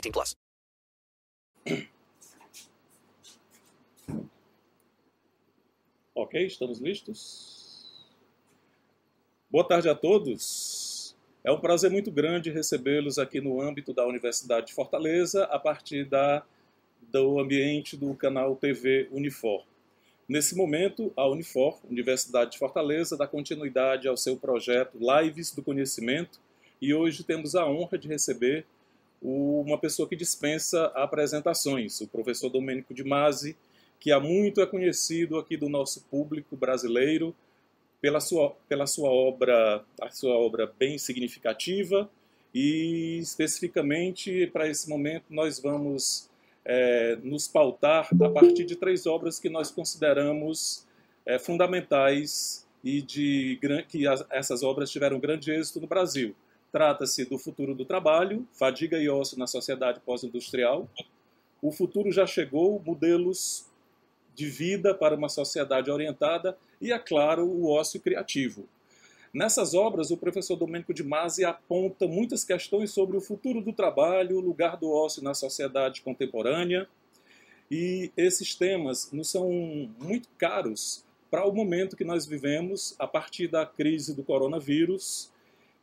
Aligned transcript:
18 0.00 0.12
plus. 0.12 0.36
Ok, 6.14 6.44
estamos 6.44 6.80
listos? 6.80 8.04
Boa 9.48 9.62
tarde 9.62 9.88
a 9.88 9.94
todos. 9.94 11.14
É 11.44 11.52
um 11.52 11.60
prazer 11.60 11.92
muito 11.92 12.10
grande 12.10 12.50
recebê-los 12.50 13.20
aqui 13.20 13.40
no 13.40 13.60
âmbito 13.62 13.94
da 13.94 14.04
Universidade 14.04 14.66
de 14.66 14.74
Fortaleza, 14.74 15.44
a 15.44 15.60
partir 15.60 16.04
da, 16.04 16.44
do 17.12 17.38
ambiente 17.38 17.96
do 17.96 18.12
canal 18.16 18.56
TV 18.56 19.08
Unifor. 19.12 19.64
Nesse 20.28 20.56
momento, 20.56 21.12
a 21.16 21.24
Unifor, 21.28 21.78
Universidade 21.88 22.50
de 22.50 22.58
Fortaleza, 22.58 23.16
dá 23.16 23.28
continuidade 23.28 24.08
ao 24.08 24.16
seu 24.16 24.36
projeto 24.36 24.98
Lives 24.98 25.54
do 25.54 25.62
Conhecimento 25.62 26.40
e 26.82 26.92
hoje 26.92 27.22
temos 27.22 27.54
a 27.54 27.64
honra 27.64 27.96
de 27.96 28.08
receber 28.08 28.66
uma 29.20 29.78
pessoa 29.78 30.08
que 30.08 30.16
dispensa 30.16 30.86
apresentações, 30.94 32.00
o 32.00 32.06
professor 32.06 32.48
Domênico 32.48 32.94
de 32.94 33.04
Masi, 33.04 33.56
que 33.98 34.12
há 34.12 34.20
muito 34.20 34.60
é 34.60 34.66
conhecido 34.66 35.38
aqui 35.38 35.56
do 35.56 35.68
nosso 35.68 36.02
público 36.04 36.56
brasileiro 36.56 37.34
pela 38.00 38.20
sua, 38.20 38.54
pela 38.68 38.86
sua 38.86 39.10
obra, 39.10 39.84
a 40.00 40.10
sua 40.10 40.36
obra 40.36 40.72
bem 40.78 40.98
significativa 40.98 42.08
e 42.54 43.18
especificamente 43.18 44.46
para 44.48 44.68
esse 44.68 44.88
momento 44.88 45.24
nós 45.30 45.58
vamos 45.58 46.30
é, 46.64 47.16
nos 47.22 47.48
pautar 47.48 48.08
a 48.22 48.28
partir 48.30 48.64
de 48.64 48.76
três 48.76 49.06
obras 49.06 49.40
que 49.40 49.48
nós 49.48 49.70
consideramos 49.70 50.86
é, 51.26 51.38
fundamentais 51.38 52.66
e 52.84 53.02
de 53.02 53.58
que 53.88 54.06
as, 54.06 54.24
essas 54.30 54.62
obras 54.62 54.90
tiveram 54.90 55.18
grande 55.18 55.50
êxito 55.50 55.80
no 55.80 55.86
Brasil. 55.86 56.34
Trata-se 56.70 57.24
do 57.24 57.38
Futuro 57.38 57.74
do 57.74 57.84
Trabalho, 57.84 58.46
Fadiga 58.52 58.98
e 58.98 59.08
Ócio 59.08 59.38
na 59.38 59.46
Sociedade 59.46 60.00
Pós-Industrial, 60.00 60.88
O 61.62 61.72
Futuro 61.72 62.12
Já 62.12 62.26
Chegou, 62.26 62.82
Modelos 62.84 63.66
de 64.34 64.46
Vida 64.46 64.94
para 64.94 65.14
uma 65.14 65.28
Sociedade 65.28 65.90
Orientada 65.90 66.58
e, 66.80 66.92
é 66.92 66.98
claro, 66.98 67.46
o 67.46 67.70
Ócio 67.70 68.00
Criativo. 68.00 68.68
Nessas 69.32 69.74
obras, 69.74 70.10
o 70.10 70.16
professor 70.16 70.56
Domênico 70.56 70.94
de 70.94 71.02
Masi 71.02 71.44
aponta 71.44 72.06
muitas 72.06 72.44
questões 72.44 72.90
sobre 72.90 73.16
o 73.16 73.20
futuro 73.20 73.60
do 73.60 73.72
trabalho, 73.72 74.36
o 74.36 74.40
lugar 74.40 74.76
do 74.76 74.90
ócio 74.90 75.22
na 75.22 75.34
sociedade 75.34 76.00
contemporânea, 76.00 76.88
e 77.70 78.10
esses 78.16 78.54
temas 78.54 79.10
nos 79.12 79.30
são 79.30 79.50
muito 80.00 80.28
caros 80.38 81.04
para 81.30 81.46
o 81.46 81.52
momento 81.52 81.96
que 81.96 82.04
nós 82.04 82.24
vivemos 82.26 82.94
a 82.98 83.06
partir 83.06 83.48
da 83.48 83.66
crise 83.66 84.14
do 84.14 84.24
coronavírus 84.24 85.30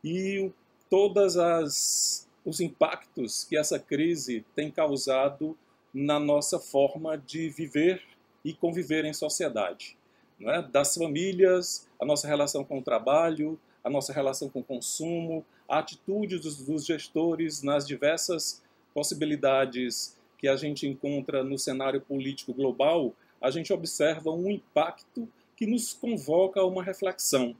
e 0.02 0.50
todas 0.88 1.36
as 1.36 2.26
os 2.46 2.60
impactos 2.60 3.42
que 3.42 3.58
essa 3.58 3.76
crise 3.76 4.44
tem 4.54 4.70
causado 4.70 5.58
na 5.92 6.20
nossa 6.20 6.60
forma 6.60 7.18
de 7.18 7.48
viver 7.48 8.00
e 8.44 8.54
conviver 8.54 9.04
em 9.04 9.12
sociedade, 9.12 9.98
é? 10.40 10.62
das 10.62 10.94
famílias, 10.94 11.88
a 12.00 12.06
nossa 12.06 12.28
relação 12.28 12.62
com 12.64 12.78
o 12.78 12.82
trabalho, 12.82 13.58
a 13.82 13.90
nossa 13.90 14.12
relação 14.12 14.48
com 14.48 14.60
o 14.60 14.64
consumo, 14.64 15.44
a 15.68 15.80
atitude 15.80 16.38
dos, 16.38 16.62
dos 16.62 16.86
gestores 16.86 17.62
nas 17.62 17.84
diversas 17.84 18.62
possibilidades 18.94 20.16
que 20.38 20.46
a 20.46 20.54
gente 20.54 20.86
encontra 20.86 21.42
no 21.42 21.58
cenário 21.58 22.00
político 22.00 22.54
global, 22.54 23.12
a 23.40 23.50
gente 23.50 23.72
observa 23.72 24.30
um 24.30 24.50
impacto 24.50 25.28
que 25.56 25.66
nos 25.66 25.92
convoca 25.92 26.60
a 26.60 26.66
uma 26.66 26.82
reflexão. 26.82 27.56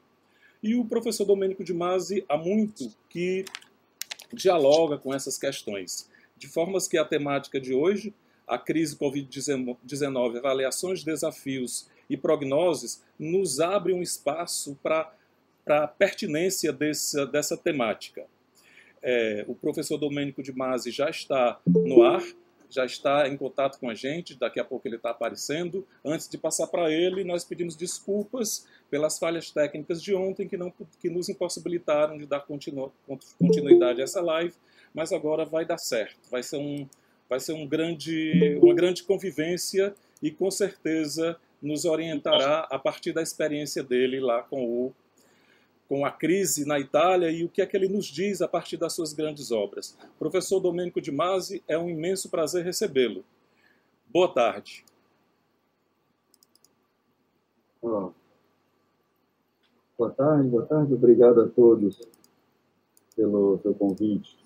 E 0.67 0.75
o 0.75 0.85
professor 0.85 1.25
Domênico 1.25 1.63
de 1.63 1.73
Masi 1.73 2.25
há 2.29 2.37
muito 2.37 2.93
que 3.09 3.45
dialoga 4.33 4.99
com 4.99 5.15
essas 5.15 5.39
questões, 5.39 6.11
de 6.37 6.49
formas 6.49 6.89
que 6.89 6.99
a 6.99 7.05
temática 7.05 7.61
de 7.61 7.73
hoje, 7.73 8.13
a 8.45 8.59
crise 8.59 8.97
Covid-19, 8.97 10.39
avaliações, 10.39 11.05
desafios 11.05 11.89
e 12.11 12.17
prognoses, 12.17 13.01
nos 13.17 13.61
abre 13.61 13.93
um 13.93 14.03
espaço 14.03 14.77
para 14.83 15.15
a 15.69 15.87
pertinência 15.87 16.73
dessa, 16.73 17.25
dessa 17.25 17.57
temática. 17.57 18.27
É, 19.01 19.45
o 19.47 19.55
professor 19.55 19.97
Domênico 19.97 20.43
de 20.43 20.53
Masi 20.53 20.91
já 20.91 21.09
está 21.09 21.61
no 21.65 22.03
ar, 22.03 22.25
já 22.69 22.85
está 22.85 23.29
em 23.29 23.37
contato 23.37 23.79
com 23.79 23.89
a 23.89 23.95
gente, 23.95 24.35
daqui 24.35 24.59
a 24.59 24.65
pouco 24.65 24.89
ele 24.89 24.97
está 24.97 25.11
aparecendo. 25.11 25.87
Antes 26.05 26.29
de 26.29 26.37
passar 26.37 26.67
para 26.67 26.91
ele, 26.91 27.23
nós 27.23 27.45
pedimos 27.45 27.77
desculpas 27.77 28.67
pelas 28.91 29.19
falhas 29.19 29.51
técnicas 29.51 30.03
de 30.03 30.15
ontem 30.15 30.49
que, 30.49 30.57
não, 30.57 30.73
que 31.01 31.11
nos 31.11 31.29
impossibilitaram 31.29 32.17
de 32.17 32.27
dar 32.27 32.41
continu, 32.41 32.93
continuidade 33.39 34.01
a 34.01 34.05
essa 34.05 34.21
live, 34.21 34.55
mas 34.95 35.13
agora 35.13 35.45
vai 35.45 35.65
dar 35.65 35.79
certo. 35.79 36.19
Vai 36.31 36.43
ser, 36.43 36.59
um, 36.59 36.89
vai 37.29 37.41
ser 37.41 37.53
um 37.53 37.67
grande, 37.67 38.59
uma 38.63 38.75
grande 38.75 39.03
convivência 39.03 39.95
e 40.23 40.31
com 40.31 40.51
certeza 40.51 41.37
nos 41.61 41.85
orientará 41.85 42.67
a 42.71 42.79
partir 42.79 43.13
da 43.13 43.23
experiência 43.23 43.83
dele 43.83 44.21
lá 44.21 44.43
com 44.43 44.65
o 44.65 44.95
com 45.89 46.05
a 46.05 46.11
crise 46.11 46.67
na 46.67 46.81
Itália 46.81 47.31
e 47.31 47.45
o 47.45 47.49
que 47.49 47.63
é 47.63 47.67
que 47.67 47.77
ele 47.77 47.89
nos 47.89 48.07
diz 48.07 48.43
a 48.43 48.49
partir 48.49 48.77
das 48.77 48.93
suas 48.93 49.13
grandes 49.13 49.53
obras. 49.53 49.97
Professor 50.19 50.59
Domênico 50.59 51.01
de 51.01 51.13
Masi, 51.13 51.63
é 51.69 51.79
um 51.79 51.89
imenso 51.89 52.29
prazer 52.29 52.65
recebê-lo. 52.65 53.25
Boa 54.09 54.33
tarde. 54.33 54.85
Boa 59.99 60.11
tarde, 60.11 60.49
boa 60.49 60.67
tarde. 60.67 60.93
Obrigado 60.93 61.41
a 61.41 61.49
todos 61.49 62.07
pelo 63.15 63.59
seu 63.63 63.75
convite. 63.75 64.37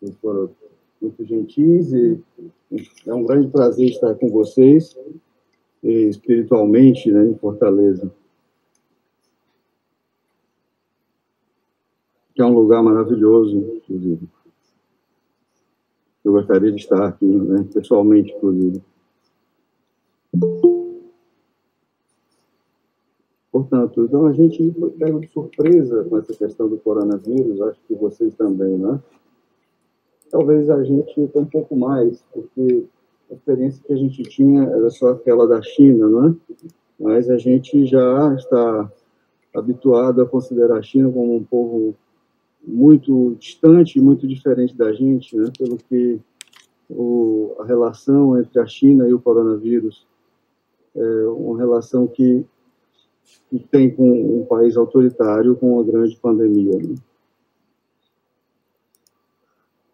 Vocês 0.00 0.16
foram 0.16 0.50
muito 1.00 1.24
gentis 1.24 1.92
e 1.92 2.22
é 3.06 3.14
um 3.14 3.24
grande 3.24 3.48
prazer 3.48 3.88
estar 3.90 4.14
com 4.14 4.30
vocês 4.30 4.96
espiritualmente 5.82 7.12
né, 7.12 7.26
em 7.26 7.36
Fortaleza. 7.36 8.10
que 12.34 12.42
é 12.42 12.44
um 12.44 12.54
lugar 12.54 12.82
maravilhoso, 12.82 13.56
inclusive. 13.56 14.28
Eu 16.24 16.32
gostaria 16.32 16.72
de 16.72 16.80
estar 16.80 17.06
aqui, 17.06 17.24
né, 17.24 17.64
pessoalmente, 17.72 18.32
inclusive. 18.32 18.82
Portanto, 23.54 24.02
então 24.02 24.26
a 24.26 24.32
gente 24.32 24.74
pego 24.98 25.20
de 25.20 25.28
surpresa 25.28 26.02
com 26.02 26.18
essa 26.18 26.34
questão 26.34 26.68
do 26.68 26.76
coronavírus, 26.76 27.60
acho 27.60 27.78
que 27.86 27.94
vocês 27.94 28.34
também, 28.34 28.76
né? 28.76 29.00
Talvez 30.28 30.68
a 30.68 30.82
gente 30.82 31.30
um 31.36 31.44
pouco 31.44 31.76
mais, 31.76 32.20
porque 32.32 32.84
a 33.30 33.34
experiência 33.34 33.80
que 33.86 33.92
a 33.92 33.96
gente 33.96 34.24
tinha 34.24 34.64
era 34.64 34.90
só 34.90 35.10
aquela 35.10 35.46
da 35.46 35.62
China, 35.62 36.08
né? 36.08 36.34
Mas 36.98 37.30
a 37.30 37.38
gente 37.38 37.86
já 37.86 38.34
está 38.34 38.90
habituado 39.54 40.20
a 40.20 40.26
considerar 40.26 40.78
a 40.78 40.82
China 40.82 41.12
como 41.12 41.36
um 41.36 41.44
povo 41.44 41.94
muito 42.66 43.36
distante, 43.38 44.00
muito 44.00 44.26
diferente 44.26 44.76
da 44.76 44.92
gente, 44.92 45.36
né, 45.36 45.48
pelo 45.56 45.76
que 45.76 46.18
o, 46.90 47.54
a 47.60 47.64
relação 47.64 48.36
entre 48.36 48.58
a 48.58 48.66
China 48.66 49.06
e 49.06 49.14
o 49.14 49.20
coronavírus 49.20 50.04
é 50.96 51.28
uma 51.28 51.56
relação 51.56 52.08
que, 52.08 52.44
que 53.50 53.58
tem 53.58 53.90
com 53.90 54.40
um 54.40 54.44
país 54.44 54.76
autoritário 54.76 55.56
com 55.56 55.74
uma 55.74 55.84
grande 55.84 56.16
pandemia. 56.16 56.76
Né? 56.78 56.94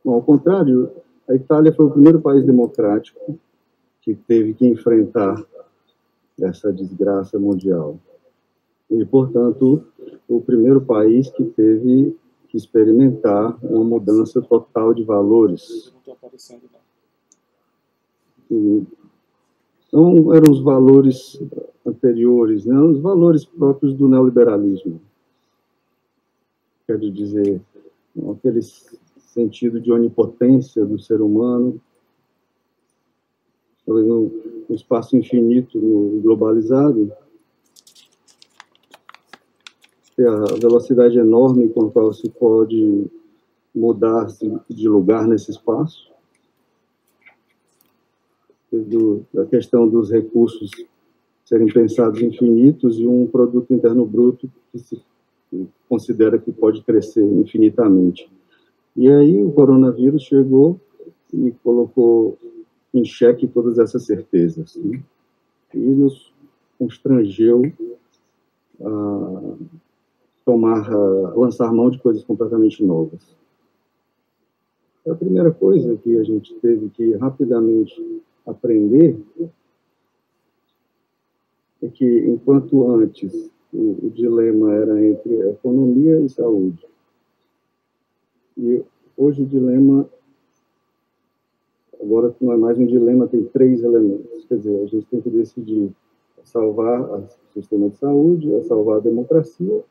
Bom, 0.05 0.15
ao 0.15 0.23
contrário, 0.23 0.91
a 1.29 1.35
Itália 1.35 1.73
foi 1.73 1.87
o 1.87 1.91
primeiro 1.91 2.21
país 2.21 2.45
democrático 2.45 3.39
que 4.01 4.15
teve 4.15 4.55
que 4.55 4.67
enfrentar 4.67 5.45
essa 6.41 6.73
desgraça 6.73 7.39
mundial. 7.39 7.99
E, 8.91 9.05
portanto, 9.05 9.85
o 10.29 10.41
primeiro 10.41 10.81
país 10.81 11.31
que 11.31 11.45
teve 11.45 12.17
que 12.49 12.57
experimentar 12.57 13.57
uma 13.63 13.85
mudança 13.85 14.43
total 14.43 14.93
de 14.93 15.05
valores. 15.05 15.95
E 18.51 18.83
não 19.93 20.35
eram 20.35 20.53
os 20.53 20.61
valores 20.61 21.41
anteriores, 21.85 22.65
né? 22.65 22.79
os 22.79 22.99
valores 23.01 23.45
próprios 23.45 23.95
do 23.95 24.09
neoliberalismo. 24.09 25.01
Quero 26.87 27.11
dizer, 27.11 27.61
aquele 28.31 28.61
sentido 29.19 29.81
de 29.81 29.93
onipotência 29.93 30.85
do 30.85 30.99
ser 30.99 31.21
humano, 31.21 31.81
no 33.87 34.31
espaço 34.71 35.17
infinito 35.17 35.81
globalizado, 36.23 37.13
a 40.19 40.55
velocidade 40.61 41.19
enorme 41.19 41.69
com 41.71 41.87
a 41.87 41.91
qual 41.91 42.13
se 42.13 42.29
pode 42.29 43.07
mudar 43.75 44.27
de 44.69 44.89
lugar 44.89 45.27
nesse 45.27 45.51
espaço, 45.51 46.10
do, 48.77 49.25
a 49.37 49.45
questão 49.45 49.89
dos 49.89 50.11
recursos 50.11 50.71
serem 51.45 51.67
pensados 51.67 52.23
infinitos 52.23 52.99
e 52.99 53.07
um 53.07 53.27
produto 53.27 53.75
interno 53.75 54.07
bruto 54.07 54.49
que 54.71 54.79
se 54.79 55.03
considera 55.89 56.39
que 56.39 56.53
pode 56.53 56.83
crescer 56.83 57.25
infinitamente. 57.25 58.31
E 58.97 59.11
aí 59.11 59.43
o 59.43 59.51
coronavírus 59.51 60.23
chegou 60.23 60.81
e 61.33 61.51
colocou 61.63 62.39
em 62.95 63.05
xeque 63.05 63.49
todas 63.49 63.79
essas 63.79 64.05
certezas 64.05 64.77
né? 64.77 65.03
e 65.75 65.79
nos 65.79 66.33
constrangeu 66.79 67.63
a 68.81 69.55
tomar, 70.45 70.91
a 70.93 71.35
lançar 71.35 71.73
mão 71.73 71.91
de 71.91 71.99
coisas 71.99 72.25
completamente 72.25 72.85
novas. 72.85 73.37
A 75.09 75.15
primeira 75.15 75.51
coisa 75.51 75.97
que 75.97 76.17
a 76.17 76.25
gente 76.25 76.55
teve 76.57 76.91
que 76.91 77.17
rapidamente 77.17 78.23
aprender 78.47 79.19
é 81.83 81.89
que, 81.89 82.07
enquanto 82.27 82.91
antes 82.91 83.51
o, 83.73 84.07
o 84.07 84.11
dilema 84.11 84.73
era 84.75 85.05
entre 85.05 85.51
economia 85.51 86.21
e 86.21 86.29
saúde, 86.29 86.87
e 88.57 88.83
hoje 89.17 89.43
o 89.43 89.47
dilema, 89.47 90.09
agora 92.01 92.35
não 92.41 92.53
é 92.53 92.57
mais 92.57 92.79
um 92.79 92.87
dilema, 92.87 93.27
tem 93.27 93.45
três 93.45 93.83
elementos. 93.83 94.45
Quer 94.47 94.57
dizer, 94.59 94.83
a 94.83 94.87
gente 94.87 95.07
tem 95.07 95.21
que 95.21 95.31
decidir 95.31 95.91
salvar 96.45 97.01
o 97.01 97.29
sistema 97.55 97.89
de 97.89 97.97
saúde, 97.97 98.65
salvar 98.65 98.99
a 98.99 99.01
democracia 99.01 99.83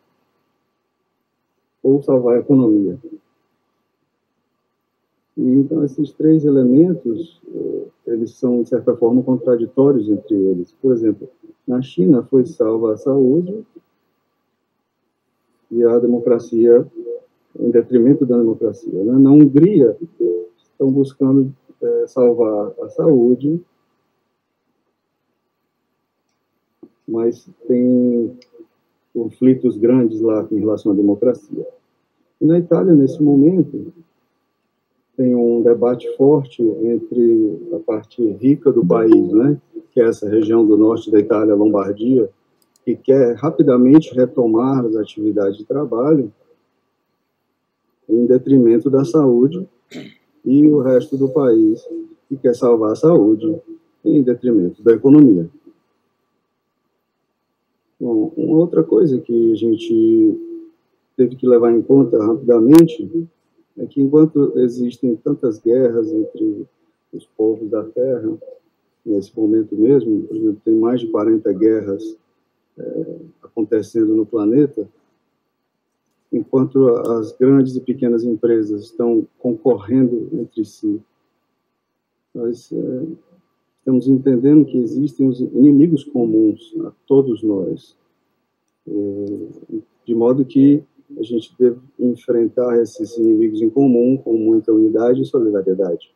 ou 1.82 2.02
salvar 2.04 2.38
a 2.38 2.40
economia. 2.40 3.00
Então, 5.38 5.84
esses 5.86 6.12
três 6.12 6.44
elementos, 6.44 7.42
eh, 7.48 7.86
eles 8.08 8.32
são, 8.32 8.62
de 8.62 8.70
certa 8.70 8.96
forma, 8.96 9.24
contraditórios 9.24 10.10
entre 10.10 10.36
eles. 10.36 10.74
Por 10.82 10.92
exemplo, 10.92 11.30
na 11.68 11.82
China 11.82 12.24
foi 12.24 12.46
salva 12.46 12.94
a 12.94 12.98
saúde 12.98 13.64
e 15.72 15.84
a 15.84 16.00
democracia 16.00 16.86
em 17.60 17.70
detrimento 17.70 18.26
da 18.26 18.38
democracia. 18.38 19.04
Né? 19.04 19.14
Na 19.20 19.32
Hungria, 19.32 19.96
estão 20.58 20.92
buscando 20.92 21.54
é, 21.82 22.08
salvar 22.08 22.74
a 22.82 22.90
saúde, 22.90 23.62
mas 27.08 27.50
tem 27.68 28.38
conflitos 29.14 29.78
grandes 29.78 30.22
lá 30.22 30.48
em 30.52 30.60
relação 30.60 30.92
à 30.92 30.96
democracia. 30.96 31.68
E 32.40 32.46
na 32.46 32.60
Itália, 32.60 32.94
nesse 32.94 33.22
momento, 33.22 33.94
tem 35.20 35.36
um 35.36 35.62
debate 35.62 36.10
forte 36.16 36.64
entre 36.64 37.60
a 37.74 37.80
parte 37.80 38.26
rica 38.40 38.72
do 38.72 38.86
país, 38.86 39.34
né, 39.34 39.60
que 39.92 40.00
é 40.00 40.06
essa 40.06 40.30
região 40.30 40.66
do 40.66 40.78
norte 40.78 41.12
da 41.12 41.20
Itália, 41.20 41.54
Lombardia, 41.54 42.30
que 42.86 42.96
quer 42.96 43.36
rapidamente 43.36 44.16
retomar 44.16 44.86
as 44.86 44.96
atividades 44.96 45.58
de 45.58 45.66
trabalho, 45.66 46.32
em 48.08 48.26
detrimento 48.28 48.90
da 48.90 49.04
saúde, 49.04 49.68
e 50.46 50.66
o 50.68 50.80
resto 50.80 51.18
do 51.18 51.28
país 51.28 51.86
que 52.30 52.38
quer 52.38 52.56
salvar 52.56 52.94
a 52.94 52.96
saúde 52.96 53.60
em 54.06 54.24
detrimento 54.24 54.82
da 54.82 54.94
economia. 54.94 55.50
Bom, 58.00 58.32
uma 58.38 58.58
outra 58.58 58.86
coisa 58.86 59.20
que 59.20 59.52
a 59.52 59.56
gente 59.56 60.40
teve 61.18 61.36
que 61.36 61.46
levar 61.46 61.74
em 61.74 61.82
conta 61.82 62.18
rapidamente 62.24 63.28
é 63.78 63.86
que 63.86 64.02
enquanto 64.02 64.58
existem 64.60 65.16
tantas 65.16 65.60
guerras 65.60 66.12
entre 66.12 66.68
os 67.14 67.26
povos 67.26 67.70
da 67.70 67.84
Terra, 67.84 68.38
nesse 69.06 69.38
momento 69.38 69.76
mesmo, 69.76 70.24
por 70.24 70.36
exemplo, 70.36 70.62
tem 70.64 70.76
mais 70.76 71.02
de 71.02 71.08
40 71.08 71.52
guerras 71.54 72.18
é, 72.78 73.16
acontecendo 73.44 74.16
no 74.16 74.26
planeta, 74.26 74.88
enquanto 76.32 76.88
as 76.88 77.32
grandes 77.38 77.76
e 77.76 77.82
pequenas 77.82 78.24
empresas 78.24 78.84
estão 78.84 79.28
concorrendo 79.40 80.30
entre 80.34 80.64
si, 80.64 81.02
nós 82.34 82.72
é, 82.72 83.04
estamos 83.80 84.08
entendendo 84.08 84.66
que 84.66 84.78
existem 84.78 85.28
os 85.28 85.40
inimigos 85.40 86.04
comuns 86.04 86.76
a 86.86 86.92
todos 87.08 87.42
nós, 87.42 87.98
é, 88.88 88.92
de 90.06 90.16
modo 90.16 90.46
que 90.46 90.84
a 91.18 91.24
gente 91.24 91.56
deve 91.58 91.80
enfrentar 92.00 92.80
esses 92.82 93.18
inimigos 93.18 93.62
em 93.62 93.70
comum 93.70 94.18
com 94.18 94.38
muita 94.38 94.72
unidade 94.72 95.22
e 95.22 95.26
solidariedade. 95.26 96.14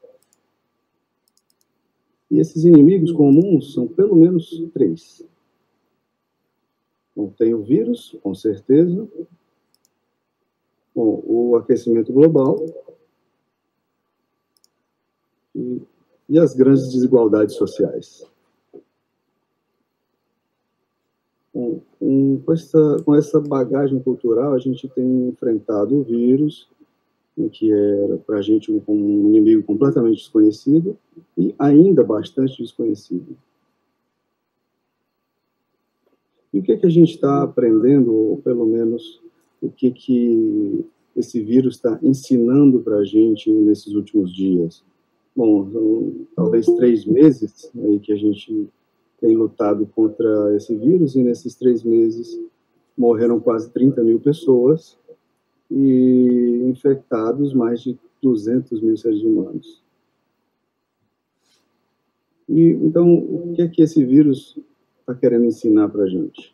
E 2.30 2.40
esses 2.40 2.64
inimigos 2.64 3.12
comuns 3.12 3.74
são 3.74 3.88
pelo 3.88 4.16
menos 4.16 4.50
três. 4.74 5.26
Bom, 7.16 7.30
tem 7.30 7.54
o 7.54 7.64
vírus, 7.64 8.18
com 8.24 8.34
certeza, 8.34 9.08
Bom, 10.96 11.24
o 11.26 11.56
aquecimento 11.56 12.14
global 12.14 12.64
e, 15.56 15.82
e 16.30 16.38
as 16.38 16.54
grandes 16.54 16.92
desigualdades 16.92 17.56
sociais. 17.56 18.24
Com, 21.52 21.82
com, 22.46 22.54
essa, 22.54 22.98
com 23.06 23.16
essa 23.16 23.40
bagagem 23.40 24.00
cultural, 24.00 24.54
a 24.54 24.60
gente 24.60 24.88
tem 24.90 25.30
enfrentado 25.30 25.96
o 25.96 26.04
vírus, 26.04 26.68
que 27.52 27.72
era 27.72 28.18
para 28.18 28.38
a 28.38 28.42
gente 28.42 28.72
um, 28.72 28.82
um 28.88 29.30
inimigo 29.30 29.64
completamente 29.64 30.18
desconhecido 30.18 30.98
e 31.38 31.56
ainda 31.58 32.04
bastante 32.04 32.62
desconhecido. 32.62 33.36
E 36.54 36.60
o 36.60 36.62
que, 36.62 36.74
é 36.74 36.78
que 36.78 36.86
a 36.86 36.90
gente 36.90 37.16
está 37.16 37.42
aprendendo, 37.42 38.14
ou 38.14 38.38
pelo 38.38 38.66
menos 38.66 39.20
o 39.62 39.70
que, 39.70 39.90
que 39.90 40.86
esse 41.16 41.42
vírus 41.42 41.76
está 41.76 41.98
ensinando 42.04 42.80
para 42.82 42.98
a 42.98 43.06
gente 43.06 43.50
nesses 43.50 43.94
últimos 43.94 44.32
dias? 44.32 44.84
Bom, 45.36 45.72
são 45.72 46.14
talvez 46.36 46.66
três 46.66 47.06
meses 47.06 47.72
aí 47.76 48.00
que 48.00 48.12
a 48.14 48.16
gente 48.16 48.70
tem 49.24 49.38
lutado 49.38 49.86
contra 49.96 50.54
esse 50.54 50.76
vírus, 50.76 51.16
e 51.16 51.24
nesses 51.24 51.56
três 51.56 51.82
meses 51.82 52.38
morreram 52.98 53.40
quase 53.40 53.72
30 53.72 54.04
mil 54.04 54.20
pessoas 54.20 54.98
e 55.72 56.62
infectados 56.66 57.54
mais 57.54 57.82
de 57.82 57.98
200 58.22 58.82
mil 58.82 58.98
seres 58.98 59.24
humanos. 59.24 59.82
E, 62.50 62.72
então, 62.72 63.14
o 63.14 63.54
que 63.56 63.62
é 63.62 63.68
que 63.70 63.82
esse 63.82 64.04
vírus 64.04 64.60
está 65.00 65.16
querendo 65.16 65.46
ensinar 65.46 65.88
para 65.88 66.04
a 66.04 66.10
gente? 66.10 66.54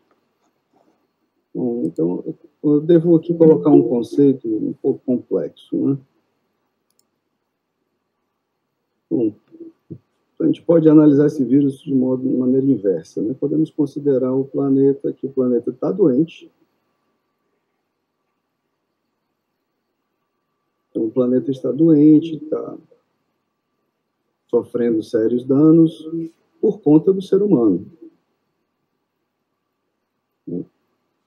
Bom, 1.52 1.82
então, 1.86 2.24
eu 2.64 2.80
devo 2.82 3.16
aqui 3.16 3.34
colocar 3.34 3.72
um 3.72 3.82
conceito 3.82 4.48
um 4.48 4.74
pouco 4.74 5.02
complexo. 5.04 5.76
Né? 5.76 5.98
Bom, 9.10 9.34
a 10.40 10.46
gente 10.46 10.62
pode 10.62 10.88
analisar 10.88 11.26
esse 11.26 11.44
vírus 11.44 11.82
de, 11.82 11.94
modo, 11.94 12.28
de 12.28 12.36
maneira 12.36 12.66
inversa. 12.66 13.22
Né? 13.22 13.36
Podemos 13.38 13.70
considerar 13.70 14.34
o 14.34 14.46
planeta, 14.46 15.12
que 15.12 15.26
o 15.26 15.30
planeta 15.30 15.70
está 15.70 15.92
doente. 15.92 16.50
Então, 20.90 21.06
o 21.06 21.12
planeta 21.12 21.52
está 21.52 21.72
doente, 21.72 22.36
está 22.36 22.78
sofrendo 24.48 25.04
sérios 25.04 25.46
danos 25.46 26.10
por 26.62 26.80
conta 26.80 27.12
do 27.12 27.22
ser 27.22 27.42
humano. 27.42 27.86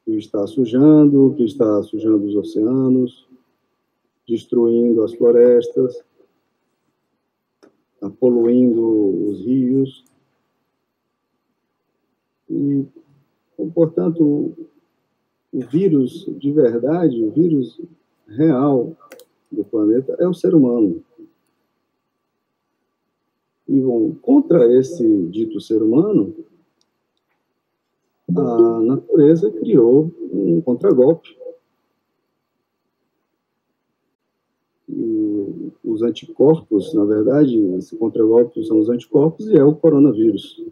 que 0.04 0.16
está 0.19 0.47
sujando, 0.47 1.35
que 1.37 1.45
está 1.45 1.83
sujando 1.85 2.26
os 2.26 2.35
oceanos, 2.35 3.26
destruindo 4.26 5.02
as 5.02 5.14
florestas, 5.14 6.02
tá 8.02 8.11
poluindo 8.11 9.28
os 9.28 9.44
rios. 9.47 10.04
E, 12.50 12.85
portanto, 13.73 14.52
o 15.52 15.61
vírus 15.61 16.26
de 16.37 16.50
verdade, 16.50 17.23
o 17.23 17.30
vírus 17.30 17.80
real 18.26 18.97
do 19.52 19.62
planeta 19.62 20.16
é 20.18 20.26
o 20.26 20.35
ser 20.35 20.52
humano. 20.52 21.00
E 23.68 23.78
bom, 23.78 24.12
contra 24.21 24.66
esse 24.76 25.26
dito 25.28 25.61
ser 25.61 25.80
humano, 25.80 26.35
a 28.37 28.80
natureza 28.80 29.49
criou 29.49 30.12
um 30.21 30.61
contragolpe. 30.61 31.38
E 34.88 35.73
os 35.92 36.02
anticorpos, 36.02 36.94
na 36.94 37.04
verdade, 37.04 37.58
esse 37.76 37.96
contragolpe 37.96 38.64
são 38.64 38.78
os 38.78 38.88
anticorpos 38.88 39.46
e 39.46 39.56
é 39.56 39.64
o 39.64 39.75
coronavírus. 39.75 40.64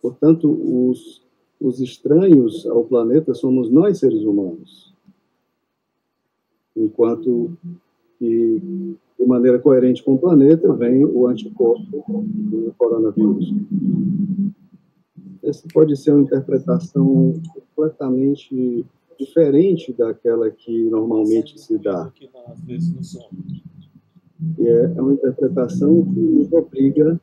Portanto, 0.00 0.50
os, 0.50 1.22
os 1.60 1.80
estranhos 1.80 2.66
ao 2.66 2.84
planeta 2.84 3.32
somos 3.34 3.70
nós, 3.70 3.98
seres 3.98 4.22
humanos. 4.22 4.92
Enquanto 6.76 7.56
que, 8.18 8.60
de 9.18 9.26
maneira 9.26 9.58
coerente 9.58 10.02
com 10.02 10.14
o 10.14 10.18
planeta, 10.18 10.72
vem 10.74 11.04
o 11.04 11.26
anticorpo 11.26 12.04
do 12.08 12.74
coronavírus. 12.76 13.54
Essa 15.42 15.66
pode 15.72 15.96
ser 15.96 16.12
uma 16.12 16.22
interpretação 16.22 17.34
completamente 17.54 18.84
diferente 19.18 19.92
daquela 19.92 20.50
que 20.50 20.84
normalmente 20.84 21.58
se 21.60 21.78
dá. 21.78 22.12
E 24.58 24.66
é, 24.66 24.84
é 24.84 25.00
uma 25.00 25.12
interpretação 25.12 26.04
que 26.04 26.20
nos 26.20 26.52
obriga 26.52 27.20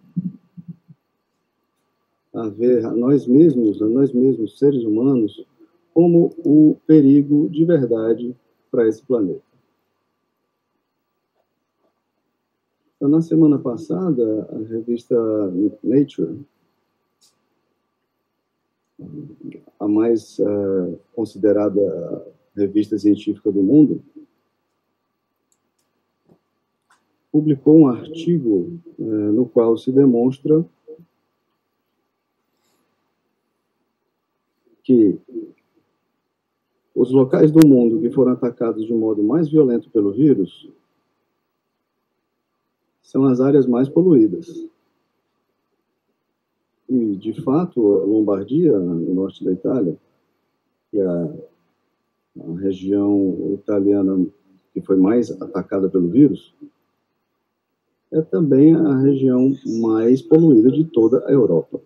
a 2.33 2.47
ver 2.47 2.85
a 2.85 2.91
nós 2.91 3.27
mesmos, 3.27 3.81
a 3.81 3.87
nós 3.87 4.13
mesmos, 4.13 4.57
seres 4.57 4.83
humanos, 4.83 5.45
como 5.93 6.33
o 6.45 6.77
perigo 6.87 7.49
de 7.49 7.65
verdade 7.65 8.35
para 8.71 8.87
esse 8.87 9.03
planeta. 9.03 9.41
Então, 12.95 13.09
na 13.09 13.21
semana 13.21 13.57
passada, 13.57 14.47
a 14.51 14.57
revista 14.67 15.15
Nature, 15.81 16.39
a 19.79 19.87
mais 19.87 20.37
uh, 20.39 20.99
considerada 21.15 21.79
revista 22.55 22.97
científica 22.97 23.51
do 23.51 23.63
mundo, 23.63 24.03
publicou 27.31 27.79
um 27.79 27.87
artigo 27.87 28.79
uh, 28.97 29.31
no 29.31 29.47
qual 29.47 29.77
se 29.77 29.91
demonstra 29.91 30.65
que 34.83 35.19
os 36.93 37.11
locais 37.11 37.51
do 37.51 37.65
mundo 37.65 38.01
que 38.01 38.09
foram 38.09 38.33
atacados 38.33 38.85
de 38.85 38.93
modo 38.93 39.23
mais 39.23 39.47
violento 39.47 39.89
pelo 39.89 40.11
vírus 40.11 40.69
são 43.01 43.25
as 43.25 43.39
áreas 43.39 43.65
mais 43.65 43.87
poluídas. 43.87 44.67
E, 46.89 47.15
de 47.17 47.33
fato, 47.43 47.97
a 47.97 48.03
Lombardia, 48.03 48.77
no 48.79 49.13
norte 49.13 49.45
da 49.45 49.51
Itália, 49.51 49.95
que 50.89 50.99
é 50.99 51.05
a, 51.05 51.33
região 52.57 53.53
italiana 53.53 54.25
que 54.73 54.81
foi 54.81 54.95
mais 54.95 55.29
atacada 55.41 55.89
pelo 55.89 56.07
vírus, 56.07 56.53
é 58.11 58.21
também 58.21 58.73
a 58.73 58.97
região 58.97 59.53
mais 59.81 60.21
poluída 60.21 60.71
de 60.71 60.85
toda 60.85 61.23
a 61.27 61.31
Europa. 61.31 61.79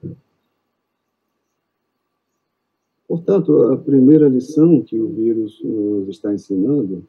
Portanto, 3.07 3.63
a 3.73 3.77
primeira 3.77 4.29
lição 4.29 4.81
que 4.81 4.99
o 4.99 5.09
vírus 5.09 5.59
nos 5.63 6.07
está 6.07 6.33
ensinando 6.33 7.03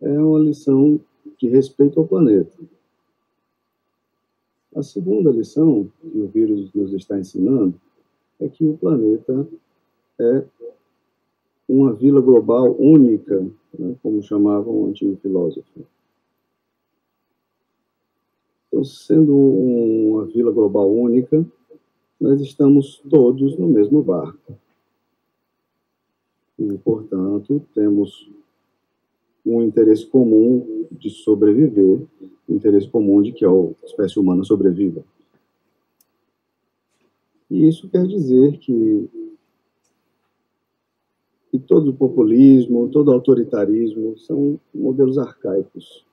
é 0.00 0.18
uma 0.18 0.38
lição 0.38 1.00
de 1.38 1.48
respeito 1.48 1.98
ao 1.98 2.06
planeta. 2.06 2.56
A 4.76 4.82
segunda 4.82 5.30
lição 5.30 5.90
que 6.02 6.20
o 6.20 6.28
vírus 6.28 6.70
nos 6.74 6.92
está 6.92 7.18
ensinando 7.18 7.80
é 8.38 8.46
que 8.46 8.62
o 8.62 8.76
planeta 8.76 9.48
é 10.20 10.44
uma 11.66 11.94
vila 11.94 12.20
global 12.20 12.76
única, 12.78 13.40
né, 13.78 13.96
como 14.02 14.22
chamavam 14.22 14.82
o 14.82 14.86
antigo 14.88 15.16
filósofo. 15.16 15.86
Então, 18.68 18.84
sendo 18.84 19.34
uma 19.34 20.26
vila 20.26 20.52
global 20.52 20.92
única, 20.92 21.42
nós 22.20 22.38
estamos 22.42 22.98
todos 23.08 23.56
no 23.56 23.68
mesmo 23.68 24.02
barco. 24.02 24.58
E, 26.58 26.76
portanto, 26.78 27.62
temos 27.74 28.30
um 29.46 29.62
interesse 29.62 30.04
comum 30.04 30.86
de 30.90 31.08
sobreviver, 31.08 32.00
um 32.48 32.54
interesse 32.56 32.88
comum 32.88 33.22
de 33.22 33.32
que 33.32 33.44
a 33.44 33.50
espécie 33.84 34.18
humana 34.18 34.42
sobreviva. 34.42 35.04
E 37.48 37.68
isso 37.68 37.88
quer 37.88 38.06
dizer 38.06 38.58
que, 38.58 39.08
que 41.50 41.58
todo 41.60 41.94
populismo, 41.94 42.88
todo 42.88 43.12
autoritarismo 43.12 44.18
são 44.18 44.58
modelos 44.74 45.16
arcaicos. 45.16 46.04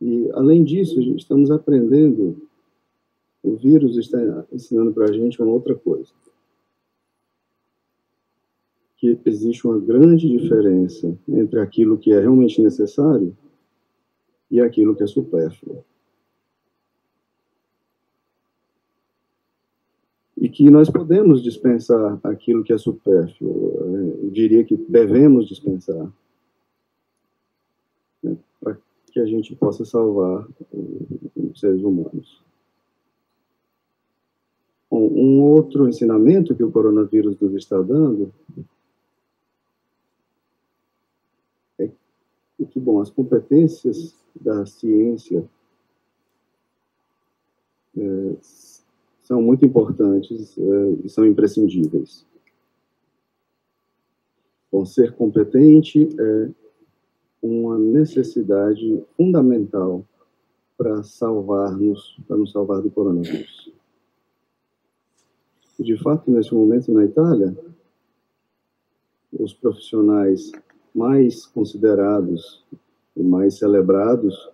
E, 0.00 0.30
além 0.32 0.62
disso, 0.62 1.00
estamos 1.16 1.50
aprendendo 1.50 2.46
o 3.46 3.54
vírus 3.54 3.96
está 3.96 4.44
ensinando 4.52 4.92
para 4.92 5.04
a 5.08 5.12
gente 5.12 5.40
uma 5.40 5.52
outra 5.52 5.74
coisa. 5.74 6.12
Que 8.96 9.18
existe 9.26 9.66
uma 9.66 9.78
grande 9.78 10.28
diferença 10.28 11.16
entre 11.28 11.60
aquilo 11.60 11.98
que 11.98 12.12
é 12.12 12.20
realmente 12.20 12.62
necessário 12.62 13.36
e 14.50 14.60
aquilo 14.60 14.94
que 14.94 15.02
é 15.02 15.06
supérfluo. 15.06 15.84
E 20.36 20.48
que 20.48 20.70
nós 20.70 20.90
podemos 20.90 21.42
dispensar 21.42 22.20
aquilo 22.22 22.62
que 22.62 22.72
é 22.72 22.78
supérfluo. 22.78 24.22
Eu 24.22 24.30
diria 24.30 24.64
que 24.64 24.76
devemos 24.76 25.48
dispensar. 25.48 26.10
Né, 28.22 28.36
para 28.60 28.78
que 29.12 29.20
a 29.20 29.26
gente 29.26 29.54
possa 29.56 29.84
salvar 29.84 30.46
os 30.72 31.58
seres 31.58 31.82
humanos. 31.82 32.44
Um 34.90 35.42
outro 35.42 35.88
ensinamento 35.88 36.54
que 36.54 36.62
o 36.62 36.70
coronavírus 36.70 37.38
nos 37.40 37.54
está 37.54 37.80
dando 37.82 38.32
é 41.78 41.90
que, 42.64 42.80
bom, 42.80 43.00
as 43.00 43.10
competências 43.10 44.14
da 44.40 44.64
ciência 44.64 45.44
é, 47.96 48.36
são 49.22 49.42
muito 49.42 49.66
importantes 49.66 50.56
é, 50.56 50.90
e 51.04 51.08
são 51.08 51.26
imprescindíveis. 51.26 52.24
Bom, 54.72 54.86
ser 54.86 55.14
competente 55.14 56.08
é 56.18 56.50
uma 57.42 57.78
necessidade 57.78 59.04
fundamental 59.16 60.04
para 60.78 61.02
salvar-nos, 61.02 62.18
para 62.26 62.36
nos 62.36 62.52
salvar 62.52 62.80
do 62.80 62.90
coronavírus 62.90 63.76
de 65.82 65.96
fato, 65.98 66.30
nesse 66.30 66.54
momento 66.54 66.92
na 66.92 67.04
Itália, 67.04 67.56
os 69.32 69.52
profissionais 69.52 70.50
mais 70.96 71.44
considerados 71.44 72.64
e 73.14 73.22
mais 73.22 73.58
celebrados 73.58 74.50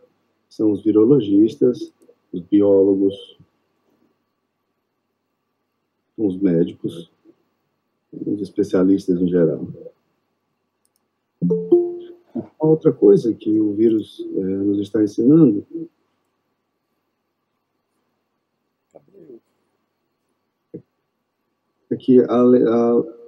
são 0.49 0.73
os 0.73 0.83
virologistas, 0.83 1.93
os 2.33 2.41
biólogos, 2.41 3.39
os 6.19 6.37
médicos, 6.37 7.11
os 8.13 8.43
especialistas 8.43 9.21
em 9.21 9.29
geral. 9.29 9.67
Outra 12.59 12.93
coisa 12.93 13.33
que 13.33 13.61
o 13.61 13.73
vírus 13.75 14.21
é, 14.35 14.41
nos 14.41 14.81
está 14.81 15.03
ensinando 15.03 15.65
é 21.91 21.97
que, 21.97 22.21
a, 22.21 22.25
a, 22.25 23.22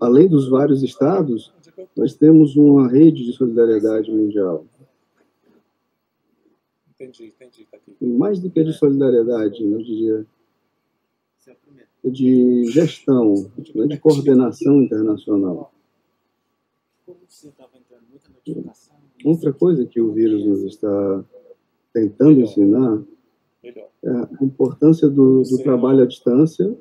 além 0.00 0.28
dos 0.28 0.48
vários 0.48 0.82
estados, 0.82 1.52
nós 1.96 2.14
temos 2.14 2.56
uma 2.56 2.88
rede 2.88 3.24
de 3.24 3.32
solidariedade 3.32 4.10
mundial. 4.10 4.66
Entendi, 6.94 7.26
entendi. 7.26 7.66
Tá 7.70 7.76
aqui. 7.76 7.96
E 8.00 8.06
mais 8.06 8.40
do 8.40 8.50
que 8.50 8.62
de 8.62 8.72
solidariedade, 8.72 9.62
eu 9.62 9.78
diria. 9.78 10.26
De 12.02 12.64
gestão, 12.64 13.34
de 13.58 13.98
coordenação 13.98 14.80
internacional. 14.80 15.70
Outra 19.22 19.52
coisa 19.52 19.84
que 19.84 20.00
o 20.00 20.10
vírus 20.10 20.46
nos 20.46 20.62
está 20.62 21.24
tentando 21.92 22.40
ensinar 22.40 23.02
é 23.62 24.10
a 24.10 24.28
importância 24.40 25.08
do, 25.10 25.42
do 25.42 25.58
trabalho 25.62 26.02
à 26.02 26.06
distância 26.06 26.74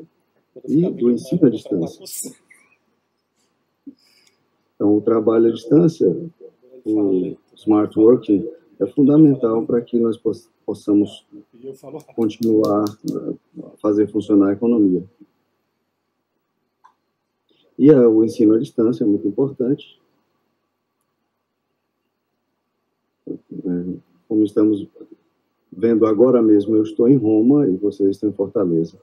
e 0.68 0.89
do 0.89 1.12
ensino 1.12 1.48
à 1.48 1.50
distância. 1.50 2.36
Então, 4.75 4.96
o 4.96 5.01
trabalho 5.01 5.48
à 5.48 5.51
distância, 5.51 6.08
o 6.86 7.36
smart 7.56 7.98
working, 8.00 8.48
é 8.79 8.86
fundamental 8.88 9.65
para 9.65 9.82
que 9.82 10.00
nós 10.00 10.18
possamos 10.65 11.25
continuar 12.15 12.86
a 12.86 13.77
fazer 13.82 14.08
funcionar 14.08 14.50
a 14.50 14.53
economia. 14.53 15.03
E 17.77 17.91
o 17.91 18.24
ensino 18.24 18.56
à 18.56 18.60
distância 18.60 19.03
é 19.03 19.08
muito 19.08 19.27
importante. 19.27 20.00
É, 23.27 23.36
como 24.27 24.44
estamos 24.44 24.88
vendo 25.72 26.06
agora 26.06 26.41
mesmo, 26.41 26.75
eu 26.75 26.84
estou 26.84 27.08
em 27.08 27.15
Roma 27.15 27.68
e 27.68 27.75
vocês 27.77 28.12
estão 28.12 28.29
em 28.29 28.34
Fortaleza. 28.34 28.98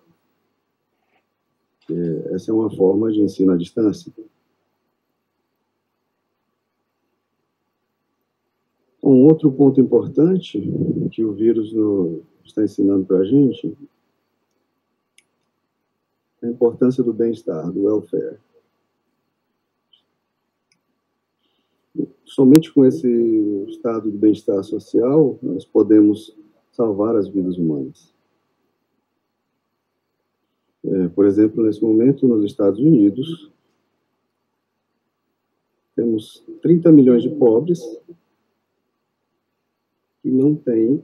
É, 1.90 2.34
essa 2.34 2.50
é 2.50 2.54
uma 2.54 2.70
forma 2.70 3.12
de 3.12 3.20
ensino 3.20 3.52
à 3.52 3.56
distância. 3.56 4.12
Um 9.02 9.24
outro 9.24 9.52
ponto 9.52 9.80
importante 9.80 10.60
que 11.12 11.24
o 11.24 11.32
vírus 11.32 11.72
no, 11.72 12.24
está 12.44 12.64
ensinando 12.64 13.06
para 13.06 13.18
a 13.18 13.24
gente 13.24 13.76
é 16.42 16.46
a 16.46 16.50
importância 16.50 17.04
do 17.04 17.12
bem-estar, 17.12 17.70
do 17.70 17.84
welfare. 17.84 18.38
Somente 22.24 22.72
com 22.74 22.84
esse 22.84 23.08
estado 23.68 24.10
de 24.10 24.18
bem-estar 24.18 24.62
social, 24.64 25.38
nós 25.40 25.64
podemos 25.64 26.36
salvar 26.72 27.14
as 27.14 27.28
vidas 27.28 27.56
humanas. 27.56 28.15
É, 30.86 31.08
por 31.08 31.26
exemplo, 31.26 31.64
nesse 31.64 31.82
momento, 31.82 32.28
nos 32.28 32.44
Estados 32.44 32.78
Unidos, 32.78 33.50
temos 35.96 36.44
30 36.62 36.92
milhões 36.92 37.22
de 37.22 37.30
pobres 37.30 37.80
que 40.22 40.30
não 40.30 40.54
têm 40.54 41.02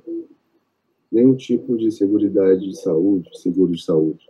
nenhum 1.11 1.35
tipo 1.35 1.77
de 1.77 1.91
seguridade 1.91 2.69
de 2.69 2.77
saúde, 2.77 3.29
seguro 3.39 3.73
de 3.73 3.83
saúde. 3.83 4.25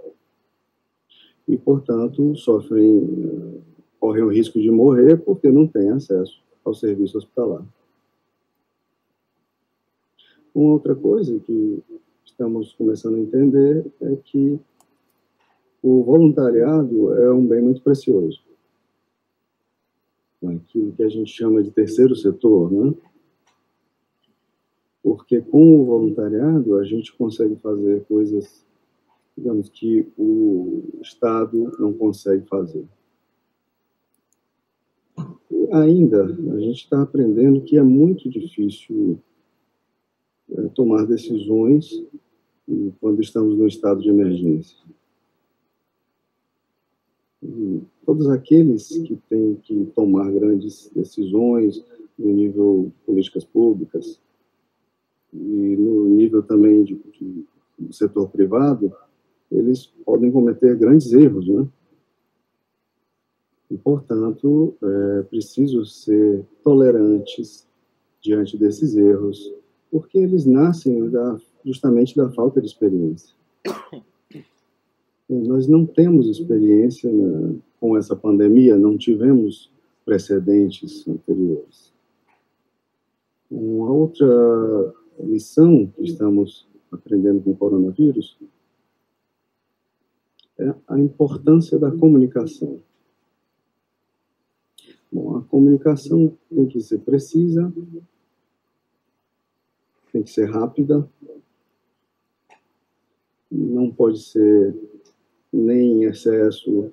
E, 1.47 1.56
portanto, 1.59 2.35
sofrem, 2.37 3.62
correm 4.00 4.23
o 4.23 4.28
risco 4.28 4.61
de 4.61 4.71
morrer 4.71 5.18
porque 5.18 5.50
não 5.50 5.66
têm 5.66 5.90
acesso 5.90 6.42
ao 6.64 6.73
serviço 6.73 7.18
hospitalar. 7.18 7.64
Uma 10.54 10.73
outra 10.73 10.94
coisa 10.94 11.38
que 11.40 11.82
estamos 12.25 12.73
começando 12.75 13.16
a 13.16 13.21
entender 13.21 13.87
é 14.00 14.16
que 14.16 14.59
o 15.82 16.02
voluntariado 16.04 17.12
é 17.14 17.32
um 17.32 17.46
bem 17.46 17.60
muito 17.60 17.82
precioso. 17.82 18.40
Aquilo 20.44 20.92
que 20.92 21.02
a 21.02 21.08
gente 21.08 21.30
chama 21.30 21.62
de 21.62 21.70
terceiro 21.70 22.14
setor, 22.16 22.70
né? 22.72 22.94
porque 25.02 25.40
com 25.40 25.80
o 25.80 25.84
voluntariado 25.84 26.76
a 26.76 26.84
gente 26.84 27.12
consegue 27.14 27.56
fazer 27.56 28.04
coisas, 28.04 28.64
digamos, 29.36 29.68
que 29.68 30.06
o 30.16 30.82
Estado 31.00 31.72
não 31.78 31.92
consegue 31.92 32.46
fazer. 32.46 32.84
Ainda, 35.72 36.24
a 36.24 36.60
gente 36.60 36.82
está 36.82 37.02
aprendendo 37.02 37.62
que 37.62 37.78
é 37.78 37.83
muito 37.83 38.28
difícil 38.28 39.18
é, 40.50 40.68
tomar 40.68 41.07
decisões 41.07 42.04
quando 43.00 43.20
estamos 43.20 43.57
no 43.59 43.66
estado 43.66 44.00
de 44.00 44.09
emergência. 44.09 44.76
Todos 48.07 48.28
aqueles 48.28 48.88
que 48.88 49.16
têm 49.28 49.57
que 49.57 49.87
tomar 49.94 50.31
grandes 50.31 50.90
decisões 50.94 51.85
no 52.18 52.31
nível 52.31 52.92
políticas 53.05 53.44
públicas, 53.44 54.20
e 55.33 55.76
no 55.76 56.09
nível 56.09 56.42
também 56.42 56.85
de, 56.85 56.94
de, 56.94 57.44
do 57.78 57.92
setor 57.92 58.28
privado, 58.28 58.92
eles 59.50 59.87
podem 60.05 60.31
cometer 60.31 60.76
grandes 60.76 61.12
erros, 61.12 61.48
né? 61.48 61.66
E, 63.70 63.78
portanto, 63.78 64.76
é 64.83 65.22
preciso 65.22 65.85
ser 65.87 66.44
tolerantes 66.62 67.66
diante 68.20 68.57
desses 68.59 68.94
erros, 68.94 69.52
porque 69.90 70.18
eles 70.18 70.44
nascem 70.44 71.09
da, 71.09 71.40
justamente 71.64 72.14
da 72.14 72.31
falta 72.31 72.61
de 72.61 72.66
experiência. 72.66 73.35
Nós 75.40 75.66
não 75.66 75.87
temos 75.87 76.29
experiência 76.29 77.11
na, 77.11 77.55
com 77.81 77.97
essa 77.97 78.14
pandemia, 78.14 78.77
não 78.77 78.99
tivemos 78.99 79.73
precedentes 80.05 81.09
anteriores. 81.09 81.90
Uma 83.51 83.90
outra 83.90 84.27
lição 85.18 85.87
que 85.87 86.03
estamos 86.03 86.68
aprendendo 86.90 87.42
com 87.42 87.53
o 87.53 87.57
coronavírus 87.57 88.38
é 90.59 90.75
a 90.87 90.99
importância 90.99 91.79
da 91.79 91.90
comunicação. 91.90 92.81
Bom, 95.11 95.38
a 95.38 95.42
comunicação 95.42 96.37
tem 96.49 96.66
que 96.66 96.81
ser 96.81 96.99
precisa, 96.99 97.73
tem 100.12 100.23
que 100.23 100.31
ser 100.31 100.51
rápida, 100.51 101.09
não 103.51 103.90
pode 103.90 104.21
ser 104.21 104.91
nem 105.52 106.02
em 106.02 106.04
excesso 106.04 106.92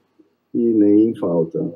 e 0.54 0.58
nem 0.58 1.10
em 1.10 1.16
falta. 1.16 1.74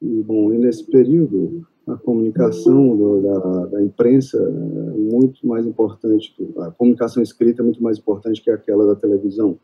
E, 0.00 0.22
bom, 0.22 0.52
e 0.52 0.58
nesse 0.58 0.84
período, 0.90 1.66
a 1.86 1.96
comunicação 1.96 2.96
do, 2.96 3.20
da, 3.20 3.66
da, 3.66 3.82
imprensa 3.82 4.38
é 4.38 4.96
muito 4.96 5.46
mais 5.46 5.66
importante, 5.66 6.34
a 6.58 6.70
comunicação 6.70 7.22
escrita 7.22 7.62
é 7.62 7.64
muito 7.64 7.82
mais 7.82 7.98
importante 7.98 8.42
que 8.42 8.50
aquela 8.50 8.86
da 8.86 8.96
televisão. 8.96 9.58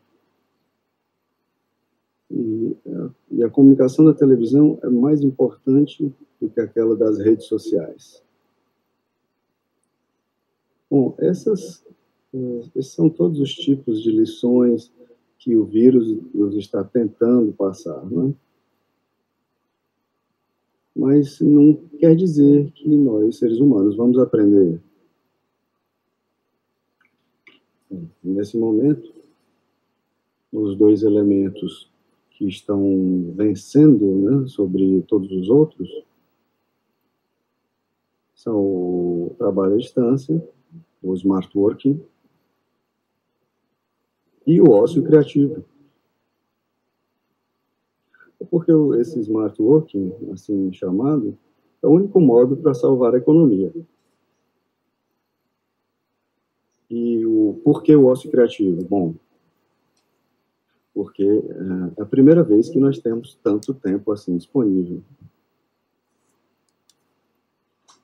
E, 2.31 2.77
e 3.31 3.42
a 3.42 3.49
comunicação 3.49 4.05
da 4.05 4.12
televisão 4.12 4.79
é 4.83 4.88
mais 4.88 5.22
importante 5.22 6.12
do 6.40 6.51
que 6.51 6.61
aquela 6.61 6.96
das 6.96 7.18
redes 7.18 7.46
sociais. 7.46 8.22
Bom, 10.90 11.14
essas, 11.18 11.85
esses 12.75 12.92
são 12.92 13.09
todos 13.09 13.40
os 13.40 13.55
tipos 13.55 14.03
de 14.03 14.11
lições 14.11 14.90
que 15.38 15.57
o 15.57 15.64
vírus 15.64 16.18
nos 16.35 16.55
está 16.57 16.83
tentando 16.83 17.53
passar, 17.53 18.05
não 18.05 18.29
é? 18.31 18.35
mas 20.96 21.40
não 21.40 21.75
quer 21.99 22.16
dizer 22.16 22.70
que 22.72 22.88
nós, 22.88 23.37
seres 23.37 23.59
humanos, 23.59 23.96
vamos 23.96 24.18
aprender. 24.18 24.81
Nesse 28.25 28.57
momento, 28.57 29.12
os 30.51 30.75
dois 30.77 31.03
elementos 31.03 31.90
que 32.31 32.49
estão 32.49 33.33
vencendo 33.37 34.05
né, 34.05 34.49
sobre 34.49 35.03
todos 35.03 35.31
os 35.31 35.51
outros 35.51 35.88
são 38.35 38.57
o 38.57 39.35
trabalho 39.38 39.75
à 39.75 39.79
distância, 39.79 40.42
o 41.03 41.14
smart 41.14 41.57
working 41.57 42.01
e 44.47 44.61
o 44.61 44.71
ócio 44.71 45.03
criativo 45.03 45.65
porque 48.51 48.73
esse 49.01 49.21
smart 49.21 49.61
working, 49.61 50.13
assim 50.33 50.73
chamado, 50.73 51.37
é 51.83 51.87
o 51.87 51.91
único 51.91 52.21
modo 52.21 52.57
para 52.57 52.75
salvar 52.75 53.15
a 53.15 53.19
economia. 53.19 53.73
E 56.89 57.27
o 57.27 57.61
por 57.65 57.83
que 57.83 57.95
o 57.95 58.07
ócio 58.07 58.31
criativo? 58.31 58.85
Bom, 58.85 59.15
porque 60.95 61.25
é, 61.25 62.01
é 62.01 62.03
a 62.03 62.07
primeira 62.07 62.43
vez 62.43 62.69
que 62.69 62.79
nós 62.79 62.99
temos 62.99 63.35
tanto 63.43 63.75
tempo 63.75 64.13
assim 64.13 64.37
disponível. 64.37 65.03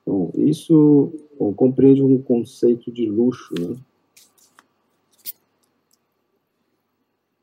Bom, 0.05 0.33
isso 0.35 1.13
bom, 1.39 1.55
compreende 1.55 2.03
um 2.03 2.21
conceito 2.21 2.91
de 2.91 3.07
luxo, 3.07 3.55
né? 3.59 3.77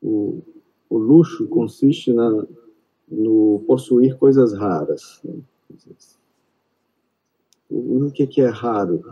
O, 0.02 0.42
o 0.88 0.98
luxo 0.98 1.46
consiste 1.48 2.12
na, 2.12 2.46
no 3.08 3.62
possuir 3.66 4.16
coisas 4.16 4.52
raras. 4.52 5.20
Né? 5.24 5.40
O 7.70 8.10
que 8.10 8.40
é 8.40 8.48
raro? 8.48 9.02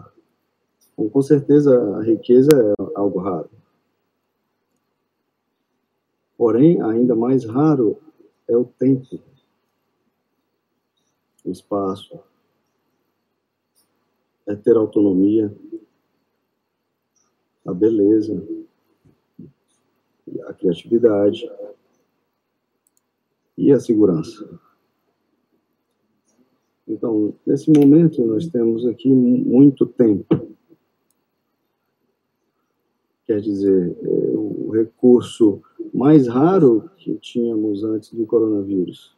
Bom, 0.97 1.09
com 1.09 1.23
certeza 1.23 1.79
a 1.97 2.03
riqueza 2.03 2.51
é 2.53 2.75
algo 2.97 3.21
raro. 3.21 3.51
Porém, 6.37 6.81
ainda 6.83 7.15
mais 7.15 7.45
raro 7.45 7.99
é 8.49 8.57
o 8.57 8.65
tempo, 8.65 9.21
o 11.45 11.51
espaço, 11.51 12.19
é 14.47 14.55
ter 14.55 14.77
autonomia, 14.77 15.55
a 17.67 17.73
beleza, 17.73 18.43
a 20.47 20.53
criatividade 20.53 21.51
e 23.57 23.73
a 23.73 23.81
segurança. 23.81 24.49
Então, 26.87 27.35
nesse 27.47 27.71
momento, 27.71 28.25
nós 28.25 28.47
temos 28.49 28.87
aqui 28.87 29.09
muito 29.09 29.85
tempo. 29.85 30.49
Quer 33.27 33.41
dizer, 33.43 33.95
é, 34.03 34.37
o 34.37 34.71
recurso 34.71 35.61
mais 35.93 36.27
raro 36.27 36.89
que 36.97 37.15
tínhamos 37.17 37.85
antes 37.85 38.13
do 38.15 38.27
coronavírus. 38.27 39.15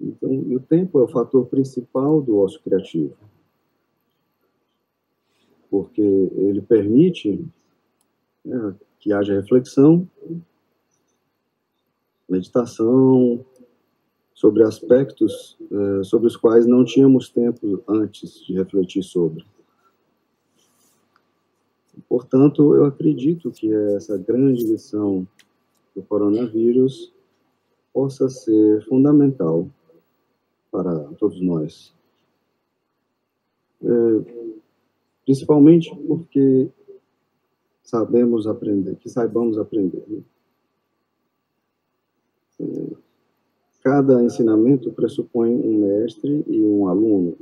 Então, 0.00 0.30
o 0.30 0.58
tempo 0.58 0.98
é 0.98 1.04
o 1.04 1.08
fator 1.08 1.46
principal 1.46 2.20
do 2.20 2.38
ócio 2.38 2.60
criativo, 2.60 3.16
porque 5.70 6.02
ele 6.02 6.60
permite 6.60 7.44
né, 8.44 8.74
que 8.98 9.12
haja 9.12 9.34
reflexão, 9.34 10.08
meditação 12.28 13.44
sobre 14.34 14.62
aspectos 14.64 15.56
eh, 15.70 16.02
sobre 16.02 16.26
os 16.26 16.36
quais 16.36 16.66
não 16.66 16.84
tínhamos 16.84 17.28
tempo 17.28 17.82
antes 17.86 18.44
de 18.44 18.54
refletir 18.54 19.02
sobre. 19.02 19.44
Portanto, 22.08 22.74
eu 22.74 22.84
acredito 22.84 23.50
que 23.50 23.72
essa 23.94 24.16
grande 24.18 24.64
lição 24.64 25.26
do 25.94 26.02
coronavírus 26.02 27.12
possa 27.92 28.28
ser 28.28 28.84
fundamental 28.86 29.68
para 30.70 31.04
todos 31.18 31.40
nós. 31.40 31.94
É, 33.82 33.88
principalmente 35.24 35.94
porque 36.08 36.70
sabemos 37.82 38.46
aprender, 38.46 38.96
que 38.96 39.08
saibamos 39.08 39.58
aprender. 39.58 40.02
Né? 40.08 40.22
É, 42.60 42.96
cada 43.82 44.22
ensinamento 44.22 44.92
pressupõe 44.92 45.50
um 45.50 45.80
mestre 45.80 46.44
e 46.46 46.62
um 46.62 46.86
aluno. 46.88 47.36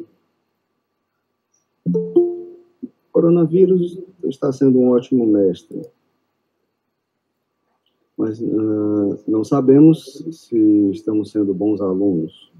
O 1.84 2.88
coronavírus 3.12 3.98
está 4.24 4.50
sendo 4.52 4.78
um 4.78 4.90
ótimo 4.90 5.26
mestre, 5.26 5.82
mas 8.16 8.40
uh, 8.40 9.18
não 9.26 9.44
sabemos 9.44 10.24
se 10.30 10.90
estamos 10.90 11.30
sendo 11.30 11.52
bons 11.52 11.80
alunos. 11.80 12.50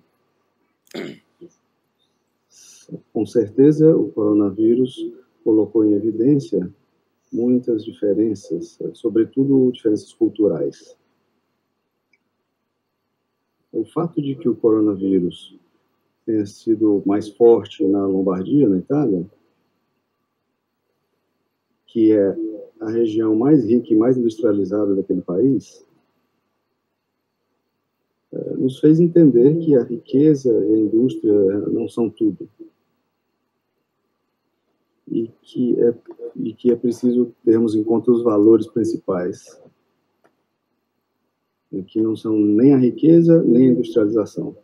Com 3.12 3.24
certeza, 3.24 3.96
o 3.96 4.10
coronavírus 4.10 5.12
colocou 5.44 5.84
em 5.84 5.92
evidência 5.92 6.70
muitas 7.32 7.84
diferenças, 7.84 8.78
sobretudo 8.94 9.70
diferenças 9.72 10.12
culturais. 10.12 10.96
O 13.72 13.84
fato 13.84 14.20
de 14.20 14.34
que 14.34 14.48
o 14.48 14.56
coronavírus 14.56 15.56
tenha 16.26 16.44
sido 16.44 17.02
mais 17.06 17.28
forte 17.28 17.84
na 17.86 18.06
Lombardia, 18.06 18.68
na 18.68 18.78
Itália, 18.78 19.24
que 21.86 22.12
é 22.12 22.36
a 22.80 22.90
região 22.90 23.36
mais 23.36 23.64
rica 23.64 23.92
e 23.92 23.96
mais 23.96 24.16
industrializada 24.16 24.94
daquele 24.94 25.22
país, 25.22 25.84
eh, 28.32 28.54
nos 28.56 28.78
fez 28.78 29.00
entender 29.00 29.58
que 29.58 29.76
a 29.76 29.82
riqueza 29.82 30.50
e 30.50 30.74
a 30.74 30.78
indústria 30.78 31.32
não 31.68 31.88
são 31.88 32.08
tudo. 32.08 32.48
E 35.10 35.28
que 35.42 35.82
é, 35.82 35.94
e 36.36 36.54
que 36.54 36.70
é 36.70 36.76
preciso 36.76 37.34
termos 37.44 37.74
em 37.74 37.82
conta 37.82 38.12
os 38.12 38.22
valores 38.22 38.66
principais, 38.68 39.60
que 41.88 42.00
não 42.00 42.16
são 42.16 42.38
nem 42.38 42.74
a 42.74 42.78
riqueza 42.78 43.42
nem 43.42 43.68
a 43.68 43.72
industrialização. 43.72 44.56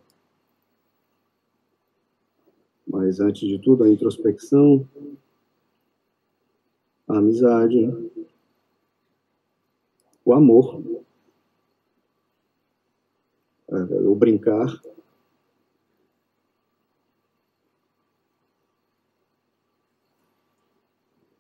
Mas, 2.87 3.19
antes 3.19 3.49
de 3.49 3.59
tudo, 3.59 3.83
a 3.83 3.89
introspecção, 3.89 4.89
a 7.09 7.19
amizade, 7.19 7.93
o 10.25 10.33
amor, 10.33 10.83
é, 13.69 13.75
o 13.75 14.15
brincar. 14.15 14.81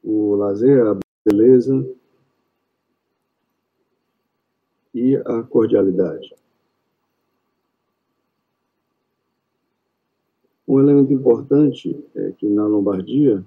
O 0.08 0.36
lazer, 0.36 0.86
a 0.86 0.96
beleza 1.24 1.84
e 4.94 5.16
a 5.16 5.42
cordialidade. 5.42 6.32
Um 10.68 10.78
elemento 10.78 11.12
importante 11.12 12.04
é 12.14 12.30
que 12.30 12.48
na 12.48 12.68
Lombardia 12.68 13.44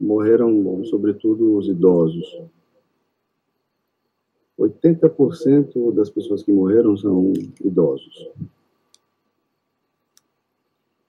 morreram, 0.00 0.84
sobretudo, 0.84 1.56
os 1.56 1.68
idosos. 1.68 2.42
80% 4.58 5.92
das 5.92 6.10
pessoas 6.10 6.42
que 6.42 6.50
morreram 6.52 6.96
são 6.96 7.32
idosos. 7.64 8.28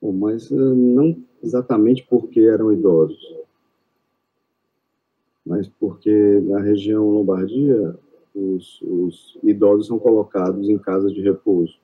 Bom, 0.06 0.12
mas 0.12 0.52
eh, 0.52 0.56
não 0.56 1.18
exatamente 1.42 2.06
porque 2.08 2.42
eram 2.42 2.72
idosos, 2.72 3.36
mas 5.44 5.68
porque 5.68 6.40
na 6.44 6.60
região 6.60 7.10
Lombardia 7.10 7.98
os, 8.36 8.80
os 8.84 9.38
idosos 9.42 9.88
são 9.88 9.98
colocados 9.98 10.70
em 10.70 10.78
casas 10.78 11.12
de 11.12 11.22
repouso. 11.22 11.80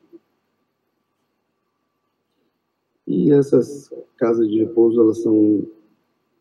E 3.07 3.31
essas 3.31 3.91
casas 4.17 4.47
de 4.47 4.59
repouso 4.59 5.01
elas 5.01 5.23
são 5.23 5.65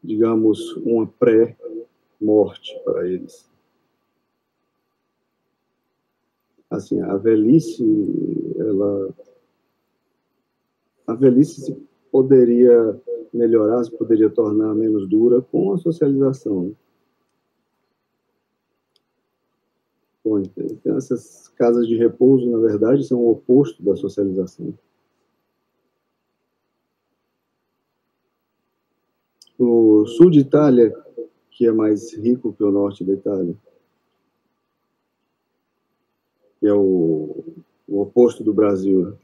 digamos, 0.04 0.76
uma 0.76 1.06
pré-morte 1.06 2.78
para 2.84 3.08
eles. 3.08 3.48
Assim, 6.70 7.00
a 7.00 7.16
velhice, 7.16 7.82
ela. 8.58 9.14
A 11.10 11.14
velhice 11.14 11.60
se 11.60 11.76
poderia 12.12 13.00
melhorar, 13.34 13.82
se 13.82 13.90
poderia 13.90 14.30
tornar 14.30 14.72
menos 14.74 15.08
dura 15.08 15.42
com 15.42 15.72
a 15.72 15.78
socialização. 15.78 16.72
Bom, 20.24 20.38
então, 20.38 20.96
essas 20.96 21.48
casas 21.48 21.88
de 21.88 21.96
repouso, 21.96 22.48
na 22.48 22.58
verdade, 22.58 23.02
são 23.04 23.18
o 23.18 23.30
oposto 23.32 23.82
da 23.82 23.96
socialização. 23.96 24.72
o 29.58 30.06
sul 30.06 30.30
de 30.30 30.38
Itália, 30.38 30.94
que 31.50 31.66
é 31.66 31.72
mais 31.72 32.14
rico 32.14 32.52
que 32.54 32.62
o 32.64 32.70
norte 32.70 33.04
da 33.04 33.12
Itália, 33.12 33.54
que 36.58 36.66
é 36.66 36.72
o, 36.72 37.44
o 37.86 38.00
oposto 38.00 38.42
do 38.42 38.54
Brasil. 38.54 39.18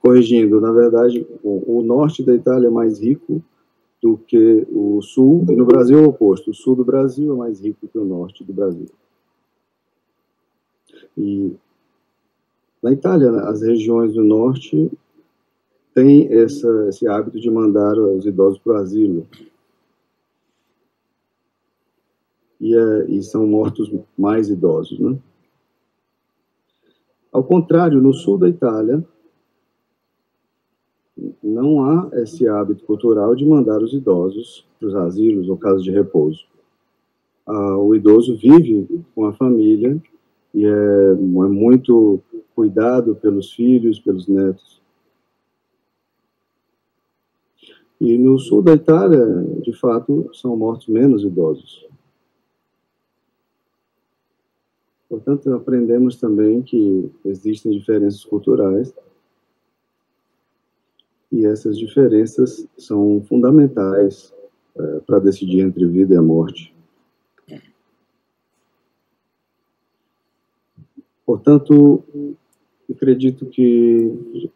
Corrigindo, 0.00 0.60
na 0.60 0.72
verdade, 0.72 1.26
o, 1.42 1.82
norte 1.82 2.22
da 2.22 2.34
Itália 2.34 2.68
é 2.68 2.70
mais 2.70 3.00
rico 3.00 3.42
do 4.00 4.16
que 4.16 4.66
o 4.70 5.02
sul, 5.02 5.44
e 5.48 5.56
no 5.56 5.66
Brasil 5.66 5.98
é 5.98 6.02
o 6.02 6.08
oposto. 6.08 6.50
O 6.50 6.54
sul 6.54 6.76
do 6.76 6.84
Brasil 6.84 7.32
é 7.32 7.36
mais 7.36 7.60
rico 7.60 7.88
que 7.88 7.98
o 7.98 8.04
norte 8.04 8.44
do 8.44 8.52
Brasil. 8.52 8.88
E 11.16 11.56
na 12.82 12.92
Itália, 12.92 13.30
as 13.48 13.62
regiões 13.62 14.14
do 14.14 14.22
norte 14.22 14.90
tem 15.94 16.32
essa, 16.32 16.88
esse 16.88 17.08
hábito 17.08 17.40
de 17.40 17.50
mandar 17.50 17.98
os 17.98 18.26
idosos 18.26 18.58
para 18.58 18.74
o 18.74 18.76
asilo. 18.76 19.26
E, 22.60 22.76
é, 22.76 23.06
e 23.10 23.22
são 23.22 23.46
mortos 23.46 23.90
mais 24.16 24.48
idosos, 24.48 24.98
né? 24.98 25.18
Ao 27.36 27.44
contrário, 27.44 28.00
no 28.00 28.14
sul 28.14 28.38
da 28.38 28.48
Itália, 28.48 29.04
não 31.42 31.84
há 31.84 32.08
esse 32.14 32.48
hábito 32.48 32.82
cultural 32.86 33.34
de 33.34 33.44
mandar 33.44 33.82
os 33.82 33.92
idosos 33.92 34.66
para 34.78 34.88
os 34.88 34.94
asilos 34.94 35.46
ou 35.50 35.58
casas 35.58 35.84
de 35.84 35.90
repouso. 35.90 36.46
Ah, 37.46 37.76
o 37.76 37.94
idoso 37.94 38.38
vive 38.38 38.88
com 39.14 39.26
a 39.26 39.34
família 39.34 40.02
e 40.54 40.64
é, 40.64 41.10
é 41.10 41.14
muito 41.14 42.20
cuidado 42.54 43.14
pelos 43.14 43.52
filhos, 43.52 44.00
pelos 44.00 44.26
netos. 44.26 44.80
E 48.00 48.16
no 48.16 48.38
sul 48.38 48.62
da 48.62 48.72
Itália, 48.72 49.26
de 49.60 49.74
fato, 49.74 50.30
são 50.32 50.56
mortos 50.56 50.86
menos 50.86 51.22
idosos. 51.22 51.86
Portanto, 55.08 55.52
aprendemos 55.54 56.16
também 56.16 56.62
que 56.62 57.10
existem 57.24 57.72
diferenças 57.72 58.24
culturais 58.24 58.92
e 61.30 61.46
essas 61.46 61.78
diferenças 61.78 62.66
são 62.76 63.22
fundamentais 63.28 64.34
é, 64.76 65.00
para 65.00 65.18
decidir 65.18 65.60
entre 65.60 65.86
vida 65.86 66.14
e 66.14 66.20
morte. 66.20 66.74
Portanto, 71.24 72.04
acredito 72.90 73.46
que 73.46 74.48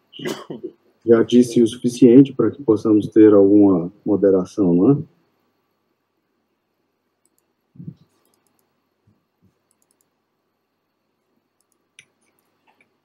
já 1.05 1.23
disse 1.23 1.63
o 1.63 1.67
suficiente 1.67 2.33
para 2.33 2.51
que 2.51 2.63
possamos 2.63 3.09
ter 3.09 3.33
alguma 3.35 3.93
moderação, 4.07 4.75
não 4.75 4.91
é? 4.93 5.20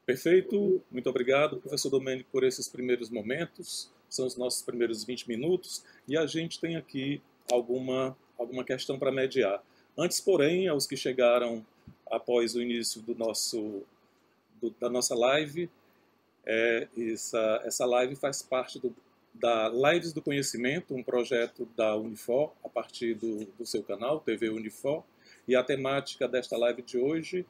Perfeito, 0.06 0.84
muito 0.92 1.10
obrigado, 1.10 1.58
professor 1.58 1.90
Domênico, 1.90 2.30
por 2.32 2.44
esses 2.44 2.68
primeiros 2.68 3.10
momentos. 3.10 3.92
São 4.08 4.28
os 4.28 4.38
nossos 4.38 4.62
primeiros 4.62 5.04
20 5.04 5.28
minutos 5.28 5.84
e 6.08 6.16
a 6.16 6.28
gente 6.28 6.60
tem 6.60 6.76
aqui 6.76 7.20
alguma, 7.52 8.16
alguma 8.38 8.64
questão 8.64 9.00
para 9.00 9.12
mediar. 9.12 9.64
Antes, 9.98 10.22
porém, 10.22 10.68
aos 10.68 10.86
que 10.86 10.96
chegaram 10.96 11.66
após 12.12 12.54
o 12.54 12.62
início 12.62 13.02
do 13.02 13.16
nosso, 13.16 13.82
do, 14.62 14.70
da 14.80 14.92
nossa 14.92 15.16
live, 15.16 15.72
é, 16.46 16.88
essa, 16.96 17.62
essa 17.66 17.86
live 17.88 18.16
faz 18.16 18.44
parte 18.44 18.78
do, 18.78 18.96
da 19.34 19.70
Lives 19.70 20.14
do 20.14 20.22
Conhecimento, 20.22 20.94
um 20.94 21.02
projeto 21.02 21.68
da 21.76 21.96
Unifor, 21.96 22.52
a 22.64 22.70
partir 22.70 23.16
do, 23.16 23.46
do 23.58 23.66
seu 23.66 23.82
canal, 23.82 24.20
TV 24.20 24.50
Unifor. 24.50 25.04
E 25.48 25.56
a 25.56 25.64
temática 25.64 26.28
desta 26.28 26.56
live 26.58 26.84
de 26.84 27.00
hoje 27.00 27.40
é 27.40 27.46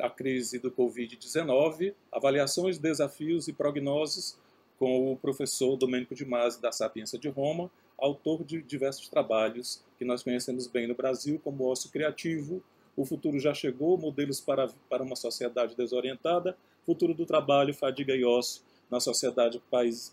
a 0.00 0.08
crise 0.08 0.58
do 0.58 0.70
Covid-19, 0.70 1.94
avaliações, 2.12 2.78
desafios 2.78 3.48
e 3.48 3.52
prognoses 3.52 4.38
com 4.78 5.12
o 5.12 5.16
professor 5.16 5.76
Domênico 5.76 6.14
de 6.14 6.24
Masi, 6.24 6.62
da 6.62 6.70
Sapiência 6.70 7.18
de 7.18 7.28
Roma, 7.28 7.70
autor 7.98 8.44
de 8.44 8.62
diversos 8.62 9.08
trabalhos 9.08 9.82
que 9.98 10.04
nós 10.04 10.22
conhecemos 10.22 10.68
bem 10.68 10.86
no 10.86 10.94
Brasil, 10.94 11.40
como 11.42 11.64
Ócio 11.64 11.90
Criativo, 11.90 12.62
O 12.96 13.04
Futuro 13.04 13.40
Já 13.40 13.52
Chegou, 13.52 13.98
Modelos 13.98 14.40
para, 14.40 14.68
para 14.88 15.02
uma 15.02 15.16
Sociedade 15.16 15.74
Desorientada, 15.74 16.56
Futuro 16.86 17.12
do 17.12 17.26
Trabalho, 17.26 17.74
Fadiga 17.74 18.14
e 18.14 18.24
Ócio 18.24 18.62
na 18.88 19.00
Sociedade 19.00 19.60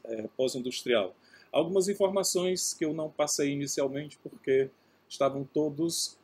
é, 0.05 0.27
Pós-Industrial. 0.35 1.15
Algumas 1.51 1.87
informações 1.87 2.73
que 2.73 2.83
eu 2.83 2.93
não 2.93 3.09
passei 3.09 3.51
inicialmente 3.51 4.17
porque 4.17 4.69
estavam 5.07 5.47
todos 5.53 6.17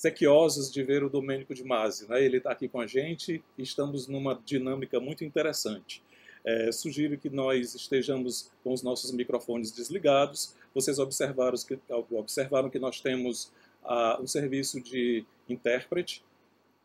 sequiosos 0.00 0.72
de 0.72 0.82
ver 0.82 1.04
o 1.04 1.10
Domênico 1.10 1.54
de 1.54 1.62
Masi. 1.62 2.08
Né? 2.08 2.24
Ele 2.24 2.38
está 2.38 2.52
aqui 2.52 2.66
com 2.66 2.80
a 2.80 2.86
gente 2.86 3.44
e 3.58 3.62
estamos 3.62 4.06
numa 4.06 4.40
dinâmica 4.46 4.98
muito 4.98 5.26
interessante. 5.26 6.02
É, 6.42 6.72
sugiro 6.72 7.18
que 7.18 7.28
nós 7.28 7.74
estejamos 7.74 8.50
com 8.64 8.72
os 8.72 8.82
nossos 8.82 9.12
microfones 9.12 9.70
desligados. 9.70 10.54
Vocês 10.74 10.98
observaram 10.98 11.54
que, 11.58 11.78
observaram 12.12 12.70
que 12.70 12.78
nós 12.78 12.98
temos 13.02 13.52
uh, 13.84 14.22
um 14.22 14.26
serviço 14.26 14.80
de 14.80 15.22
intérprete 15.46 16.24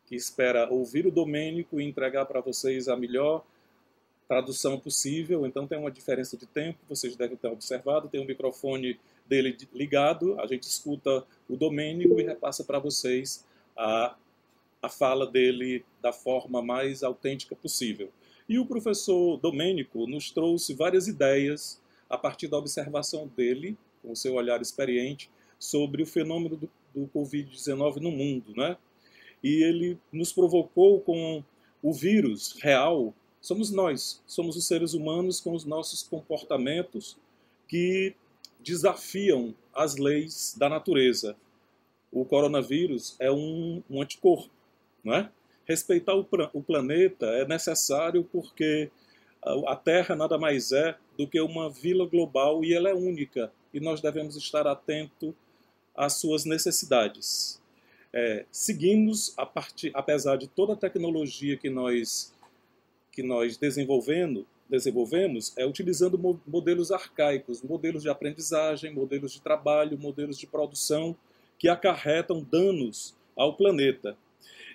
que 0.06 0.14
espera 0.14 0.68
ouvir 0.70 1.06
o 1.06 1.10
Domênico 1.10 1.80
e 1.80 1.84
entregar 1.84 2.26
para 2.26 2.42
vocês 2.42 2.86
a 2.86 2.98
melhor 2.98 3.42
tradução 4.28 4.78
possível. 4.78 5.46
Então 5.46 5.66
tem 5.66 5.78
uma 5.78 5.90
diferença 5.90 6.36
de 6.36 6.44
tempo, 6.44 6.78
vocês 6.86 7.16
devem 7.16 7.38
ter 7.38 7.48
observado. 7.48 8.08
Tem 8.08 8.20
um 8.20 8.26
microfone 8.26 9.00
dele 9.28 9.56
ligado, 9.74 10.38
a 10.40 10.46
gente 10.46 10.64
escuta 10.64 11.24
o 11.48 11.56
Domênico 11.56 12.20
e 12.20 12.24
repassa 12.24 12.64
para 12.64 12.78
vocês 12.78 13.44
a, 13.76 14.16
a 14.82 14.88
fala 14.88 15.26
dele 15.26 15.84
da 16.00 16.12
forma 16.12 16.62
mais 16.62 17.02
autêntica 17.02 17.54
possível. 17.54 18.10
E 18.48 18.58
o 18.58 18.66
professor 18.66 19.36
Domênico 19.38 20.06
nos 20.06 20.30
trouxe 20.30 20.74
várias 20.74 21.08
ideias 21.08 21.80
a 22.08 22.16
partir 22.16 22.48
da 22.48 22.56
observação 22.56 23.30
dele, 23.36 23.76
com 24.02 24.12
o 24.12 24.16
seu 24.16 24.34
olhar 24.34 24.62
experiente, 24.62 25.28
sobre 25.58 26.02
o 26.02 26.06
fenômeno 26.06 26.56
do, 26.56 26.70
do 26.94 27.08
Covid-19 27.08 27.96
no 27.96 28.10
mundo, 28.10 28.54
né? 28.56 28.76
e 29.42 29.62
ele 29.62 29.98
nos 30.12 30.32
provocou 30.32 31.00
com 31.00 31.42
o 31.82 31.92
vírus 31.92 32.56
real. 32.60 33.14
Somos 33.40 33.70
nós, 33.70 34.20
somos 34.26 34.56
os 34.56 34.66
seres 34.66 34.94
humanos 34.94 35.40
com 35.40 35.52
os 35.52 35.64
nossos 35.64 36.02
comportamentos 36.02 37.16
que 37.68 38.14
desafiam 38.66 39.54
as 39.72 39.96
leis 39.96 40.54
da 40.58 40.68
natureza. 40.68 41.36
O 42.10 42.24
coronavírus 42.24 43.16
é 43.20 43.30
um, 43.30 43.82
um 43.88 44.02
anticorpo, 44.02 44.50
não 45.04 45.14
é? 45.14 45.30
Respeitar 45.64 46.14
o, 46.14 46.26
o 46.52 46.62
planeta 46.62 47.26
é 47.26 47.46
necessário 47.46 48.24
porque 48.24 48.90
a 49.66 49.76
Terra 49.76 50.16
nada 50.16 50.36
mais 50.36 50.72
é 50.72 50.96
do 51.16 51.26
que 51.26 51.40
uma 51.40 51.70
vila 51.70 52.06
global 52.06 52.64
e 52.64 52.74
ela 52.74 52.88
é 52.88 52.94
única 52.94 53.52
e 53.72 53.78
nós 53.78 54.00
devemos 54.00 54.36
estar 54.36 54.66
atentos 54.66 55.32
às 55.94 56.14
suas 56.14 56.44
necessidades 56.44 57.60
é, 58.16 58.46
seguimos 58.50 59.34
a 59.36 59.44
partir, 59.44 59.90
apesar 59.92 60.36
de 60.36 60.48
toda 60.48 60.72
a 60.72 60.76
tecnologia 60.76 61.54
que 61.54 61.68
nós 61.68 62.34
que 63.12 63.22
nós 63.22 63.56
desenvolvendo, 63.56 64.46
desenvolvemos, 64.68 65.52
é 65.56 65.64
utilizando 65.64 66.18
modelos 66.46 66.90
arcaicos, 66.90 67.62
modelos 67.62 68.02
de 68.02 68.08
aprendizagem, 68.08 68.92
modelos 68.92 69.32
de 69.32 69.40
trabalho, 69.40 69.98
modelos 69.98 70.38
de 70.38 70.46
produção 70.46 71.16
que 71.58 71.68
acarretam 71.68 72.42
danos 72.42 73.14
ao 73.36 73.56
planeta. 73.56 74.16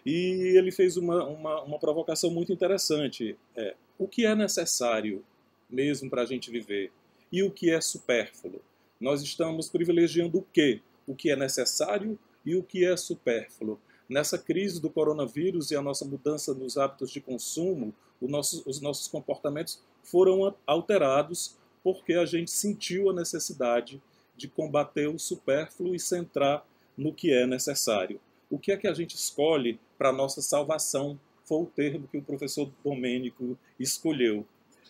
E 0.06 0.56
ele 0.58 0.72
fez 0.72 0.98
uma, 0.98 1.26
uma, 1.26 1.62
uma 1.62 1.80
provocação 1.80 2.32
muito 2.32 2.52
interessante. 2.52 3.36
É, 3.56 3.76
o 4.00 4.08
que 4.08 4.26
é 4.26 4.34
necessário 4.34 5.24
mesmo 5.70 6.10
para 6.10 6.24
a 6.24 6.26
gente 6.26 6.50
viver? 6.50 6.92
E 7.32 7.44
o 7.44 7.52
que 7.52 7.70
é 7.70 7.80
supérfluo? 7.80 8.62
Nós 9.00 9.22
estamos 9.22 9.70
privilegiando 9.70 10.40
o 10.40 10.46
quê? 10.54 10.82
O 11.08 11.16
que 11.16 11.32
é 11.32 11.36
necessário 11.36 12.18
e 12.46 12.56
o 12.56 12.64
que 12.64 12.86
é 12.86 12.96
supérfluo. 12.98 13.80
Nessa 14.10 14.38
crise 14.38 14.82
do 14.82 14.90
coronavírus 14.90 15.72
e 15.72 15.76
a 15.76 15.82
nossa 15.82 16.04
mudança 16.04 16.54
nos 16.54 16.78
hábitos 16.78 17.12
de 17.12 17.22
consumo, 17.22 17.94
nosso, 18.28 18.64
os 18.68 18.80
nossos 18.82 19.08
comportamentos 19.08 19.82
foram 20.04 20.54
alterados 20.66 21.56
porque 21.84 22.14
a 22.14 22.26
gente 22.26 22.52
sentiu 22.52 23.10
a 23.10 23.14
necessidade 23.14 24.02
de 24.36 24.48
combater 24.48 25.08
o 25.08 25.20
supérfluo 25.20 25.96
e 25.96 26.00
centrar 26.00 26.66
no 26.98 27.14
que 27.14 27.34
é 27.34 27.46
necessário. 27.46 28.20
O 28.50 28.60
que 28.60 28.72
é 28.72 28.78
que 28.78 28.88
a 28.88 28.94
gente 28.94 29.16
escolhe 29.16 29.80
para 29.98 30.10
a 30.10 30.14
nossa 30.14 30.42
salvação? 30.42 31.20
Foi 31.46 31.64
o 31.64 31.66
termo 31.66 32.08
que 32.08 32.18
o 32.18 32.22
professor 32.22 32.70
Domênico 32.84 33.58
escolheu, 33.80 34.46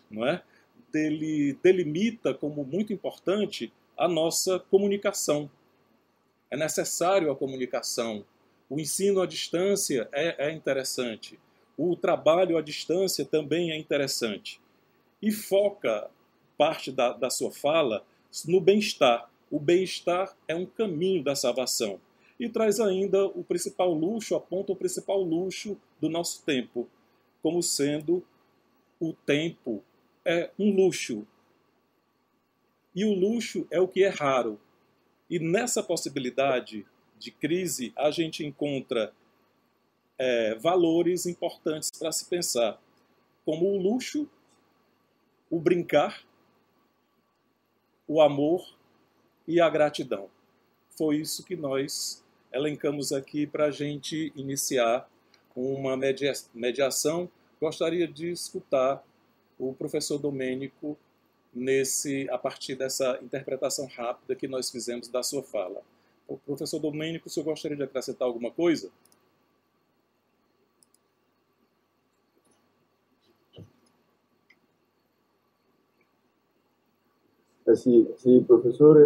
não 0.09 0.27
é? 0.27 0.43
Ele 0.93 1.57
delimita 1.63 2.33
como 2.33 2.65
muito 2.65 2.91
importante 2.91 3.71
a 3.97 4.07
nossa 4.07 4.59
comunicação, 4.59 5.49
é 6.49 6.57
necessário 6.57 7.31
a 7.31 7.35
comunicação. 7.35 8.25
O 8.69 8.79
ensino 8.79 9.21
à 9.21 9.25
distância 9.25 10.09
é, 10.11 10.49
é 10.49 10.51
interessante. 10.51 11.39
O 11.77 11.95
trabalho 11.95 12.57
à 12.57 12.61
distância 12.61 13.25
também 13.25 13.71
é 13.71 13.77
interessante. 13.77 14.59
E 15.21 15.31
foca 15.31 16.09
parte 16.57 16.91
da, 16.91 17.13
da 17.13 17.29
sua 17.29 17.51
fala 17.51 18.05
no 18.45 18.59
bem-estar. 18.61 19.29
O 19.49 19.59
bem-estar 19.59 20.35
é 20.47 20.55
um 20.55 20.65
caminho 20.65 21.23
da 21.23 21.35
salvação. 21.35 21.99
E 22.39 22.49
traz 22.49 22.79
ainda 22.79 23.25
o 23.25 23.43
principal 23.43 23.93
luxo, 23.93 24.35
aponta 24.35 24.71
o 24.71 24.75
principal 24.75 25.21
luxo 25.21 25.77
do 25.99 26.09
nosso 26.09 26.43
tempo, 26.43 26.87
como 27.41 27.61
sendo 27.61 28.23
o 28.99 29.13
tempo 29.13 29.83
é 30.25 30.49
um 30.57 30.73
luxo. 30.75 31.25
E 32.95 33.05
o 33.05 33.13
luxo 33.13 33.67
é 33.71 33.79
o 33.79 33.87
que 33.87 34.03
é 34.03 34.09
raro, 34.09 34.59
e 35.31 35.39
nessa 35.39 35.81
possibilidade 35.81 36.85
de 37.17 37.31
crise, 37.31 37.93
a 37.95 38.11
gente 38.11 38.45
encontra 38.45 39.13
é, 40.23 40.53
valores 40.53 41.25
importantes 41.25 41.89
para 41.97 42.11
se 42.11 42.25
pensar, 42.25 42.79
como 43.43 43.65
o 43.65 43.81
luxo, 43.81 44.29
o 45.49 45.59
brincar, 45.59 46.23
o 48.07 48.21
amor 48.21 48.63
e 49.47 49.59
a 49.59 49.67
gratidão. 49.67 50.29
Foi 50.95 51.17
isso 51.17 51.43
que 51.43 51.55
nós 51.55 52.23
elencamos 52.53 53.11
aqui 53.11 53.47
para 53.47 53.65
a 53.65 53.71
gente 53.71 54.31
iniciar 54.35 55.09
uma 55.55 55.97
mediação. 56.53 57.27
Gostaria 57.59 58.07
de 58.07 58.29
escutar 58.29 59.03
o 59.57 59.73
professor 59.73 60.19
Domênico 60.19 60.95
nesse 61.51 62.29
a 62.29 62.37
partir 62.37 62.75
dessa 62.75 63.17
interpretação 63.23 63.87
rápida 63.87 64.35
que 64.35 64.47
nós 64.47 64.69
fizemos 64.69 65.07
da 65.07 65.23
sua 65.23 65.41
fala. 65.41 65.81
O 66.27 66.37
professor 66.37 66.77
Domênico, 66.77 67.27
o 67.27 67.31
senhor 67.31 67.45
gostaria 67.45 67.75
de 67.75 67.83
acrescentar 67.83 68.27
alguma 68.27 68.51
coisa? 68.51 68.91
Sim, 77.75 78.43
professor, 78.43 79.03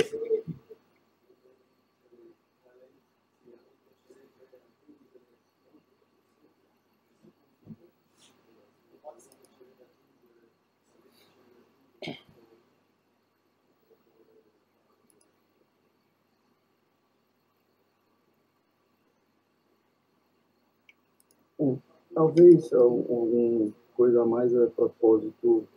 Bom, 21.57 21.79
talvez 22.13 22.71
alguma 22.73 23.71
coisa 23.95 24.21
a 24.21 24.25
mais 24.25 24.53
a 24.55 24.67
propósito 24.67 25.67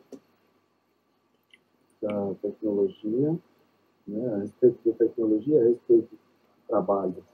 da 2.01 2.35
tecnologia, 2.43 3.39
né, 4.07 4.35
a 4.35 4.39
respeito 4.39 4.79
da 4.85 4.97
tecnologia, 4.97 5.61
a 5.61 5.65
respeito 5.65 6.09
do 6.11 6.19
trabalho. 6.67 7.25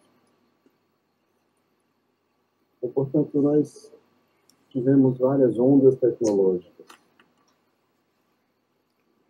E, 2.82 2.88
portanto, 2.88 3.40
nós 3.40 3.92
tivemos 4.68 5.18
várias 5.18 5.58
ondas 5.58 5.96
tecnológicas. 5.96 6.86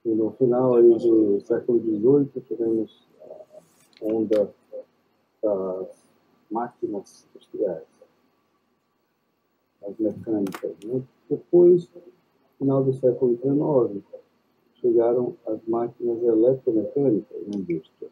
E 0.04 0.08
no 0.08 0.32
final 0.32 0.76
aí 0.76 0.98
do 0.98 1.40
século 1.40 1.80
XVIII 1.80 2.42
tivemos 2.46 3.06
a 3.22 4.04
onda 4.04 4.52
das 5.42 6.04
máquinas 6.50 7.26
industriais 7.30 7.94
as 9.86 9.98
mecânicas. 9.98 10.76
Né? 10.84 11.02
Depois, 11.28 11.88
final 12.58 12.84
do 12.84 12.92
século 12.94 13.36
XIX, 13.36 14.04
chegaram 14.84 15.34
as 15.46 15.58
máquinas 15.66 16.22
eletromecânicas 16.22 17.46
na 17.46 17.56
indústria. 17.58 18.10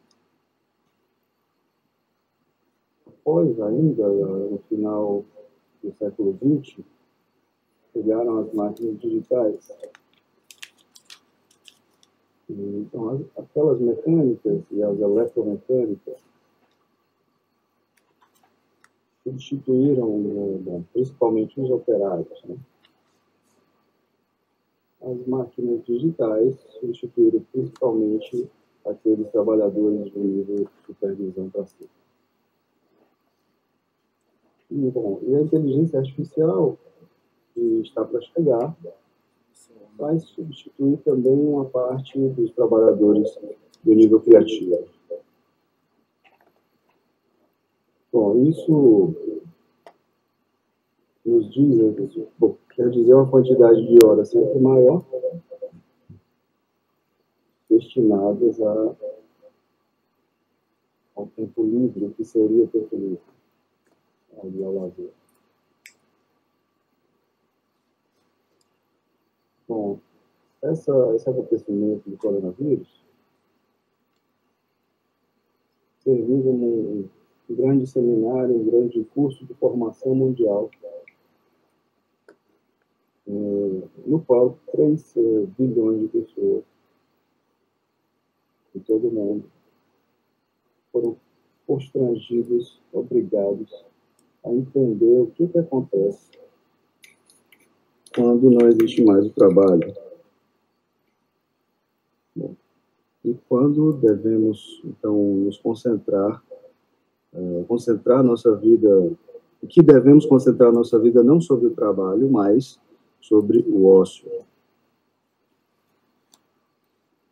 Após, 3.07 3.61
ainda, 3.61 4.09
no 4.09 4.59
final 4.71 5.23
do 5.83 5.93
século 5.93 6.39
XX, 6.39 6.83
chegaram 7.93 8.39
as 8.39 8.55
máquinas 8.55 8.99
digitais. 8.99 9.71
Então, 12.49 13.11
as, 13.11 13.21
aquelas 13.45 13.79
mecânicas 13.79 14.63
e 14.71 14.83
as 14.83 14.99
eletromecânicas 14.99 16.17
substituíram, 19.23 20.19
né, 20.19 20.85
principalmente 20.95 21.61
os 21.61 21.71
operários. 21.71 22.43
Né? 22.45 22.57
As 25.03 25.27
máquinas 25.27 25.85
digitais 25.85 26.57
substituíram 26.81 27.45
principalmente 27.53 28.49
aqueles 28.87 29.29
trabalhadores 29.31 30.13
do 30.13 30.21
nível 30.21 30.69
supervisão 30.87 31.51
para 31.51 31.67
cima. 31.67 31.91
E, 34.71 34.91
bom, 34.91 35.21
e 35.23 35.35
a 35.35 35.43
inteligência 35.43 35.99
artificial, 35.99 36.79
que 37.53 37.61
está 37.81 38.05
para 38.05 38.21
chegar, 38.21 38.77
vai 39.99 40.19
substituir 40.19 40.97
também 40.99 41.35
uma 41.35 41.65
parte 41.67 42.19
dos 42.19 42.51
trabalhadores 42.53 43.39
do 43.83 43.95
nível 43.95 44.21
criativo. 44.21 44.87
Bom, 48.13 48.43
isso 48.45 49.15
nos 51.33 51.51
diz, 51.51 52.29
bom, 52.39 52.57
quer 52.75 52.91
dizer 52.91 53.15
uma 53.15 53.29
quantidade 53.31 53.87
de 53.87 53.99
horas 54.05 54.29
sempre 54.29 54.59
maior 54.59 55.03
destinadas 57.71 58.61
a, 58.61 58.97
ao 61.17 61.27
tempo 61.29 61.65
livre, 61.65 62.13
que 62.15 62.25
seria 62.25 62.67
tempo 62.69 62.95
livre, 62.95 63.21
ali 64.43 64.63
ao 64.63 64.75
lazer. 64.75 65.11
Bom, 69.67 69.99
essa, 70.61 70.93
esse 71.15 71.31
acontecimento 71.31 72.11
do 72.11 72.17
coronavírus 72.19 73.03
serviu 76.01 76.43
como 76.43 76.67
um 76.67 77.09
grande 77.49 77.87
seminário, 77.87 78.55
um 78.55 78.65
grande 78.65 79.03
curso 79.15 79.47
de 79.47 79.55
formação 79.55 80.15
mundial, 80.15 80.71
no 83.27 84.23
qual 84.27 84.59
3 84.73 85.17
é, 85.17 85.21
bilhões 85.59 86.01
de 86.03 86.09
pessoas 86.09 86.65
de 88.75 88.81
todo 88.81 89.09
o 89.09 89.13
mundo 89.13 89.45
foram 90.91 91.17
constrangidos, 91.67 92.81
obrigados 92.93 93.85
a 94.45 94.51
entender 94.51 95.21
o 95.21 95.27
que, 95.29 95.47
que 95.47 95.59
acontece 95.59 96.31
quando 98.15 98.51
não 98.51 98.69
existe 98.69 99.03
mais 99.05 99.25
o 99.25 99.31
trabalho. 99.31 99.95
Bom, 102.35 102.55
e 103.25 103.35
quando 103.49 103.93
devemos, 103.95 104.83
então, 104.85 105.17
nos 105.17 105.57
concentrar 105.59 106.43
é, 107.35 107.65
concentrar 107.67 108.23
nossa 108.23 108.55
vida, 108.57 109.11
que 109.69 109.83
devemos 109.83 110.27
concentrar 110.27 110.73
nossa 110.73 110.99
vida 110.99 111.23
não 111.23 111.41
sobre 111.41 111.67
o 111.67 111.75
trabalho, 111.75 112.31
mas 112.31 112.79
sobre 113.23 113.65
o 113.67 113.87
ócio. 113.87 114.31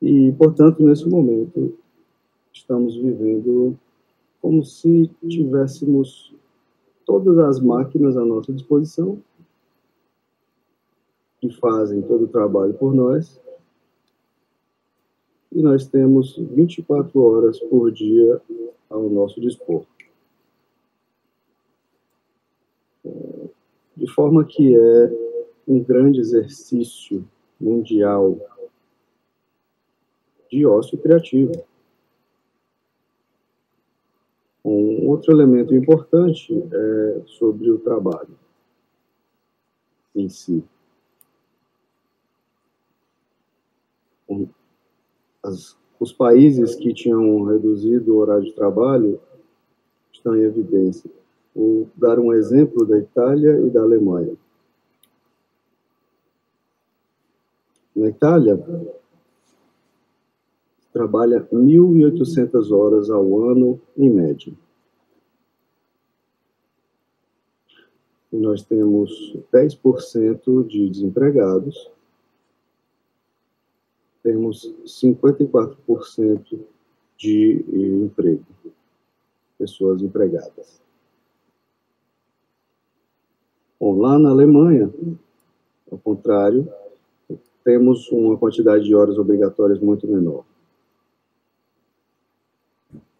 E, 0.01 0.33
portanto, 0.33 0.83
nesse 0.83 1.07
momento, 1.07 1.77
estamos 2.53 2.97
vivendo 2.97 3.79
como 4.41 4.65
se 4.65 5.11
tivéssemos 5.29 6.35
todas 7.05 7.37
as 7.39 7.61
máquinas 7.61 8.17
à 8.17 8.25
nossa 8.25 8.53
disposição, 8.53 9.23
que 11.41 11.51
fazem 11.59 12.01
todo 12.03 12.25
o 12.25 12.29
trabalho 12.29 12.73
por 12.75 12.95
nós, 12.95 13.41
e 15.53 15.61
nós 15.63 15.87
temos 15.87 16.37
24 16.39 17.21
horas 17.21 17.59
por 17.59 17.91
dia 17.91 18.41
ao 18.89 19.11
nosso 19.11 19.41
dispor. 19.41 19.85
De 23.97 24.07
forma 24.15 24.45
que 24.45 24.77
é 24.77 25.30
um 25.71 25.83
grande 25.83 26.21
exercício 26.21 27.25
mundial 27.61 28.37
de 30.51 30.67
ócio 30.67 30.99
criativo. 30.99 31.53
Um 34.65 35.09
outro 35.09 35.33
elemento 35.33 35.75
importante 35.75 36.53
é 36.53 37.23
sobre 37.27 37.71
o 37.71 37.79
trabalho 37.79 38.37
em 40.15 40.29
si. 40.29 40.63
As 45.43 45.79
os 46.01 46.15
países 46.15 46.75
que 46.75 46.95
tinham 46.95 47.45
reduzido 47.45 48.15
o 48.15 48.17
horário 48.17 48.45
de 48.45 48.55
trabalho 48.55 49.21
estão 50.11 50.35
em 50.35 50.45
evidência. 50.45 51.11
Vou 51.55 51.91
dar 51.95 52.19
um 52.19 52.33
exemplo 52.33 52.87
da 52.87 52.99
Itália 52.99 53.61
e 53.61 53.69
da 53.69 53.83
Alemanha. 53.83 54.35
Na 57.95 58.09
Itália, 58.09 58.59
trabalha 60.93 61.41
1.800 61.53 62.71
horas 62.71 63.11
ao 63.11 63.51
ano, 63.51 63.81
em 63.97 64.11
média. 64.11 64.53
E 68.33 68.37
nós 68.37 68.63
temos 68.63 69.37
10% 69.53 70.67
de 70.67 70.89
desempregados 70.89 71.91
temos 74.23 74.73
54% 74.85 76.61
de 77.17 77.65
emprego, 78.05 78.45
pessoas 79.59 80.03
empregadas. 80.03 80.81
Bom, 83.79 83.99
lá 83.99 84.19
na 84.19 84.31
Alemanha, 84.31 84.93
ao 85.91 85.99
contrário, 85.99 86.71
temos 87.65 88.11
uma 88.11 88.37
quantidade 88.37 88.85
de 88.85 88.95
horas 88.95 89.19
obrigatórias 89.19 89.79
muito 89.81 90.07
menor. 90.07 90.45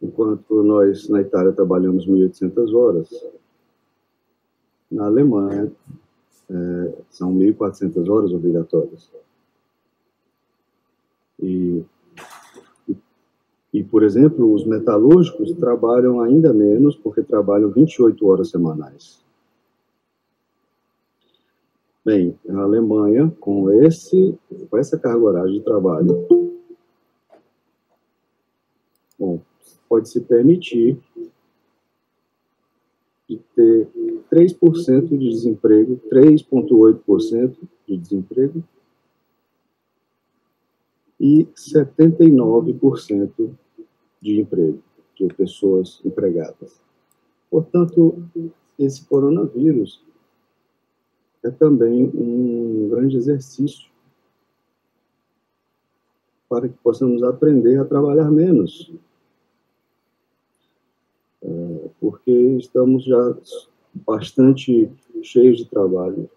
Enquanto 0.03 0.63
nós 0.63 1.09
na 1.09 1.21
Itália 1.21 1.53
trabalhamos 1.53 2.07
1.800 2.07 2.75
horas, 2.75 3.09
na 4.91 5.07
Alemanha 5.07 5.71
é, 6.51 6.95
são 7.11 7.33
1.400 7.35 8.09
horas 8.09 8.33
obrigatórias. 8.33 9.11
E, 11.39 11.85
e, 13.73 13.85
por 13.85 14.03
exemplo, 14.03 14.53
os 14.53 14.67
metalúrgicos 14.67 15.53
trabalham 15.53 16.21
ainda 16.21 16.53
menos, 16.53 16.97
porque 16.97 17.23
trabalham 17.23 17.71
28 17.71 18.27
horas 18.27 18.51
semanais. 18.51 19.23
Bem, 22.11 22.37
a 22.49 22.63
Alemanha, 22.63 23.33
com, 23.39 23.71
esse, 23.71 24.37
com 24.69 24.77
essa 24.77 24.99
carga 24.99 25.25
horária 25.25 25.53
de 25.53 25.61
trabalho, 25.61 26.27
pode 29.89 30.09
se 30.09 30.21
permitir 30.21 30.99
de 33.29 33.39
ter 33.55 33.89
3% 34.29 35.07
de 35.07 35.31
desemprego, 35.31 36.01
3,8% 36.13 37.57
de 37.87 37.97
desemprego 37.97 38.65
e 41.21 41.47
79% 41.57 43.51
de 44.21 44.41
emprego, 44.41 44.83
de 45.15 45.29
pessoas 45.29 46.01
empregadas. 46.05 46.83
Portanto, 47.49 48.21
esse 48.77 49.05
coronavírus 49.05 50.10
é 51.43 51.51
também 51.51 52.11
um 52.15 52.89
grande 52.91 53.17
exercício 53.17 53.91
para 56.49 56.69
que 56.69 56.77
possamos 56.79 57.23
aprender 57.23 57.79
a 57.79 57.85
trabalhar 57.85 58.31
menos. 58.31 58.93
É, 61.43 61.89
porque 62.01 62.31
estamos 62.31 63.05
já 63.05 63.37
bastante 63.95 64.91
cheios 65.23 65.59
de 65.59 65.65
trabalho. 65.65 66.29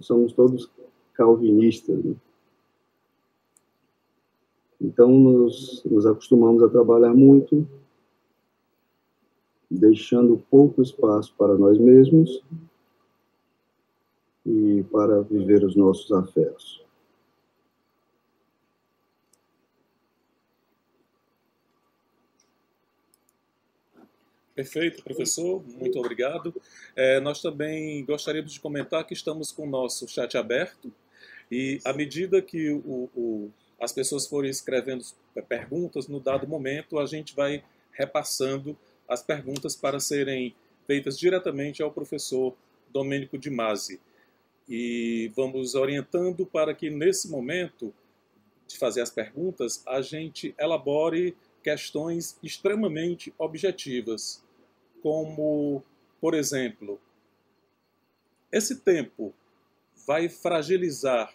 Somos 0.00 0.32
todos 0.32 0.70
calvinistas. 1.14 2.04
Né? 2.04 2.14
Então, 4.80 5.10
nos, 5.10 5.82
nos 5.84 6.06
acostumamos 6.06 6.62
a 6.62 6.68
trabalhar 6.68 7.12
muito, 7.12 7.66
deixando 9.70 10.42
pouco 10.50 10.82
espaço 10.82 11.34
para 11.36 11.54
nós 11.56 11.78
mesmos 11.78 12.42
e 14.46 14.82
para 14.90 15.20
viver 15.22 15.62
os 15.62 15.76
nossos 15.76 16.10
afetos. 16.10 16.82
Perfeito, 24.58 25.04
professor, 25.04 25.62
muito 25.78 26.00
obrigado. 26.00 26.52
É, 26.96 27.20
nós 27.20 27.40
também 27.40 28.04
gostaríamos 28.04 28.52
de 28.52 28.58
comentar 28.58 29.06
que 29.06 29.12
estamos 29.14 29.52
com 29.52 29.62
o 29.62 29.70
nosso 29.70 30.08
chat 30.08 30.36
aberto 30.36 30.92
e 31.48 31.78
à 31.84 31.92
medida 31.92 32.42
que 32.42 32.70
o, 32.72 33.08
o, 33.14 33.50
as 33.80 33.92
pessoas 33.92 34.26
forem 34.26 34.50
escrevendo 34.50 35.04
perguntas, 35.48 36.08
no 36.08 36.18
dado 36.18 36.48
momento 36.48 36.98
a 36.98 37.06
gente 37.06 37.36
vai 37.36 37.62
repassando 37.92 38.76
as 39.08 39.22
perguntas 39.22 39.74
para 39.74 39.98
serem 39.98 40.54
feitas 40.86 41.18
diretamente 41.18 41.82
ao 41.82 41.90
professor 41.90 42.54
Domênico 42.90 43.38
de 43.38 43.50
Masi. 43.50 44.00
E 44.68 45.32
vamos 45.34 45.74
orientando 45.74 46.44
para 46.44 46.74
que 46.74 46.90
nesse 46.90 47.30
momento 47.30 47.94
de 48.66 48.76
fazer 48.76 49.00
as 49.00 49.10
perguntas 49.10 49.82
a 49.86 50.02
gente 50.02 50.54
elabore 50.58 51.34
questões 51.62 52.38
extremamente 52.42 53.32
objetivas 53.38 54.44
como, 55.02 55.82
por 56.20 56.34
exemplo, 56.34 57.00
esse 58.52 58.76
tempo 58.80 59.34
vai 60.06 60.28
fragilizar, 60.28 61.34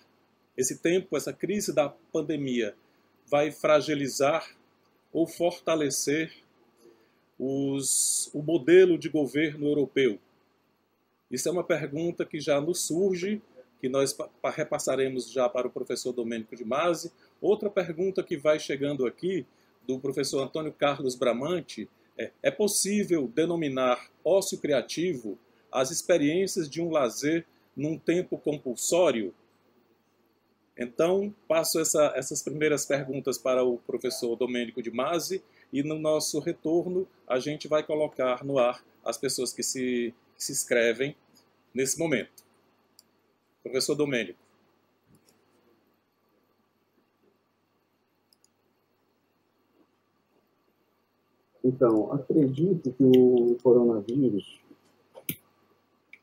esse 0.57 0.80
tempo, 0.80 1.15
essa 1.15 1.34
crise 1.34 1.74
da 1.74 1.89
pandemia, 1.89 2.76
vai 3.28 3.51
fragilizar 3.51 4.55
ou 5.11 5.28
fortalecer 5.28 6.43
os, 7.44 8.30
o 8.34 8.41
modelo 8.41 8.98
de 8.98 9.10
governo 9.10 9.68
europeu? 9.68 10.18
Isso 11.30 11.50
é 11.50 11.52
uma 11.52 11.64
pergunta 11.64 12.26
que 12.26 12.39
já 12.39 12.62
nos 12.62 12.82
surge, 12.82 13.41
que 13.82 13.89
nós 13.89 14.16
repassaremos 14.56 15.30
já 15.30 15.50
para 15.50 15.68
o 15.68 15.72
professor 15.72 16.14
Domênico 16.14 16.56
de 16.56 16.64
Masi. 16.64 17.12
Outra 17.41 17.70
pergunta 17.70 18.24
que 18.24 18.38
vai 18.38 18.60
chegando 18.60 19.06
aqui, 19.06 19.46
do 19.86 20.00
professor 20.00 20.41
Antônio 20.41 20.72
Carlos 20.72 21.16
Bramante, 21.16 21.89
é, 22.18 22.32
é 22.41 22.52
possível 22.52 23.28
denominar 23.28 24.10
ócio 24.24 24.58
criativo 24.58 25.38
as 25.72 25.91
experiências 25.91 26.70
de 26.70 26.82
um 26.82 26.89
lazer 26.89 27.46
num 27.76 27.98
tempo 27.98 28.38
compulsório? 28.38 29.34
Então, 30.78 31.34
passo 31.48 31.80
essa, 31.80 32.14
essas 32.16 32.41
primeiras 32.41 32.86
perguntas 32.86 33.38
para 33.38 33.64
o 33.64 33.78
professor 33.80 34.36
Domênico 34.36 34.82
de 34.82 34.91
Masi 34.91 35.44
e 35.74 35.82
no 35.82 35.97
nosso 35.97 36.39
retorno 36.39 37.07
a 37.28 37.39
gente 37.39 37.67
vai 37.67 37.84
colocar 37.84 38.45
no 38.45 38.59
ar 38.59 38.86
as 39.03 39.17
pessoas 39.17 39.51
que 39.51 39.63
se, 39.63 40.13
que 40.38 40.43
se 40.43 40.51
inscrevem 40.51 41.15
nesse 41.74 41.97
momento. 41.97 42.43
Professor 43.63 43.95
Domênico. 43.95 44.38
Então, 51.63 52.11
acredito 52.11 52.91
que 52.91 53.03
o 53.03 53.57
coronavírus, 53.63 54.59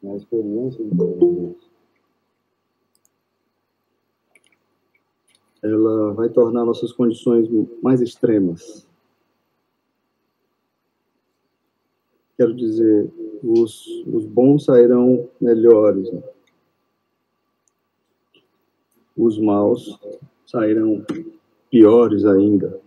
a 0.04 0.14
experiência 0.14 0.84
do 0.84 0.96
coronavírus, 0.96 1.70
ela 5.62 6.12
vai 6.12 6.28
tornar 6.28 6.64
nossas 6.64 6.92
condições 6.92 7.48
mais 7.82 8.00
extremas. 8.00 8.89
Quero 12.40 12.54
dizer, 12.54 13.12
os, 13.42 13.86
os 14.06 14.24
bons 14.24 14.64
sairão 14.64 15.28
melhores, 15.38 16.10
né? 16.10 16.22
os 19.14 19.38
maus 19.38 20.00
sairão 20.46 21.04
piores 21.70 22.24
ainda 22.24 22.80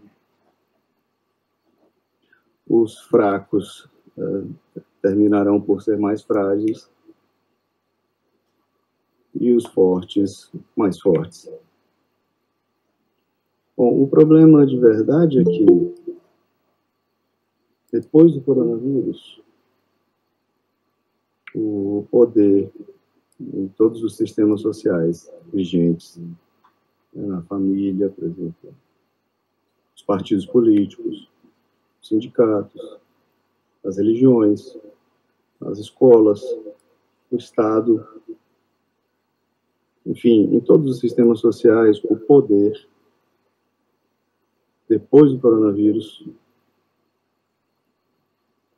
os 2.67 2.99
fracos 3.01 3.87
uh, 4.17 4.81
terminarão 4.99 5.61
por 5.61 5.83
ser 5.83 5.99
mais 5.99 6.23
frágeis 6.23 6.89
e 9.35 9.53
os 9.53 9.67
fortes 9.67 10.51
mais 10.75 10.99
fortes. 10.99 11.51
Bom, 13.77 14.01
o 14.01 14.07
problema 14.07 14.65
de 14.65 14.79
verdade 14.79 15.39
é 15.39 15.43
que 15.43 15.65
depois 17.93 18.33
do 18.33 18.41
coronavírus, 18.41 19.39
o 21.53 22.07
poder 22.09 22.73
em 23.39 23.67
todos 23.67 24.01
os 24.01 24.15
sistemas 24.15 24.61
sociais 24.61 25.31
vigentes, 25.53 26.17
né, 26.17 27.27
na 27.27 27.43
família, 27.43 28.09
por 28.09 28.23
exemplo, 28.23 28.73
os 29.95 30.01
partidos 30.01 30.47
políticos, 30.47 31.29
sindicatos, 32.01 32.97
as 33.85 33.97
religiões, 33.97 34.75
as 35.61 35.77
escolas, 35.77 36.41
o 37.29 37.35
Estado, 37.35 38.07
enfim, 40.03 40.55
em 40.55 40.59
todos 40.59 40.89
os 40.89 40.99
sistemas 40.99 41.39
sociais, 41.39 42.03
o 42.05 42.15
poder, 42.15 42.87
depois 44.89 45.31
do 45.31 45.39
coronavírus, 45.39 46.25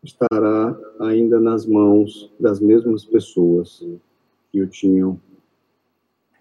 estará 0.05 0.79
ainda 0.99 1.39
nas 1.39 1.65
mãos 1.65 2.31
das 2.39 2.59
mesmas 2.59 3.03
pessoas 3.03 3.83
que 4.51 4.61
o 4.61 4.67
tinham 4.67 5.19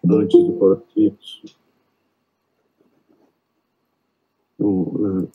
antes 0.09 0.39
do 0.39 0.53
coronavírus. 0.53 1.57
Então, 4.55 5.29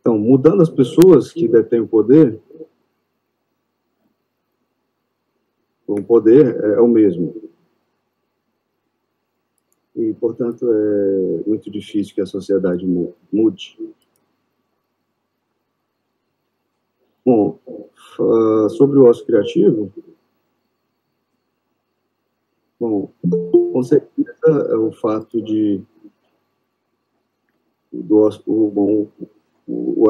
então, 0.00 0.18
mudando 0.18 0.62
as 0.62 0.70
pessoas 0.70 1.32
que 1.32 1.46
detêm 1.46 1.80
o 1.80 1.88
poder, 1.88 2.40
o 5.86 6.02
poder 6.02 6.56
é 6.64 6.80
o 6.80 6.88
mesmo. 6.88 7.34
E, 9.94 10.14
portanto, 10.14 10.66
é 10.70 11.48
muito 11.48 11.70
difícil 11.70 12.14
que 12.14 12.20
a 12.20 12.26
sociedade 12.26 12.86
mude. 13.30 13.78
Bom, 17.24 17.58
sobre 18.70 18.98
o 18.98 19.04
ócio 19.04 19.26
criativo, 19.26 19.92
bom, 22.78 23.10
com 23.72 23.82
certeza 23.82 24.78
o 24.78 24.90
fato 24.92 25.40
de 25.42 25.82
do 27.92 28.18
ócio, 28.18 28.42
bom, 28.46 29.08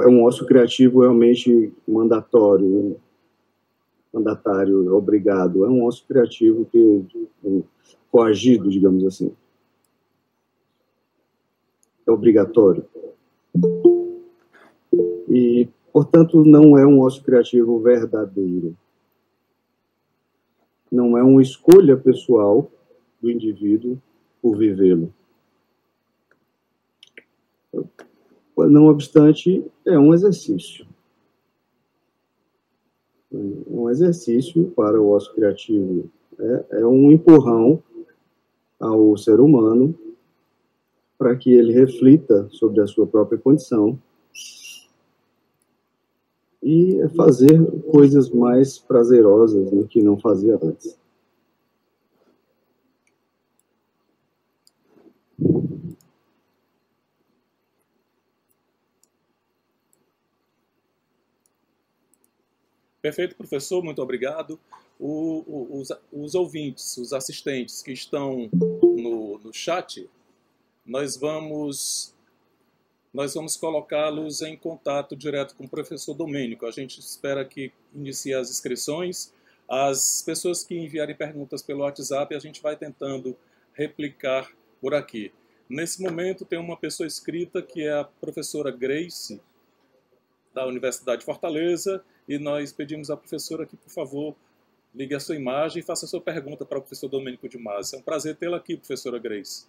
é 0.02 0.08
um 0.08 0.22
ócio 0.24 0.46
criativo 0.46 1.00
realmente 1.00 1.72
mandatório, 1.86 2.96
mandatário, 4.12 4.94
obrigado. 4.94 5.64
É 5.64 5.68
um 5.68 5.84
ócio 5.84 6.04
criativo 6.06 6.66
que 6.66 7.04
coagido, 8.10 8.70
digamos 8.70 9.04
assim. 9.04 9.32
É 12.06 12.10
obrigatório. 12.10 12.84
E, 15.28 15.68
portanto, 15.92 16.44
não 16.44 16.76
é 16.78 16.86
um 16.86 17.00
ócio 17.00 17.22
criativo 17.22 17.78
verdadeiro. 17.80 18.76
Não 20.90 21.16
é 21.16 21.22
uma 21.22 21.42
escolha 21.42 21.96
pessoal 21.96 22.70
do 23.20 23.30
indivíduo 23.30 24.00
por 24.42 24.56
vivê-lo 24.56 25.12
não 28.68 28.86
obstante, 28.86 29.64
é 29.86 29.98
um 29.98 30.12
exercício. 30.12 30.86
Um 33.32 33.88
exercício 33.88 34.70
para 34.72 35.00
o 35.00 35.10
ócio 35.10 35.32
criativo. 35.34 36.10
É, 36.38 36.80
é 36.80 36.86
um 36.86 37.12
empurrão 37.12 37.82
ao 38.78 39.16
ser 39.16 39.40
humano 39.40 39.94
para 41.16 41.36
que 41.36 41.52
ele 41.52 41.72
reflita 41.72 42.48
sobre 42.50 42.80
a 42.80 42.86
sua 42.86 43.06
própria 43.06 43.38
condição 43.38 43.98
e 46.62 47.08
fazer 47.16 47.58
coisas 47.90 48.28
mais 48.30 48.78
prazerosas 48.78 49.70
do 49.70 49.86
que 49.88 50.02
não 50.02 50.18
fazia 50.18 50.58
antes. 50.62 50.98
Perfeito, 63.00 63.34
professor, 63.34 63.82
muito 63.82 64.02
obrigado. 64.02 64.60
O, 64.98 65.42
o, 65.46 65.80
os, 65.80 65.88
os, 66.12 66.34
ouvintes, 66.34 66.98
os 66.98 67.14
assistentes 67.14 67.82
que 67.82 67.92
estão 67.92 68.50
no, 68.52 69.38
no 69.38 69.52
chat, 69.54 70.08
nós 70.84 71.16
vamos 71.16 72.14
nós 73.12 73.34
vamos 73.34 73.56
colocá-los 73.56 74.40
em 74.40 74.56
contato 74.56 75.16
direto 75.16 75.54
com 75.56 75.64
o 75.64 75.68
professor 75.68 76.14
Domênico. 76.14 76.66
A 76.66 76.70
gente 76.70 77.00
espera 77.00 77.44
que 77.44 77.72
inicie 77.94 78.34
as 78.34 78.50
inscrições. 78.50 79.32
As 79.68 80.22
pessoas 80.22 80.62
que 80.62 80.76
enviarem 80.76 81.16
perguntas 81.16 81.62
pelo 81.62 81.80
WhatsApp, 81.80 82.34
a 82.34 82.38
gente 82.38 82.62
vai 82.62 82.76
tentando 82.76 83.36
replicar 83.74 84.50
por 84.80 84.94
aqui. 84.94 85.32
Nesse 85.68 86.02
momento, 86.02 86.44
tem 86.44 86.58
uma 86.58 86.76
pessoa 86.76 87.06
escrita 87.06 87.62
que 87.62 87.82
é 87.82 87.92
a 87.92 88.04
professora 88.04 88.70
Grace, 88.70 89.40
da 90.52 90.66
Universidade 90.66 91.20
de 91.20 91.24
Fortaleza, 91.24 92.04
e 92.28 92.38
nós 92.38 92.72
pedimos 92.72 93.10
à 93.10 93.16
professora 93.16 93.64
que, 93.64 93.76
por 93.76 93.90
favor, 93.90 94.36
ligue 94.94 95.14
a 95.14 95.20
sua 95.20 95.36
imagem 95.36 95.80
e 95.80 95.84
faça 95.84 96.06
a 96.06 96.08
sua 96.08 96.20
pergunta 96.20 96.64
para 96.64 96.78
o 96.78 96.80
professor 96.80 97.08
Domênico 97.08 97.48
de 97.48 97.58
Massa. 97.58 97.96
É 97.96 97.98
um 97.98 98.02
prazer 98.02 98.36
tê-la 98.36 98.56
aqui, 98.56 98.76
professora 98.76 99.18
Grace. 99.18 99.66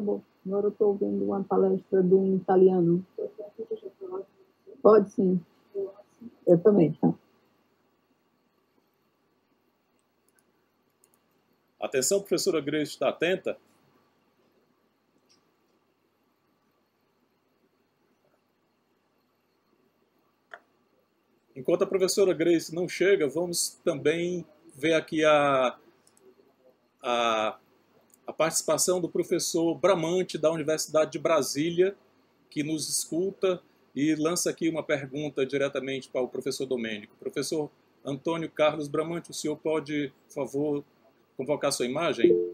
Bom. 0.00 0.22
Agora 0.46 0.66
eu 0.66 0.70
estou 0.70 0.94
vendo 0.94 1.24
uma 1.24 1.44
palestra 1.44 2.02
de 2.02 2.14
um 2.14 2.36
italiano. 2.36 3.04
Pode 4.82 5.10
sim. 5.10 5.40
Eu 6.46 6.58
também, 6.62 6.92
tá? 6.94 7.12
Atenção, 11.80 12.20
professora 12.20 12.60
Grace 12.60 12.92
está 12.92 13.08
atenta? 13.08 13.56
Enquanto 21.54 21.82
a 21.82 21.86
professora 21.86 22.32
Grace 22.32 22.74
não 22.74 22.88
chega, 22.88 23.28
vamos 23.28 23.80
também 23.84 24.46
ver 24.76 24.94
aqui 24.94 25.24
a, 25.24 25.76
a, 27.02 27.58
a 28.28 28.32
participação 28.32 29.00
do 29.00 29.08
professor 29.08 29.74
Bramante, 29.74 30.36
da 30.36 30.52
Universidade 30.52 31.12
de 31.12 31.18
Brasília, 31.18 31.96
que 32.50 32.62
nos 32.62 32.86
escuta 32.86 33.58
e 33.96 34.14
lança 34.14 34.50
aqui 34.50 34.68
uma 34.68 34.82
pergunta 34.82 35.46
diretamente 35.46 36.10
para 36.10 36.20
o 36.20 36.28
professor 36.28 36.66
Domênico. 36.66 37.16
Professor 37.18 37.70
Antônio 38.04 38.50
Carlos 38.50 38.86
Bramante, 38.86 39.30
o 39.30 39.34
senhor 39.34 39.56
pode, 39.56 40.12
por 40.26 40.34
favor, 40.34 40.84
convocar 41.38 41.72
sua 41.72 41.86
imagem? 41.86 42.47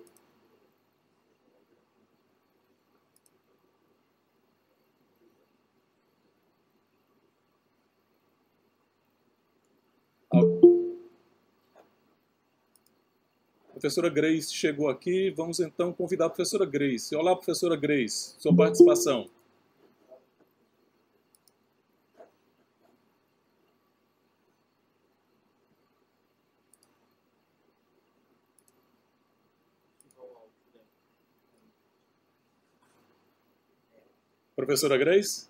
Professora 13.85 14.09
Grace 14.09 14.51
chegou 14.51 14.89
aqui. 14.89 15.31
Vamos 15.37 15.61
então 15.61 15.93
convidar 15.93 16.25
a 16.25 16.31
professora 16.31 16.65
Grace. 16.65 17.15
Olá, 17.15 17.37
professora 17.37 17.77
Grace, 17.77 18.35
sua 18.39 18.57
participação. 18.57 19.29
Professora 34.57 34.97
Grace? 34.97 35.47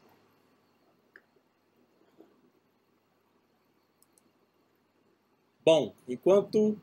Bom, 5.65 5.95
enquanto 6.09 6.77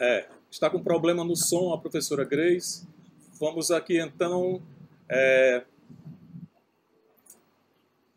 é, 0.00 0.26
está 0.50 0.70
com 0.70 0.82
problema 0.82 1.22
no 1.22 1.36
som 1.36 1.72
a 1.72 1.78
professora 1.78 2.24
Grace. 2.24 2.86
Vamos 3.38 3.70
aqui 3.70 3.98
então 4.00 4.62
é, 5.08 5.62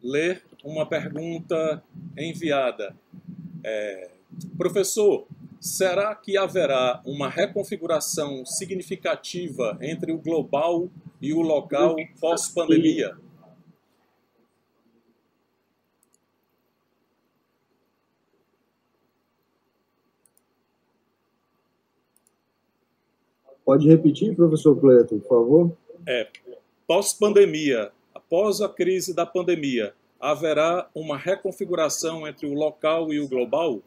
ler 0.01 0.43
uma 0.63 0.85
pergunta 0.85 1.83
enviada. 2.17 2.95
É, 3.63 4.11
professor, 4.57 5.27
será 5.59 6.15
que 6.15 6.37
haverá 6.37 7.01
uma 7.05 7.29
reconfiguração 7.29 8.45
significativa 8.45 9.77
entre 9.81 10.13
o 10.13 10.17
global 10.17 10.89
e 11.21 11.33
o 11.33 11.41
local 11.41 11.95
pós-pandemia? 12.19 13.17
Pode 23.73 23.87
repetir, 23.87 24.35
professor 24.35 24.79
Cleiton, 24.79 25.17
por 25.17 25.27
favor? 25.27 25.77
É, 26.05 26.27
pós-pandemia, 26.85 27.91
após 28.13 28.61
a 28.61 28.69
crise 28.69 29.15
da 29.15 29.25
pandemia, 29.25 29.95
haverá 30.19 30.87
uma 30.93 31.17
reconfiguração 31.17 32.27
entre 32.27 32.45
o 32.45 32.53
local 32.53 33.11
e 33.11 33.19
o 33.19 33.27
global? 33.27 33.81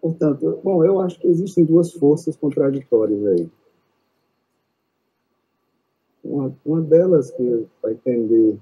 Portanto, 0.00 0.60
bom, 0.64 0.84
eu 0.84 1.00
acho 1.00 1.20
que 1.20 1.28
existem 1.28 1.64
duas 1.64 1.92
forças 1.92 2.34
contraditórias 2.34 3.24
aí. 3.26 3.48
Uma, 6.64 6.80
delas 6.80 7.30
que 7.30 7.66
vai 7.82 7.92
entender 7.92 8.58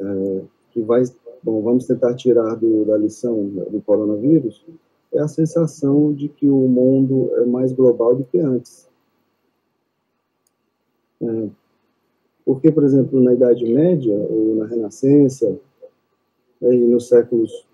é, 0.00 0.42
que 0.70 0.80
vai, 0.82 1.02
bom, 1.42 1.62
vamos 1.62 1.86
tentar 1.86 2.14
tirar 2.14 2.56
do, 2.56 2.84
da 2.84 2.96
lição 2.96 3.46
do 3.46 3.80
coronavírus, 3.84 4.64
é 5.12 5.20
a 5.20 5.28
sensação 5.28 6.12
de 6.12 6.28
que 6.28 6.48
o 6.48 6.68
mundo 6.68 7.30
é 7.36 7.46
mais 7.46 7.72
global 7.72 8.16
do 8.16 8.24
que 8.24 8.38
antes. 8.38 8.88
É, 11.22 11.48
porque, 12.44 12.70
por 12.70 12.84
exemplo, 12.84 13.22
na 13.22 13.32
Idade 13.32 13.64
Média, 13.64 14.14
ou 14.14 14.56
na 14.56 14.66
Renascença, 14.66 15.58
né, 16.60 16.74
e 16.74 16.86
nos 16.86 17.08
séculos 17.08 17.66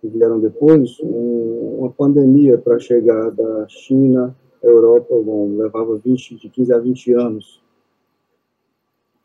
que 0.00 0.08
vieram 0.08 0.40
depois, 0.40 0.98
um, 1.00 1.78
uma 1.80 1.90
pandemia 1.90 2.56
para 2.56 2.78
chegar 2.78 3.30
da 3.30 3.68
China 3.68 4.34
Europa 4.68 5.14
bom, 5.22 5.56
levava 5.56 5.96
20, 5.96 6.36
de 6.36 6.48
15 6.48 6.72
a 6.72 6.78
20 6.78 7.12
anos. 7.12 7.62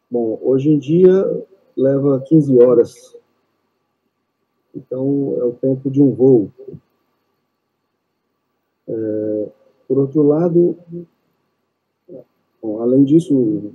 Bom, 0.10 0.40
hoje 0.42 0.70
em 0.70 0.78
dia 0.78 1.46
leva 1.76 2.22
15 2.26 2.62
horas. 2.62 3.16
Então, 4.76 5.36
é 5.40 5.44
o 5.44 5.54
tempo 5.54 5.90
de 5.90 6.02
um 6.02 6.12
voo. 6.12 6.52
É, 8.88 9.50
por 9.88 10.00
outro 10.00 10.22
lado, 10.24 10.78
bom, 12.62 12.82
além 12.82 13.04
disso, 13.04 13.72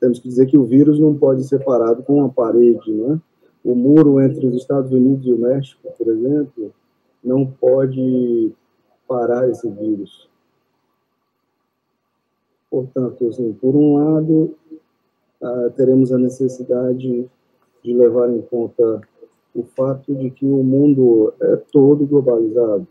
temos 0.00 0.18
que 0.18 0.28
dizer 0.28 0.46
que 0.46 0.58
o 0.58 0.64
vírus 0.64 0.98
não 0.98 1.16
pode 1.16 1.44
ser 1.44 1.64
parado 1.64 2.02
com 2.02 2.18
uma 2.18 2.28
parede, 2.28 2.92
né? 2.92 3.20
O 3.64 3.74
muro 3.74 4.20
entre 4.20 4.44
os 4.46 4.56
Estados 4.56 4.90
Unidos 4.90 5.26
e 5.26 5.32
o 5.32 5.38
México, 5.38 5.92
por 5.96 6.08
exemplo, 6.08 6.72
não 7.22 7.46
pode 7.46 8.52
parar 9.06 9.48
esse 9.48 9.68
vírus. 9.68 10.28
Portanto, 12.72 13.28
assim, 13.28 13.52
por 13.52 13.76
um 13.76 13.96
lado, 13.98 14.56
ah, 15.42 15.70
teremos 15.76 16.10
a 16.10 16.16
necessidade 16.16 17.28
de 17.84 17.94
levar 17.94 18.30
em 18.30 18.40
conta 18.40 19.02
o 19.54 19.62
fato 19.62 20.14
de 20.14 20.30
que 20.30 20.46
o 20.46 20.62
mundo 20.62 21.34
é 21.38 21.56
todo 21.70 22.06
globalizado. 22.06 22.88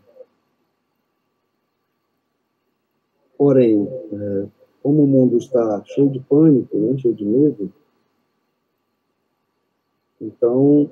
Porém, 3.36 3.88
é, 4.12 4.46
como 4.84 5.02
o 5.02 5.06
mundo 5.08 5.36
está 5.36 5.82
cheio 5.84 6.10
de 6.10 6.20
pânico, 6.20 6.78
né, 6.78 6.96
cheio 6.98 7.14
de 7.14 7.24
medo, 7.24 7.72
então 10.20 10.88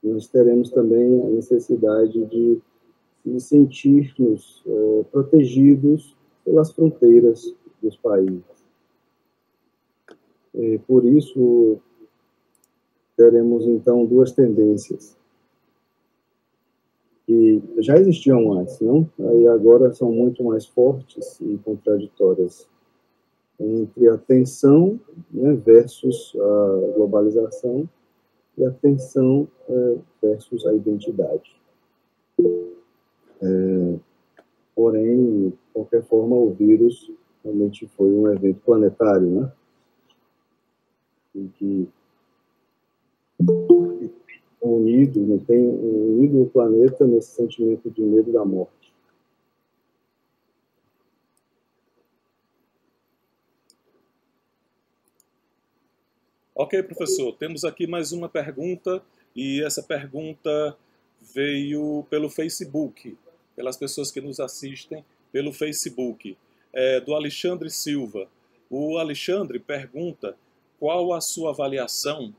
nós 0.00 0.28
teremos 0.28 0.70
também 0.70 1.26
a 1.26 1.30
necessidade 1.30 2.24
de, 2.26 2.60
de 3.26 3.40
sentir-nos 3.40 4.62
uh, 4.64 5.04
protegidos 5.10 6.16
pelas 6.48 6.72
fronteiras 6.72 7.54
dos 7.82 7.94
países. 7.96 8.42
E, 10.54 10.78
por 10.86 11.04
isso, 11.04 11.78
teremos 13.16 13.66
então 13.66 14.06
duas 14.06 14.32
tendências 14.32 15.14
que 17.26 17.62
já 17.80 17.98
existiam 17.98 18.54
antes, 18.54 18.80
não? 18.80 19.06
Aí 19.20 19.46
agora 19.46 19.92
são 19.92 20.10
muito 20.10 20.42
mais 20.42 20.64
fortes 20.64 21.38
e 21.42 21.58
contraditórias 21.58 22.66
entre 23.60 24.08
a 24.08 24.16
tensão 24.16 24.98
né, 25.30 25.52
versus 25.52 26.32
a 26.34 26.94
globalização 26.96 27.86
e 28.56 28.64
a 28.64 28.70
tensão 28.70 29.46
é, 29.68 29.96
versus 30.22 30.64
a 30.66 30.72
identidade. 30.72 31.54
É, 33.42 33.98
porém, 34.78 35.48
de 35.48 35.56
qualquer 35.72 36.04
forma, 36.04 36.36
o 36.36 36.54
vírus 36.54 37.10
realmente 37.42 37.84
foi 37.96 38.12
um 38.12 38.32
evento 38.32 38.60
planetário, 38.60 39.28
né? 39.28 39.52
Em 41.34 41.48
que 41.48 41.88
unido, 44.60 45.20
não 45.20 45.38
tem 45.40 45.66
unido 45.66 46.42
o 46.42 46.50
planeta 46.50 47.04
nesse 47.08 47.32
sentimento 47.32 47.90
de 47.90 48.02
medo 48.02 48.32
da 48.32 48.44
morte. 48.44 48.94
Ok, 56.54 56.80
professor. 56.84 57.32
Temos 57.32 57.64
aqui 57.64 57.88
mais 57.88 58.12
uma 58.12 58.28
pergunta 58.28 59.02
e 59.34 59.60
essa 59.60 59.82
pergunta 59.82 60.76
veio 61.34 62.04
pelo 62.08 62.30
Facebook, 62.30 63.16
pelas 63.58 63.76
pessoas 63.76 64.12
que 64.12 64.20
nos 64.20 64.38
assistem 64.38 65.04
pelo 65.32 65.52
Facebook, 65.52 66.38
é, 66.72 67.00
do 67.00 67.12
Alexandre 67.12 67.68
Silva. 67.68 68.28
O 68.70 68.98
Alexandre 68.98 69.58
pergunta 69.58 70.36
qual 70.78 71.12
a 71.12 71.20
sua 71.20 71.50
avaliação 71.50 72.32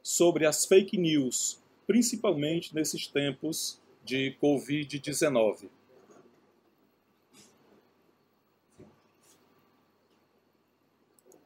sobre 0.00 0.46
as 0.46 0.64
fake 0.64 0.96
news, 0.96 1.60
principalmente 1.88 2.72
nesses 2.72 3.08
tempos 3.08 3.80
de 4.04 4.36
Covid-19. 4.40 5.68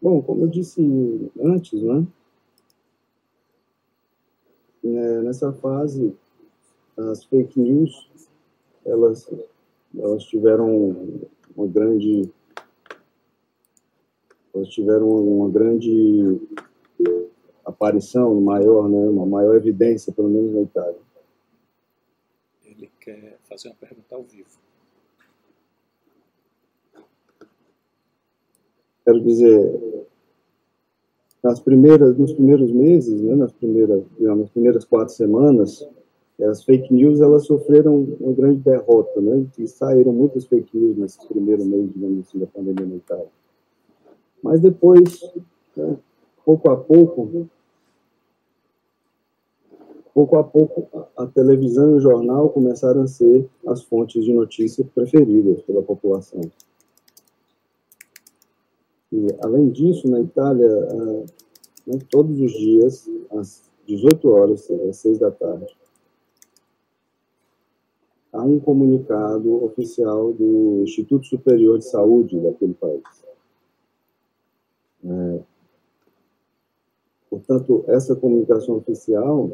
Bom, 0.03 0.21
como 0.21 0.43
eu 0.43 0.49
disse 0.49 0.83
antes, 1.43 1.81
né? 1.81 2.07
É, 4.85 5.23
nessa 5.23 5.51
fase, 5.51 6.15
as 6.99 7.25
fake 7.25 7.59
news, 7.59 8.13
elas, 8.85 9.31
elas 9.97 10.25
tiveram 10.25 11.19
uma 11.57 11.67
grande, 11.67 12.31
elas 14.55 14.69
tiveram 14.69 15.09
uma 15.09 15.49
grande 15.49 16.41
aparição 17.65 18.41
maior, 18.41 18.89
né, 18.89 19.09
uma 19.09 19.27
maior 19.27 19.57
evidência, 19.57 20.13
pelo 20.13 20.29
menos 20.29 20.53
na 20.53 20.63
Itália. 20.63 20.99
Ele 22.65 22.91
quer 23.01 23.39
fazer 23.49 23.69
uma 23.69 23.77
pergunta 23.77 24.15
ao 24.15 24.23
vivo. 24.23 24.61
Quero 29.05 29.21
dizer, 29.21 30.07
nas 31.43 31.59
primeiras, 31.59 32.17
nos 32.17 32.33
primeiros 32.33 32.71
meses, 32.71 33.21
né, 33.21 33.35
nas 33.35 33.53
primeiras, 33.53 34.05
nas 34.19 34.51
primeiras 34.51 34.85
quatro 34.85 35.13
semanas, 35.13 35.87
as 36.45 36.65
fake 36.65 36.93
news 36.93 37.21
elas 37.21 37.47
sofreram 37.47 38.17
uma 38.21 38.33
grande 38.33 38.61
derrota, 38.61 39.21
né? 39.21 39.47
E 39.59 39.67
saíram 39.67 40.13
muitas 40.13 40.47
fake 40.47 40.77
news 40.77 40.97
nesse 40.97 41.27
primeiro 41.27 41.65
mês, 41.65 41.93
digamos 41.93 42.27
assim, 42.27 42.39
da 42.39 42.47
pandemia 42.47 42.87
na 42.87 42.97
Itália. 42.97 43.29
Mas 44.43 44.61
depois, 44.61 45.21
né, 45.77 45.97
pouco 46.45 46.71
a 46.71 46.77
pouco, 46.77 47.49
pouco 50.15 50.37
a 50.37 50.45
pouco, 50.45 51.09
a 51.17 51.27
televisão 51.27 51.91
e 51.91 51.95
o 51.95 52.01
jornal 52.01 52.51
começaram 52.51 53.03
a 53.03 53.07
ser 53.07 53.49
as 53.67 53.83
fontes 53.83 54.25
de 54.25 54.33
notícia 54.33 54.85
preferidas 54.95 55.63
pela 55.63 55.83
população. 55.83 56.41
E, 59.13 59.27
além 59.45 59.69
disso, 59.69 60.09
na 60.09 60.21
Itália, 60.21 60.69
ah, 60.91 61.25
né, 61.87 61.99
todos 62.11 62.41
os 62.41 62.53
dias, 62.53 63.09
às 63.31 63.63
18 63.87 64.29
horas, 64.31 64.71
às 64.71 64.97
6 64.97 65.19
da 65.19 65.31
tarde, 65.31 65.77
há 68.33 68.43
um 68.43 68.59
comunicado 68.59 69.65
oficial 69.65 70.33
do 70.33 70.83
Instituto 70.83 71.27
Superior 71.27 71.79
de 71.79 71.85
Saúde 71.85 72.41
daquele 72.41 72.75
país. 72.75 73.03
É, 75.05 75.41
portanto, 77.29 77.85
essa 77.89 78.17
comunicação 78.17 78.77
oficial 78.77 79.51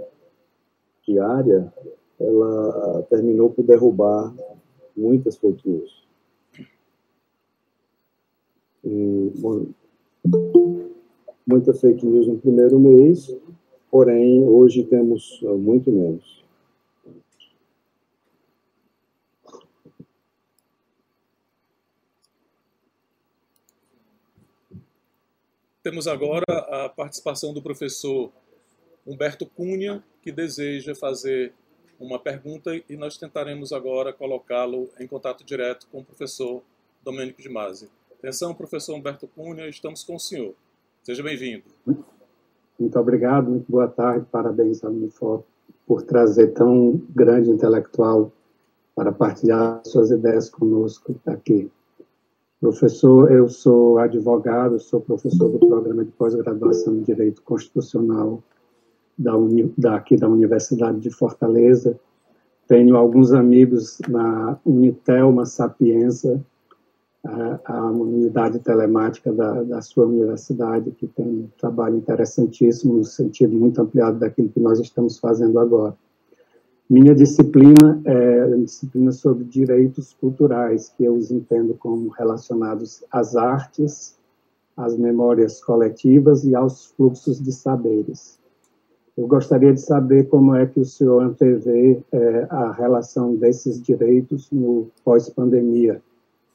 diária, 1.06 1.72
ela 2.20 3.02
terminou 3.08 3.50
por 3.50 3.64
derrubar 3.64 4.34
muitas 4.96 5.36
fake 5.38 5.68
news. 5.68 6.06
E, 8.84 9.32
bom, 9.38 9.66
muita 11.46 11.72
fake 11.72 12.04
news 12.04 12.26
no 12.26 12.38
primeiro 12.38 12.78
mês, 12.78 13.34
porém, 13.90 14.44
hoje 14.46 14.84
temos 14.84 15.40
muito 15.42 15.90
menos. 15.90 16.44
Temos 25.88 26.06
agora 26.06 26.44
a 26.46 26.90
participação 26.90 27.54
do 27.54 27.62
professor 27.62 28.30
Humberto 29.06 29.46
Cunha, 29.46 30.04
que 30.20 30.30
deseja 30.30 30.94
fazer 30.94 31.54
uma 31.98 32.18
pergunta 32.18 32.78
e 32.86 32.94
nós 32.94 33.16
tentaremos 33.16 33.72
agora 33.72 34.12
colocá-lo 34.12 34.90
em 35.00 35.06
contato 35.06 35.42
direto 35.42 35.86
com 35.90 36.00
o 36.00 36.04
professor 36.04 36.60
Domênico 37.02 37.40
de 37.40 37.48
Masi. 37.48 37.88
Atenção, 38.18 38.54
professor 38.54 38.96
Humberto 38.96 39.26
Cunha, 39.28 39.66
estamos 39.66 40.04
com 40.04 40.16
o 40.16 40.20
senhor. 40.20 40.52
Seja 41.02 41.22
bem-vindo. 41.22 41.64
Muito 42.78 42.98
obrigado, 42.98 43.48
muito 43.48 43.72
boa 43.72 43.88
tarde, 43.88 44.26
parabéns 44.30 44.84
ao 44.84 44.90
Unifor 44.90 45.42
por 45.86 46.02
trazer 46.02 46.48
tão 46.48 47.00
grande 47.08 47.48
intelectual 47.48 48.30
para 48.94 49.10
partilhar 49.10 49.80
suas 49.86 50.10
ideias 50.10 50.50
conosco 50.50 51.18
aqui. 51.24 51.70
Professor, 52.60 53.30
eu 53.30 53.48
sou 53.48 53.98
advogado, 53.98 54.80
sou 54.80 55.00
professor 55.00 55.48
do 55.48 55.60
programa 55.60 56.04
de 56.04 56.10
pós-graduação 56.10 56.96
em 56.96 57.02
Direito 57.02 57.40
Constitucional 57.42 58.42
da, 59.16 59.36
uni, 59.36 59.72
daqui 59.78 60.16
da 60.16 60.28
Universidade 60.28 60.98
de 60.98 61.08
Fortaleza. 61.08 61.98
Tenho 62.66 62.96
alguns 62.96 63.32
amigos 63.32 63.98
na 64.08 64.58
Unitelma 64.64 65.46
Sapienza, 65.46 66.44
a, 67.24 67.60
a 67.64 67.90
unidade 67.92 68.58
telemática 68.58 69.32
da, 69.32 69.62
da 69.62 69.80
sua 69.80 70.06
universidade, 70.06 70.90
que 70.90 71.06
tem 71.06 71.26
um 71.26 71.48
trabalho 71.58 71.96
interessantíssimo, 71.96 72.94
no 72.94 73.04
sentido 73.04 73.54
muito 73.54 73.80
ampliado 73.80 74.18
daquilo 74.18 74.48
que 74.48 74.60
nós 74.60 74.80
estamos 74.80 75.16
fazendo 75.18 75.60
agora. 75.60 75.96
Minha 76.90 77.14
disciplina 77.14 78.00
é 78.06 78.42
a 78.44 78.56
disciplina 78.56 79.12
sobre 79.12 79.44
direitos 79.44 80.14
culturais, 80.14 80.88
que 80.96 81.04
eu 81.04 81.14
os 81.14 81.30
entendo 81.30 81.74
como 81.74 82.08
relacionados 82.08 83.04
às 83.10 83.36
artes, 83.36 84.16
às 84.74 84.96
memórias 84.96 85.62
coletivas 85.62 86.44
e 86.44 86.54
aos 86.54 86.86
fluxos 86.86 87.42
de 87.42 87.52
saberes. 87.52 88.38
Eu 89.18 89.26
gostaria 89.26 89.74
de 89.74 89.82
saber 89.82 90.28
como 90.28 90.54
é 90.54 90.64
que 90.64 90.80
o 90.80 90.84
senhor 90.84 91.22
antevê 91.22 92.02
é, 92.10 92.46
a 92.48 92.72
relação 92.72 93.34
desses 93.34 93.82
direitos 93.82 94.50
no 94.50 94.90
pós-pandemia. 95.04 96.00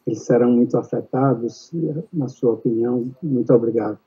Eles 0.08 0.24
serão 0.24 0.52
muito 0.52 0.76
afetados, 0.78 1.72
na 2.12 2.28
sua 2.28 2.54
opinião? 2.54 3.12
Muito 3.22 3.54
obrigado. 3.54 4.00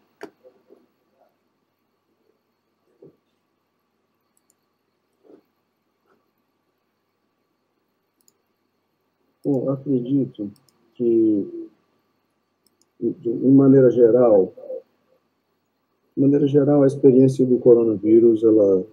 Bom, 9.47 9.66
acredito 9.77 10.51
que, 10.95 11.68
de 13.01 13.31
maneira 13.49 13.91
geral, 13.91 14.53
de 16.16 16.22
maneira 16.22 16.47
geral, 16.47 16.83
a 16.83 16.87
experiência 16.87 17.45
do 17.45 17.59
coronavírus, 17.59 18.43
ela, 18.43 18.85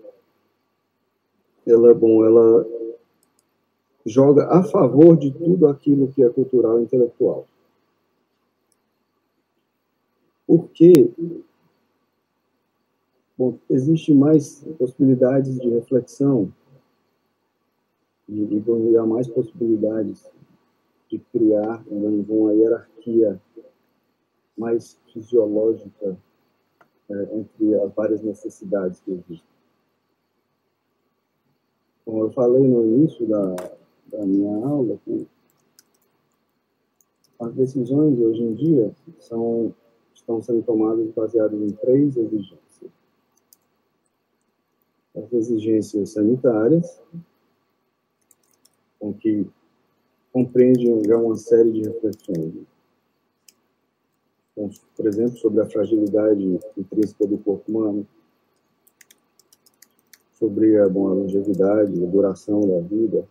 ela 1.65 1.91
é 1.91 1.93
bom, 1.93 2.25
ela 2.25 2.65
joga 4.05 4.47
a 4.49 4.63
favor 4.63 5.17
de 5.17 5.31
tudo 5.31 5.67
aquilo 5.67 6.11
que 6.11 6.23
é 6.23 6.29
cultural 6.29 6.79
e 6.79 6.84
intelectual. 6.84 7.47
Porque 10.45 11.09
bom, 13.38 13.57
existe 13.69 14.13
mais 14.13 14.63
possibilidades 14.77 15.57
de 15.57 15.69
reflexão 15.69 16.53
e, 18.27 18.41
e 18.41 18.97
há 18.97 19.05
mais 19.05 19.27
possibilidades 19.27 20.29
de 21.14 21.20
criar 21.32 21.84
uma 21.88 22.51
hierarquia 22.55 23.39
mais 24.57 24.99
fisiológica 25.14 26.18
é, 27.07 27.38
entre 27.38 27.76
as 27.76 27.93
várias 27.93 28.24
necessidades 28.24 28.99
que 29.01 29.11
existem. 29.11 29.53
Como 32.03 32.24
eu 32.24 32.32
falei 32.32 32.68
no 32.68 32.84
início 32.84 33.28
da, 33.28 33.55
da 34.07 34.26
minha 34.26 34.66
aula, 34.66 34.99
que 35.05 35.28
as 37.39 37.53
decisões 37.53 38.20
hoje 38.20 38.41
em 38.41 38.55
dia 38.55 38.95
são, 39.20 39.72
estão 40.16 40.41
sendo 40.41 40.64
tomadas 40.64 41.11
baseadas 41.11 41.61
em 41.61 41.70
três 41.74 42.18
exigências. 42.18 42.91
As 45.16 45.32
exigências 45.32 46.09
sanitárias, 46.09 46.99
com 48.99 49.14
que 49.14 49.47
compreendem 50.34 51.03
já 51.05 51.15
uma 51.15 51.36
série 51.36 51.71
de 51.71 51.84
reflexões. 51.84 52.53
Por 54.55 55.07
exemplo, 55.07 55.38
sobre 55.38 55.61
a 55.61 55.69
fragilidade 55.69 56.59
intrínseca 56.75 57.27
do 57.27 57.38
corpo 57.38 57.71
humano, 57.71 58.07
sobre 60.31 60.77
a, 60.79 60.89
bom, 60.89 61.07
a 61.07 61.13
longevidade, 61.13 62.03
a 62.03 62.07
duração 62.07 62.61
da 62.61 62.79
vida, 62.79 63.25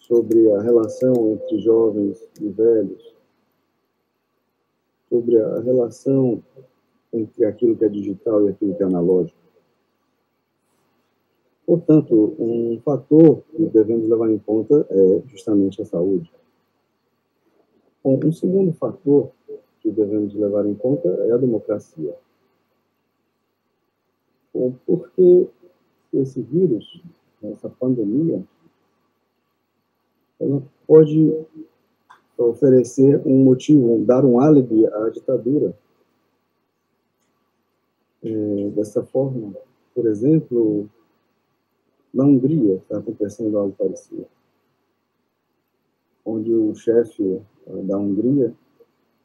sobre 0.00 0.52
a 0.52 0.60
relação 0.60 1.32
entre 1.32 1.58
jovens 1.60 2.28
e 2.40 2.48
velhos, 2.48 3.14
sobre 5.08 5.40
a 5.40 5.60
relação 5.60 6.42
entre 7.12 7.44
aquilo 7.44 7.76
que 7.76 7.84
é 7.84 7.88
digital 7.88 8.44
e 8.44 8.50
aquilo 8.50 8.74
que 8.74 8.82
é 8.82 8.86
analógico. 8.86 9.45
Portanto, 11.66 12.36
um 12.38 12.80
fator 12.84 13.42
que 13.50 13.66
devemos 13.66 14.08
levar 14.08 14.30
em 14.30 14.38
conta 14.38 14.86
é 14.88 15.22
justamente 15.26 15.82
a 15.82 15.84
saúde. 15.84 16.30
Bom, 18.04 18.20
um 18.24 18.32
segundo 18.32 18.72
fator 18.72 19.32
que 19.80 19.90
devemos 19.90 20.32
levar 20.34 20.64
em 20.64 20.74
conta 20.74 21.08
é 21.08 21.32
a 21.32 21.36
democracia. 21.36 22.14
Bom, 24.54 24.74
porque 24.86 25.48
esse 26.12 26.40
vírus, 26.40 27.02
essa 27.42 27.68
pandemia, 27.68 28.44
ela 30.38 30.62
pode 30.86 31.34
oferecer 32.38 33.20
um 33.26 33.42
motivo, 33.42 34.04
dar 34.04 34.24
um 34.24 34.38
álibi 34.38 34.86
à 34.86 35.08
ditadura. 35.08 35.76
É, 38.22 38.70
dessa 38.70 39.02
forma, 39.02 39.52
por 39.94 40.06
exemplo, 40.06 40.88
na 42.16 42.24
Hungria 42.24 42.76
está 42.76 42.96
acontecendo 42.96 43.58
algo 43.58 43.74
parecido, 43.76 44.26
onde 46.24 46.50
o 46.50 46.74
chefe 46.74 47.22
eh, 47.66 47.82
da 47.82 47.98
Hungria, 47.98 48.54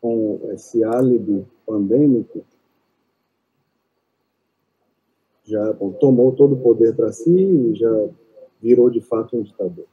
com 0.02 0.42
esse 0.52 0.84
álibi 0.84 1.46
pandêmico, 1.66 2.44
já 5.46 5.72
bom, 5.72 5.94
tomou 5.94 6.34
todo 6.34 6.56
o 6.56 6.62
poder 6.62 6.94
para 6.94 7.14
si 7.14 7.34
e 7.34 7.76
já 7.76 8.10
virou 8.62 8.90
de 8.90 9.00
fato 9.00 9.38
um 9.38 9.42
ditador. 9.42 9.86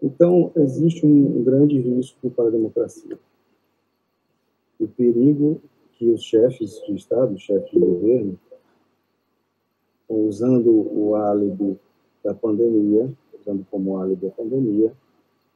Então, 0.00 0.52
existe 0.54 1.04
um 1.04 1.42
grande 1.42 1.80
risco 1.80 2.30
para 2.30 2.46
a 2.46 2.52
democracia. 2.52 3.18
O 4.78 4.86
perigo 4.86 5.60
que 5.94 6.08
os 6.08 6.22
chefes 6.22 6.80
de 6.86 6.94
Estado, 6.94 7.36
chefes 7.36 7.70
de 7.70 7.78
governo, 7.80 8.38
usando 10.08 10.70
o 10.70 11.14
álibi 11.14 11.78
da 12.22 12.34
pandemia, 12.34 13.10
usando 13.38 13.66
como 13.70 13.98
álibi 13.98 14.28
a 14.28 14.30
pandemia, 14.30 14.92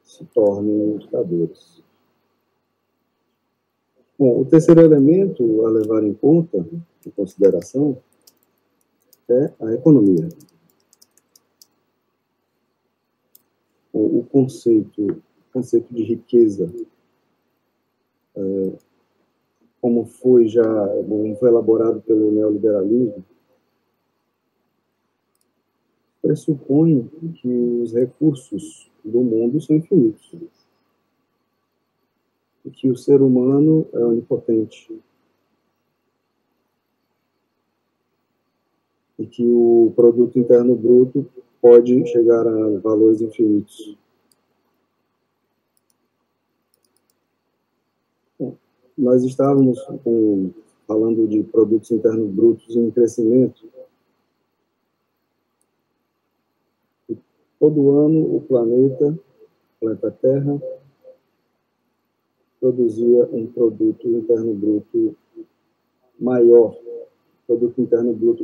se 0.03 0.25
tornem 0.25 0.97
ditadores. 0.97 1.83
Bom, 4.17 4.41
o 4.41 4.45
terceiro 4.45 4.81
elemento 4.81 5.65
a 5.65 5.69
levar 5.69 6.03
em 6.03 6.13
conta, 6.13 6.65
em 7.05 7.09
consideração, 7.09 7.97
é 9.29 9.53
a 9.59 9.73
economia. 9.73 10.27
o 13.93 14.23
conceito, 14.23 15.21
conceito 15.51 15.93
de 15.93 16.03
riqueza, 16.03 16.71
é, 18.35 18.73
como 19.81 20.05
foi 20.05 20.47
já 20.47 20.63
como 21.07 21.35
foi 21.35 21.49
elaborado 21.49 22.01
pelo 22.01 22.31
neoliberalismo, 22.31 23.25
pressupõe 26.31 27.09
que 27.41 27.47
os 27.47 27.93
recursos 27.93 28.89
do 29.03 29.21
mundo 29.21 29.59
são 29.59 29.75
infinitos 29.75 30.33
e 32.63 32.69
que 32.69 32.89
o 32.89 32.95
ser 32.95 33.21
humano 33.21 33.85
é 33.91 33.99
onipotente 33.99 34.97
e 39.19 39.25
que 39.25 39.45
o 39.45 39.91
produto 39.93 40.39
interno 40.39 40.75
bruto 40.75 41.27
pode 41.61 42.07
chegar 42.07 42.47
a 42.47 42.79
valores 42.79 43.21
infinitos. 43.21 43.97
Nós 48.97 49.23
estávamos 49.23 49.79
com, 50.03 50.51
falando 50.87 51.27
de 51.27 51.43
produtos 51.43 51.91
internos 51.91 52.31
brutos 52.31 52.75
em 52.75 52.89
crescimento. 52.89 53.69
E 57.09 57.17
todo 57.61 57.91
ano 57.91 58.37
o 58.37 58.41
planeta, 58.41 59.05
o 59.11 59.79
planeta 59.79 60.09
Terra, 60.19 60.59
produzia 62.59 63.29
um 63.31 63.45
produto 63.45 64.07
interno 64.07 64.51
bruto 64.55 65.15
maior, 66.19 66.75
produto 67.45 67.79
interno 67.79 68.13
bruto 68.13 68.43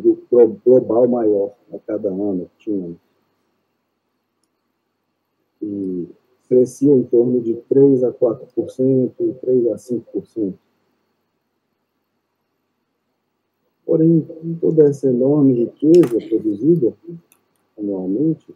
global 0.64 1.08
maior 1.08 1.56
a 1.74 1.80
cada 1.80 2.10
ano 2.10 2.48
tínhamos 2.60 2.98
e 5.64 6.08
crescia 6.48 6.94
em 6.94 7.04
torno 7.04 7.42
de 7.42 7.56
3 7.56 8.04
a 8.04 8.14
4%, 8.14 9.40
3 9.42 9.68
a 9.68 9.76
5%. 9.76 10.54
Porém, 13.84 14.28
toda 14.62 14.88
essa 14.88 15.08
enorme 15.10 15.54
riqueza 15.54 16.20
produzida 16.30 16.94
anualmente 17.78 18.54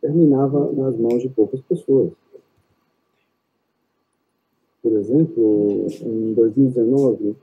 terminava 0.00 0.72
nas 0.72 0.96
mãos 0.96 1.22
de 1.22 1.28
poucas 1.28 1.60
pessoas. 1.62 2.12
Por 4.82 4.92
exemplo, 4.92 5.86
em 6.02 6.34
2019, 6.34 7.36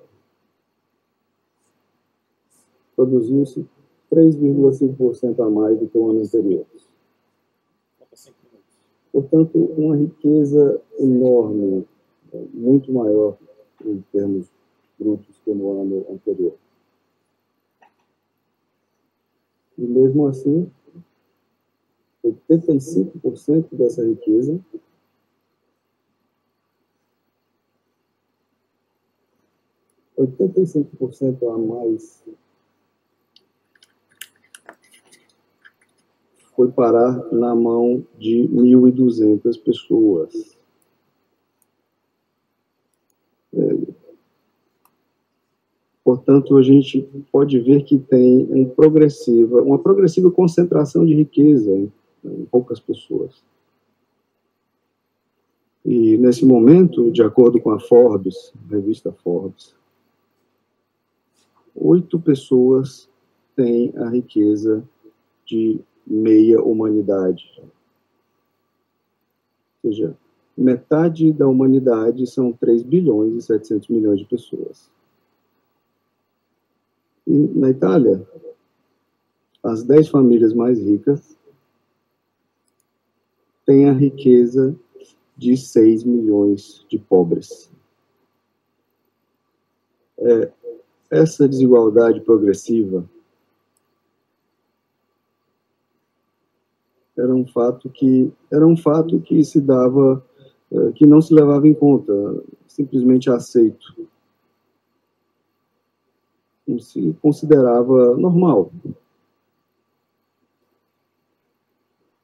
produziu-se 2.95 3.65
3,5% 4.11 5.45
a 5.45 5.49
mais 5.49 5.77
do 5.77 5.87
que 5.87 5.97
o 5.97 6.09
ano 6.09 6.21
anterior. 6.21 6.65
Portanto, 9.11 9.57
uma 9.77 9.95
riqueza 9.95 10.81
enorme, 10.99 11.85
muito 12.53 12.91
maior 12.91 13.37
em 13.85 14.03
termos 14.11 14.47
brutos 14.99 15.39
que 15.43 15.53
no 15.53 15.81
ano 15.81 16.05
anterior. 16.09 16.53
E 19.77 19.81
mesmo 19.81 20.27
assim, 20.27 20.69
85% 22.25 23.75
dessa 23.75 24.05
riqueza. 24.05 24.59
oitenta 30.17 30.61
e 30.61 30.65
cinco 30.65 30.95
por 30.95 31.13
cento 31.13 31.49
a 31.49 31.57
mais 31.57 32.23
foi 36.55 36.71
parar 36.71 37.33
na 37.33 37.53
mão 37.53 38.05
de 38.17 38.47
1.200 38.47 39.61
pessoas. 39.61 40.57
É, 43.53 43.93
portanto, 46.01 46.55
a 46.55 46.63
gente 46.63 47.01
pode 47.29 47.59
ver 47.59 47.83
que 47.83 47.99
tem 47.99 48.47
um 48.49 48.69
progressiva, 48.69 49.61
uma 49.61 49.77
progressiva 49.77 50.31
concentração 50.31 51.05
de 51.05 51.13
riqueza 51.13 51.91
poucas 52.51 52.79
pessoas. 52.79 53.43
E 55.83 56.17
nesse 56.17 56.45
momento, 56.45 57.11
de 57.11 57.21
acordo 57.21 57.61
com 57.61 57.69
a 57.69 57.79
Forbes, 57.79 58.51
a 58.67 58.73
revista 58.73 59.11
Forbes, 59.11 59.75
oito 61.75 62.19
pessoas 62.19 63.09
têm 63.55 63.93
a 63.97 64.09
riqueza 64.09 64.83
de 65.45 65.79
meia 66.05 66.61
humanidade. 66.61 67.61
Ou 69.83 69.91
seja, 69.91 70.17
metade 70.57 71.31
da 71.31 71.47
humanidade 71.47 72.25
são 72.25 72.51
3 72.51 72.81
bilhões 72.81 73.35
e 73.35 73.41
700 73.41 73.87
milhões 73.89 74.19
de 74.19 74.25
pessoas. 74.25 74.89
E 77.27 77.31
na 77.31 77.69
Itália, 77.69 78.27
as 79.63 79.83
10 79.83 80.09
famílias 80.09 80.53
mais 80.53 80.79
ricas 80.79 81.35
têm 83.65 83.89
a 83.89 83.93
riqueza 83.93 84.75
de 85.35 85.57
6 85.57 86.03
milhões 86.03 86.85
de 86.89 86.97
pobres. 86.97 87.71
É, 90.17 90.51
essa 91.11 91.47
desigualdade 91.47 92.21
progressiva 92.21 93.07
era 97.17 97.33
um 97.33 97.45
fato 97.45 97.89
que 97.89 98.31
era 98.51 98.65
um 98.65 98.75
fato 98.75 99.19
que 99.21 99.43
se 99.43 99.59
dava 99.61 100.23
é, 100.71 100.91
que 100.93 101.05
não 101.05 101.21
se 101.21 101.33
levava 101.33 101.67
em 101.67 101.73
conta, 101.73 102.13
simplesmente 102.67 103.29
aceito. 103.29 104.07
Não 106.67 106.79
se 106.79 107.15
considerava 107.21 108.15
normal. 108.17 108.71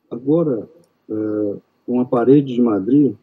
Agora, 0.10 0.68
é, 1.12 1.58
uma 1.88 2.06
parede 2.06 2.56
de 2.56 2.62
Madrid, 2.62 3.16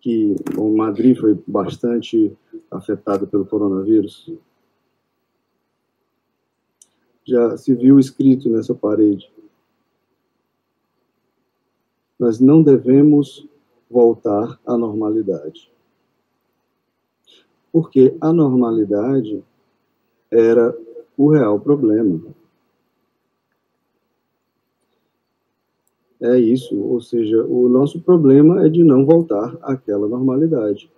que 0.00 0.36
o 0.56 0.76
Madrid 0.76 1.18
foi 1.18 1.38
bastante 1.46 2.32
afetada 2.70 3.26
pelo 3.26 3.46
coronavírus, 3.46 4.30
já 7.24 7.56
se 7.56 7.74
viu 7.74 8.00
escrito 8.00 8.48
nessa 8.48 8.74
parede 8.74 9.30
nós 12.22 12.38
não 12.38 12.62
devemos 12.62 13.44
voltar 13.90 14.56
à 14.64 14.76
normalidade. 14.76 15.68
Porque 17.72 18.16
a 18.20 18.32
normalidade 18.32 19.42
era 20.30 20.72
o 21.18 21.32
real 21.32 21.58
problema. 21.58 22.20
É 26.22 26.38
isso, 26.38 26.80
ou 26.80 27.00
seja, 27.00 27.42
o 27.44 27.68
nosso 27.68 28.00
problema 28.00 28.64
é 28.64 28.68
de 28.68 28.84
não 28.84 29.04
voltar 29.04 29.58
àquela 29.60 30.06
normalidade. 30.06 30.88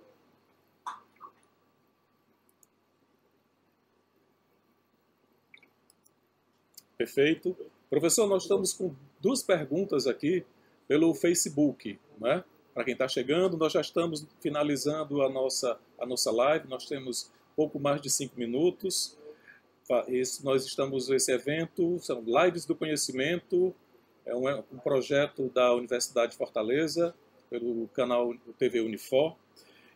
Perfeito. 6.95 7.57
Professor, 7.89 8.27
nós 8.27 8.43
estamos 8.43 8.71
com 8.73 8.93
duas 9.19 9.41
perguntas 9.41 10.05
aqui 10.05 10.45
pelo 10.87 11.11
Facebook, 11.15 11.99
né? 12.21 12.43
Para 12.71 12.83
quem 12.83 12.93
está 12.93 13.07
chegando, 13.07 13.57
nós 13.57 13.73
já 13.73 13.81
estamos 13.81 14.27
finalizando 14.39 15.23
a 15.23 15.29
nossa, 15.29 15.79
a 15.97 16.05
nossa 16.05 16.31
live, 16.31 16.67
nós 16.67 16.85
temos 16.85 17.31
pouco 17.55 17.79
mais 17.79 17.99
de 17.99 18.11
cinco 18.11 18.37
minutos. 18.37 19.17
Esse, 20.07 20.45
nós 20.45 20.65
estamos 20.65 21.09
esse 21.09 21.31
evento, 21.31 21.97
são 21.99 22.23
Lives 22.23 22.65
do 22.65 22.75
Conhecimento, 22.75 23.73
é 24.25 24.35
um, 24.35 24.47
um 24.73 24.79
projeto 24.79 25.49
da 25.53 25.73
Universidade 25.73 26.31
de 26.31 26.37
Fortaleza, 26.37 27.13
pelo 27.49 27.87
canal 27.89 28.33
TV 28.57 28.81
Unifor, 28.81 29.35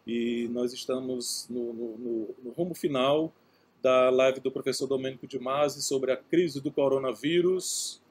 e 0.06 0.48
nós 0.52 0.72
estamos 0.72 1.48
no, 1.50 1.74
no, 1.74 1.98
no, 1.98 2.36
no 2.44 2.52
rumo 2.52 2.76
final 2.76 3.34
da 3.82 4.10
live 4.10 4.40
do 4.40 4.52
professor 4.52 4.88
Domênico 4.88 5.26
de 5.26 5.40
Masi 5.40 5.82
sobre 5.82 6.12
a 6.12 6.18
crise 6.18 6.62
do 6.62 6.72
coronavírus, 6.72 8.02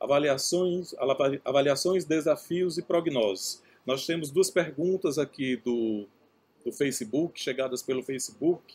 avaliações, 0.00 0.94
avaliações, 1.44 2.04
desafios 2.04 2.76
e 2.76 2.82
prognoses. 2.82 3.62
Nós 3.86 4.04
temos 4.04 4.30
duas 4.30 4.50
perguntas 4.50 5.18
aqui 5.18 5.56
do, 5.56 6.06
do 6.64 6.72
Facebook, 6.72 7.40
chegadas 7.40 7.82
pelo 7.82 8.02
Facebook, 8.02 8.74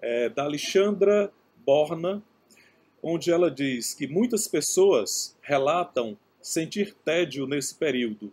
é, 0.00 0.28
da 0.28 0.44
Alexandra 0.44 1.32
Borna, 1.64 2.22
onde 3.02 3.30
ela 3.30 3.50
diz 3.50 3.94
que 3.94 4.06
muitas 4.06 4.48
pessoas 4.48 5.36
relatam 5.42 6.16
sentir 6.44 6.94
tédio 7.02 7.46
nesse 7.46 7.74
período. 7.74 8.30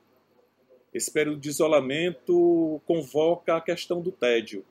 Esse 0.93 1.09
período 1.09 1.39
de 1.39 1.47
isolamento 1.47 2.82
convoca 2.86 3.55
a 3.55 3.62
questão 3.62 4.01
do 4.01 4.12
tédio. 4.12 4.66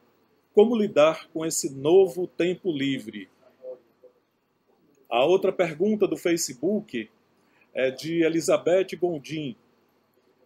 Como 0.53 0.77
lidar 0.77 1.27
com 1.33 1.47
esse 1.47 1.73
novo 1.73 2.27
tempo 2.27 2.71
livre? 2.71 3.31
A 5.09 5.25
outra 5.25 5.51
pergunta 5.51 6.07
do 6.07 6.19
Facebook 6.19 7.09
é 7.73 7.91
de 7.91 8.23
Elizabeth 8.23 8.95
Gondim. 9.01 9.57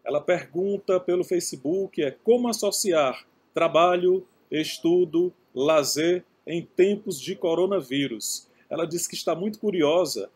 Ela 0.05 0.21
pergunta 0.21 1.01
pelo 1.01 1.25
Facebook 1.25 2.01
é 2.01 2.13
como 2.13 2.47
associar 2.47 3.27
trabalho, 3.53 4.25
estudo, 4.49 5.35
lazer 5.53 6.25
em 6.47 6.65
tempos 6.65 7.21
de 7.21 7.35
coronavírus. 7.35 8.49
Ela 8.71 8.87
diz 8.87 9.09
que 9.09 9.17
está 9.17 9.35
muito 9.35 9.59
curiosa, 9.59 10.31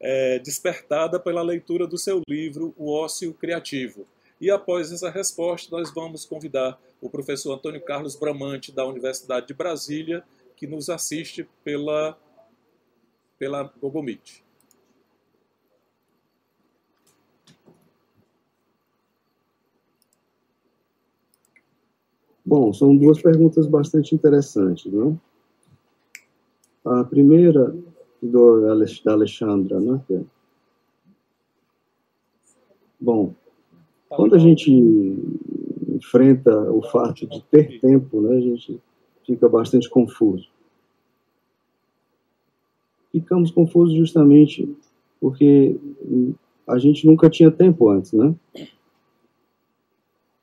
é, 0.00 0.38
despertada 0.38 1.18
pela 1.18 1.42
leitura 1.42 1.86
do 1.86 1.98
seu 1.98 2.20
livro 2.28 2.74
O 2.76 2.92
Ócio 2.92 3.32
Criativo. 3.34 4.06
E 4.40 4.50
após 4.50 4.92
essa 4.92 5.10
resposta, 5.10 5.74
nós 5.74 5.92
vamos 5.92 6.24
convidar 6.24 6.78
o 7.00 7.08
professor 7.08 7.54
Antônio 7.54 7.82
Carlos 7.82 8.16
Bramante, 8.16 8.70
da 8.70 8.84
Universidade 8.84 9.46
de 9.46 9.54
Brasília, 9.54 10.22
que 10.56 10.66
nos 10.66 10.88
assiste 10.90 11.48
pela, 11.64 12.18
pela 13.38 13.72
Google 13.80 14.02
Meet. 14.02 14.42
Bom, 22.44 22.72
são 22.72 22.96
duas 22.96 23.20
perguntas 23.20 23.66
bastante 23.66 24.14
interessantes, 24.14 24.92
né? 24.92 25.16
A 26.84 27.02
primeira 27.02 27.74
do, 28.26 28.60
da 29.04 29.12
Alexandra, 29.12 29.80
né? 29.80 30.00
Bom, 33.00 33.34
quando 34.08 34.34
a 34.34 34.38
gente 34.38 34.70
enfrenta 35.88 36.58
o 36.70 36.82
fato 36.82 37.26
de 37.26 37.42
ter 37.44 37.80
tempo, 37.80 38.20
né, 38.20 38.36
a 38.36 38.40
gente 38.40 38.80
fica 39.24 39.48
bastante 39.48 39.88
confuso. 39.88 40.48
Ficamos 43.12 43.50
confusos 43.50 43.96
justamente 43.96 44.76
porque 45.20 45.76
a 46.66 46.78
gente 46.78 47.06
nunca 47.06 47.30
tinha 47.30 47.50
tempo 47.50 47.88
antes, 47.88 48.12
né? 48.12 48.34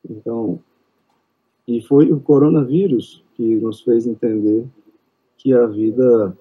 Então, 0.09 0.59
e 1.67 1.81
foi 1.81 2.11
o 2.11 2.19
coronavírus 2.19 3.23
que 3.35 3.55
nos 3.55 3.81
fez 3.81 4.05
entender 4.05 4.65
que 5.37 5.53
a 5.53 5.65
vida 5.65 6.37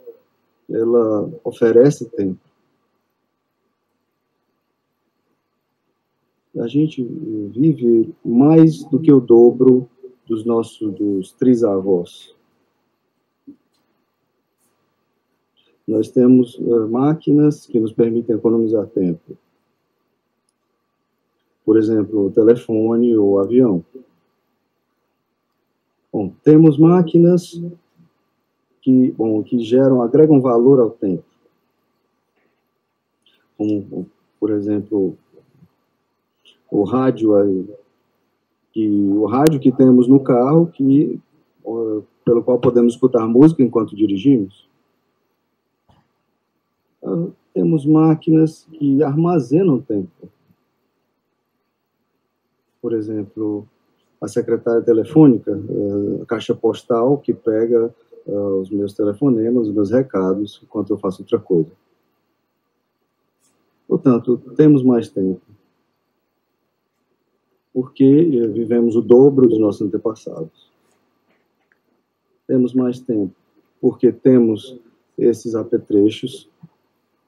ela 0.72 1.30
oferece 1.44 2.08
tempo. 2.10 2.40
A 6.58 6.66
gente 6.66 7.02
vive 7.02 8.14
mais 8.24 8.84
do 8.84 9.00
que 9.00 9.10
o 9.10 9.20
dobro 9.20 9.88
dos 10.26 10.44
nossos 10.44 10.92
dos 10.94 11.32
trisavós. 11.32 12.34
Nós 15.86 16.10
temos 16.10 16.56
uh, 16.58 16.88
máquinas 16.88 17.66
que 17.66 17.80
nos 17.80 17.92
permitem 17.92 18.36
economizar 18.36 18.86
tempo. 18.86 19.36
Por 21.64 21.78
exemplo, 21.78 22.26
o 22.26 22.30
telefone 22.30 23.16
ou 23.16 23.32
o 23.32 23.38
avião. 23.38 23.84
Bom, 26.12 26.32
temos 26.44 26.78
máquinas 26.78 27.60
que, 28.82 29.12
bom, 29.12 29.42
que 29.42 29.60
geram, 29.60 30.02
agregam 30.02 30.40
valor 30.40 30.80
ao 30.80 30.90
tempo. 30.90 31.24
Como, 33.56 34.06
por 34.38 34.50
exemplo, 34.50 35.16
o 36.70 36.82
rádio 36.82 37.36
aí, 37.36 37.68
que 38.72 38.88
o 38.88 39.26
rádio 39.26 39.60
que 39.60 39.70
temos 39.70 40.08
no 40.08 40.20
carro, 40.20 40.66
que 40.66 41.20
pelo 42.24 42.42
qual 42.42 42.58
podemos 42.58 42.94
escutar 42.94 43.26
música 43.26 43.62
enquanto 43.62 43.96
dirigimos. 43.96 44.68
Ah, 47.04 47.28
temos 47.54 47.84
máquinas 47.84 48.66
que 48.72 49.02
armazenam 49.02 49.80
tempo. 49.80 50.28
Por 52.80 52.94
exemplo, 52.94 53.66
a 54.20 54.26
secretária 54.26 54.82
telefônica, 54.82 55.50
eh, 55.50 56.22
a 56.22 56.26
caixa 56.26 56.54
postal 56.54 57.18
que 57.18 57.34
pega 57.34 57.94
eh, 58.26 58.32
os 58.32 58.70
meus 58.70 58.92
telefonemas, 58.94 59.68
os 59.68 59.74
meus 59.74 59.90
recados, 59.90 60.60
enquanto 60.62 60.90
eu 60.90 60.98
faço 60.98 61.22
outra 61.22 61.38
coisa. 61.38 61.70
Portanto, 63.86 64.38
temos 64.56 64.82
mais 64.82 65.08
tempo. 65.08 65.40
Porque 67.72 68.04
eh, 68.04 68.46
vivemos 68.48 68.96
o 68.96 69.00
dobro 69.00 69.48
dos 69.48 69.58
nossos 69.58 69.82
antepassados. 69.82 70.70
Temos 72.46 72.74
mais 72.74 73.00
tempo. 73.00 73.34
Porque 73.80 74.12
temos 74.12 74.78
esses 75.18 75.54
apetrechos 75.54 76.48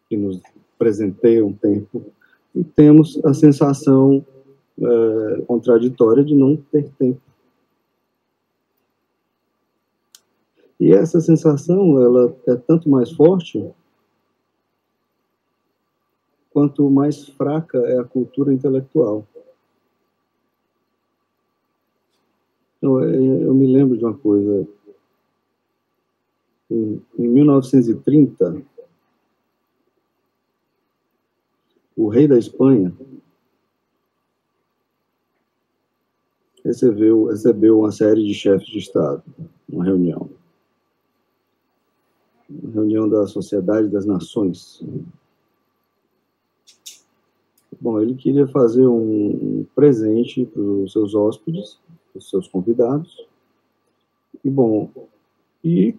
que 0.08 0.16
nos 0.16 0.40
presenteiam 0.78 1.52
tempo. 1.52 2.02
e 2.54 2.62
temos 2.62 3.20
a 3.24 3.34
sensação 3.34 4.24
é, 4.78 5.42
contraditória 5.46 6.24
de 6.24 6.34
não 6.34 6.56
ter 6.56 6.88
tempo. 6.98 7.20
E 10.84 10.92
essa 10.92 11.18
sensação, 11.18 11.98
ela 11.98 12.36
é 12.46 12.56
tanto 12.56 12.90
mais 12.90 13.10
forte 13.10 13.72
quanto 16.50 16.90
mais 16.90 17.26
fraca 17.26 17.78
é 17.78 17.98
a 17.98 18.04
cultura 18.04 18.52
intelectual. 18.52 19.26
Eu, 22.82 23.00
eu 23.00 23.54
me 23.54 23.66
lembro 23.66 23.96
de 23.96 24.04
uma 24.04 24.12
coisa. 24.12 24.68
Em 26.70 27.00
1930, 27.16 28.62
o 31.96 32.08
rei 32.08 32.28
da 32.28 32.38
Espanha 32.38 32.94
recebeu, 36.62 37.24
recebeu 37.24 37.78
uma 37.78 37.90
série 37.90 38.22
de 38.22 38.34
chefes 38.34 38.66
de 38.66 38.80
Estado, 38.80 39.22
uma 39.66 39.82
reunião. 39.82 40.43
Reunião 42.72 43.08
da 43.08 43.26
Sociedade 43.26 43.88
das 43.88 44.04
Nações. 44.04 44.82
Bom, 47.80 48.00
ele 48.00 48.14
queria 48.14 48.46
fazer 48.46 48.86
um 48.86 49.66
presente 49.74 50.44
para 50.46 50.62
os 50.62 50.92
seus 50.92 51.14
hóspedes, 51.14 51.78
para 52.12 52.18
os 52.18 52.30
seus 52.30 52.48
convidados. 52.48 53.26
E, 54.44 54.50
bom, 54.50 54.90
e 55.62 55.94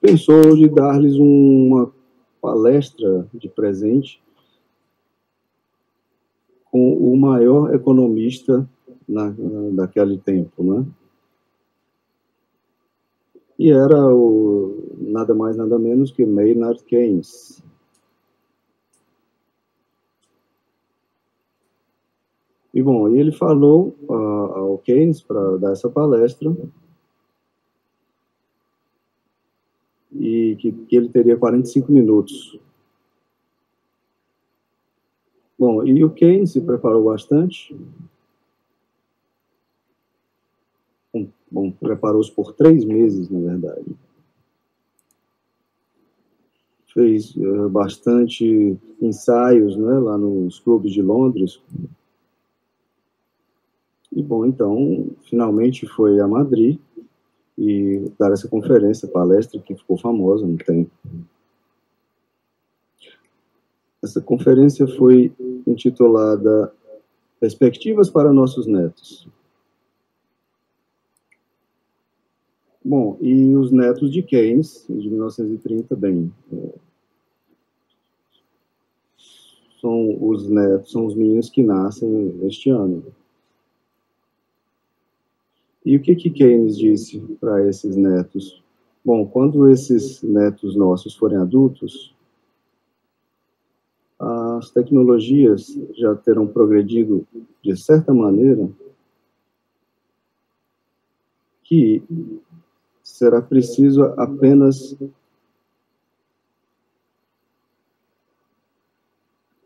pensou 0.00 0.56
de 0.56 0.68
dar-lhes 0.68 1.16
uma 1.16 1.92
palestra 2.40 3.28
de 3.32 3.48
presente 3.48 4.20
com 6.70 6.94
o 6.94 7.16
maior 7.16 7.74
economista 7.74 8.68
na, 9.06 9.32
daquele 9.72 10.18
tempo, 10.18 10.64
né? 10.64 10.86
E 13.62 13.70
era 13.70 14.12
o, 14.12 14.92
nada 14.98 15.32
mais, 15.32 15.56
nada 15.56 15.78
menos 15.78 16.10
que 16.10 16.26
Maynard 16.26 16.82
Keynes. 16.82 17.62
E, 22.74 22.82
bom, 22.82 23.06
ele 23.06 23.30
falou 23.30 23.96
uh, 24.08 24.12
ao 24.12 24.78
Keynes 24.78 25.22
para 25.22 25.58
dar 25.58 25.70
essa 25.70 25.88
palestra 25.88 26.52
e 30.10 30.56
que, 30.58 30.72
que 30.72 30.96
ele 30.96 31.08
teria 31.10 31.36
45 31.36 31.92
minutos 31.92 32.58
Bom, 35.56 35.86
e 35.86 36.02
o 36.02 36.10
Keynes 36.10 36.50
se 36.50 36.60
preparou 36.60 37.04
bastante. 37.04 37.72
Bom, 41.52 41.70
preparou-se 41.70 42.32
por 42.32 42.54
três 42.54 42.82
meses, 42.82 43.28
na 43.28 43.38
verdade. 43.38 43.84
Fez 46.94 47.36
uh, 47.36 47.68
bastante 47.68 48.78
ensaios 49.00 49.76
né, 49.76 49.98
lá 49.98 50.16
nos 50.16 50.58
clubes 50.60 50.92
de 50.92 51.02
Londres. 51.02 51.60
E, 54.10 54.22
bom, 54.22 54.46
então, 54.46 55.10
finalmente 55.28 55.86
foi 55.86 56.20
a 56.20 56.26
Madrid 56.26 56.78
e 57.58 58.10
dar 58.18 58.32
essa 58.32 58.48
conferência, 58.48 59.06
palestra 59.06 59.60
que 59.60 59.74
ficou 59.74 59.98
famosa 59.98 60.46
no 60.46 60.56
tempo. 60.56 60.90
Essa 64.02 64.22
conferência 64.22 64.86
foi 64.86 65.30
intitulada 65.66 66.72
Perspectivas 67.38 68.08
para 68.08 68.32
Nossos 68.32 68.66
Netos. 68.66 69.28
Bom, 72.84 73.16
e 73.20 73.54
os 73.54 73.70
netos 73.70 74.10
de 74.10 74.22
Keynes, 74.22 74.84
de 74.88 75.08
1930, 75.08 75.94
bem, 75.94 76.32
é, 76.52 76.74
são 79.80 80.16
os 80.24 80.48
netos, 80.48 80.90
são 80.90 81.06
os 81.06 81.14
meninos 81.14 81.48
que 81.48 81.62
nascem 81.62 82.34
este 82.46 82.70
ano. 82.70 83.04
E 85.84 85.96
o 85.96 86.02
que 86.02 86.16
que 86.16 86.30
Keynes 86.30 86.76
disse 86.76 87.20
para 87.40 87.68
esses 87.68 87.96
netos? 87.96 88.62
Bom, 89.04 89.26
quando 89.26 89.68
esses 89.68 90.22
netos 90.22 90.76
nossos 90.76 91.14
forem 91.14 91.38
adultos, 91.38 92.14
as 94.18 94.70
tecnologias 94.70 95.76
já 95.96 96.14
terão 96.14 96.46
progredido 96.46 97.26
de 97.62 97.76
certa 97.76 98.14
maneira 98.14 98.68
que 101.64 102.02
será 103.22 103.40
preciso 103.40 104.02
apenas 104.16 104.96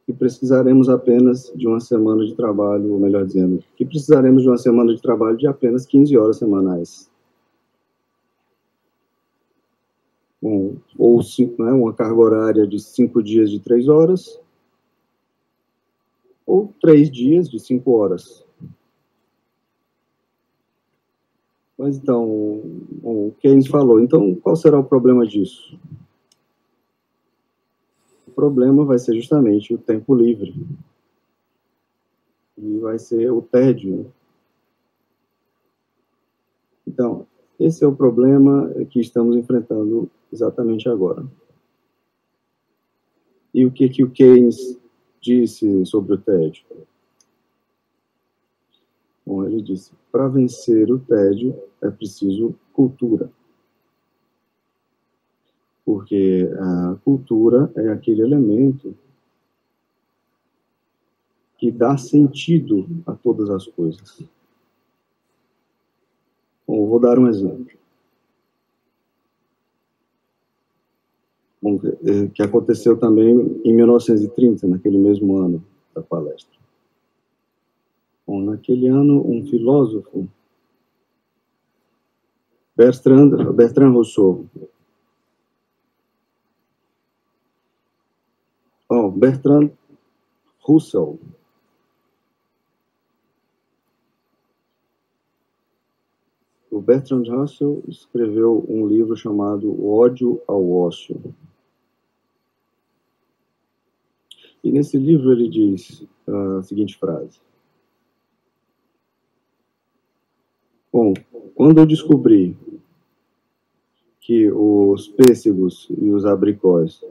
que 0.04 0.12
precisaremos 0.12 0.90
apenas 0.90 1.50
de 1.56 1.66
uma 1.66 1.80
semana 1.80 2.26
de 2.26 2.34
trabalho, 2.34 2.92
ou 2.92 3.00
melhor 3.00 3.24
dizendo, 3.24 3.64
que 3.74 3.86
precisaremos 3.86 4.42
de 4.42 4.48
uma 4.50 4.58
semana 4.58 4.94
de 4.94 5.00
trabalho 5.00 5.38
de 5.38 5.46
apenas 5.46 5.86
15 5.86 6.18
horas 6.18 6.36
semanais. 6.36 7.10
Ou 10.42 10.76
né, 11.58 11.72
uma 11.72 11.94
carga 11.94 12.20
horária 12.20 12.66
de 12.66 12.78
5 12.78 13.22
dias 13.22 13.50
de 13.50 13.58
3 13.58 13.88
horas, 13.88 14.38
ou 16.46 16.72
três 16.78 17.10
dias 17.10 17.48
de 17.48 17.58
cinco 17.58 17.92
horas. 17.92 18.45
Mas 21.78 21.98
então, 21.98 22.24
o 23.02 23.34
Keynes 23.38 23.66
falou, 23.66 24.00
então 24.00 24.34
qual 24.36 24.56
será 24.56 24.78
o 24.78 24.84
problema 24.84 25.26
disso? 25.26 25.78
O 28.26 28.30
problema 28.30 28.84
vai 28.84 28.98
ser 28.98 29.14
justamente 29.14 29.74
o 29.74 29.78
tempo 29.78 30.14
livre. 30.14 30.54
E 32.56 32.78
vai 32.78 32.98
ser 32.98 33.30
o 33.30 33.42
tédio. 33.42 34.10
Então, 36.86 37.26
esse 37.60 37.84
é 37.84 37.86
o 37.86 37.94
problema 37.94 38.70
que 38.90 39.00
estamos 39.00 39.36
enfrentando 39.36 40.10
exatamente 40.32 40.88
agora. 40.88 41.26
E 43.52 43.64
o 43.64 43.70
que, 43.70 43.88
que 43.88 44.02
o 44.02 44.10
Keynes 44.10 44.78
disse 45.20 45.84
sobre 45.84 46.14
o 46.14 46.18
tédio? 46.18 46.64
Bom, 49.26 49.44
ele 49.44 49.60
disse: 49.60 49.92
para 50.12 50.28
vencer 50.28 50.90
o 50.90 51.00
tédio 51.00 51.60
é 51.82 51.90
preciso 51.90 52.54
cultura. 52.72 53.30
Porque 55.84 56.48
a 56.58 56.96
cultura 57.04 57.70
é 57.76 57.88
aquele 57.88 58.22
elemento 58.22 58.94
que 61.58 61.70
dá 61.70 61.96
sentido 61.96 62.86
a 63.06 63.12
todas 63.14 63.50
as 63.50 63.66
coisas. 63.66 64.22
Bom, 66.66 66.86
vou 66.86 67.00
dar 67.00 67.18
um 67.18 67.28
exemplo. 67.28 67.76
Eh, 71.64 72.28
que 72.32 72.42
aconteceu 72.42 72.96
também 72.96 73.60
em 73.64 73.74
1930, 73.74 74.68
naquele 74.68 74.98
mesmo 74.98 75.36
ano 75.36 75.64
da 75.94 76.02
palestra. 76.02 76.56
Bom, 78.26 78.40
naquele 78.40 78.88
ano, 78.88 79.24
um 79.24 79.46
filósofo, 79.46 80.28
Bertrand, 82.74 83.52
Bertrand 83.52 83.92
Rousseau, 83.92 84.46
oh, 88.88 89.10
Bertrand 89.10 89.70
Russell, 90.60 91.20
o 96.68 96.80
Bertrand 96.80 97.24
Russell 97.28 97.82
escreveu 97.86 98.66
um 98.68 98.86
livro 98.86 99.16
chamado 99.16 99.70
O 99.70 99.96
Ódio 99.96 100.42
ao 100.46 100.68
Ócio. 100.68 101.34
E 104.62 104.72
nesse 104.72 104.98
livro 104.98 105.32
ele 105.32 105.48
diz 105.48 106.04
a 106.26 106.62
seguinte 106.64 106.98
frase: 106.98 107.45
Bom, 110.96 111.12
quando 111.54 111.76
eu 111.76 111.84
descobri 111.84 112.56
que 114.18 114.50
os 114.50 115.06
pêssegos 115.08 115.86
e 115.90 116.10
os 116.10 116.24
abricós 116.24 117.04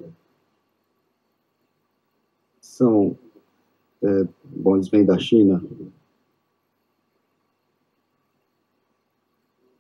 são, 2.60 3.16
é, 4.02 4.28
bom, 4.44 4.76
eles 4.76 4.88
vêm 4.88 5.06
da 5.06 5.20
China, 5.20 5.64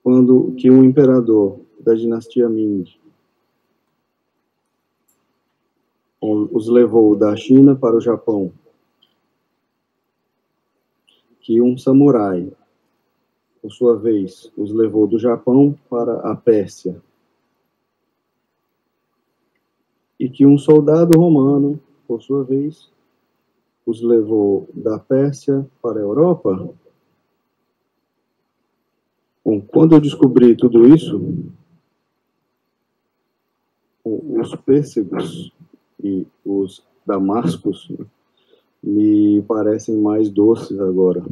quando 0.04 0.54
que 0.54 0.70
um 0.70 0.84
imperador 0.84 1.60
da 1.80 1.96
dinastia 1.96 2.48
Ming 2.48 2.86
os 6.22 6.68
levou 6.68 7.16
da 7.16 7.36
China 7.36 7.76
para 7.76 7.98
o 7.98 8.02
Japão 8.02 8.54
que 11.40 11.60
um 11.60 11.76
samurai, 11.76 12.52
por 13.66 13.72
sua 13.72 13.98
vez, 13.98 14.52
os 14.56 14.72
levou 14.72 15.08
do 15.08 15.18
Japão 15.18 15.76
para 15.90 16.20
a 16.20 16.36
Pérsia. 16.36 17.02
E 20.20 20.30
que 20.30 20.46
um 20.46 20.56
soldado 20.56 21.20
romano, 21.20 21.82
por 22.08 22.22
sua 22.22 22.44
vez, 22.44 22.92
os 23.84 24.04
levou 24.04 24.70
da 24.72 25.00
Pérsia 25.00 25.68
para 25.82 25.98
a 25.98 26.04
Europa. 26.04 26.70
Bom, 29.44 29.60
quando 29.60 29.96
eu 29.96 30.00
descobri 30.00 30.56
tudo 30.56 30.88
isso, 30.88 31.20
os 34.04 34.56
pêssegos 34.58 35.52
e 36.04 36.28
os 36.46 36.84
damascos 37.04 37.92
me 38.84 39.42
parecem 39.42 39.98
mais 39.98 40.30
doces 40.30 40.80
agora. 40.80 41.26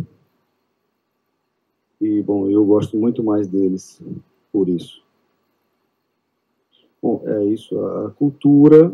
E, 2.04 2.22
bom, 2.22 2.50
eu 2.50 2.66
gosto 2.66 2.98
muito 2.98 3.24
mais 3.24 3.48
deles 3.48 4.02
por 4.52 4.68
isso. 4.68 5.02
Bom, 7.02 7.24
é 7.26 7.46
isso. 7.46 7.80
A 7.80 8.12
cultura, 8.12 8.94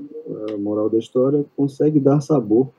a 0.53 0.57
moral 0.57 0.91
da 0.91 0.99
história, 0.99 1.43
consegue 1.57 1.99
dar 1.99 2.22
sabor 2.22 2.70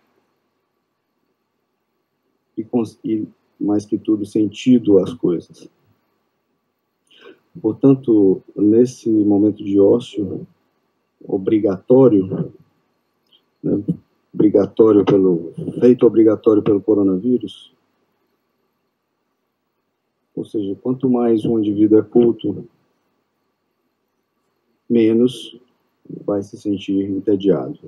e, 2.57 2.64
e 3.05 3.26
mais 3.59 3.85
que 3.85 3.99
tudo, 3.99 4.24
sentido 4.24 5.01
às 5.01 5.12
coisas. 5.12 5.68
Portanto, 7.61 8.41
nesse 8.55 9.11
momento 9.11 9.64
de 9.64 9.81
ócio 9.81 10.47
obrigatório, 11.26 12.53
né, 13.61 13.83
obrigatório 14.33 15.05
pelo 15.05 15.53
feito 15.81 16.07
obrigatório 16.07 16.62
pelo 16.62 16.81
coronavírus, 16.81 17.74
ou 20.35 20.45
seja, 20.45 20.76
quanto 20.83 21.09
mais 21.09 21.45
um 21.45 21.59
indivíduo 21.59 21.99
é 21.99 22.03
culto, 22.03 22.66
menos 24.89 25.59
vai 26.24 26.43
se 26.43 26.57
sentir 26.57 27.09
entediado. 27.09 27.78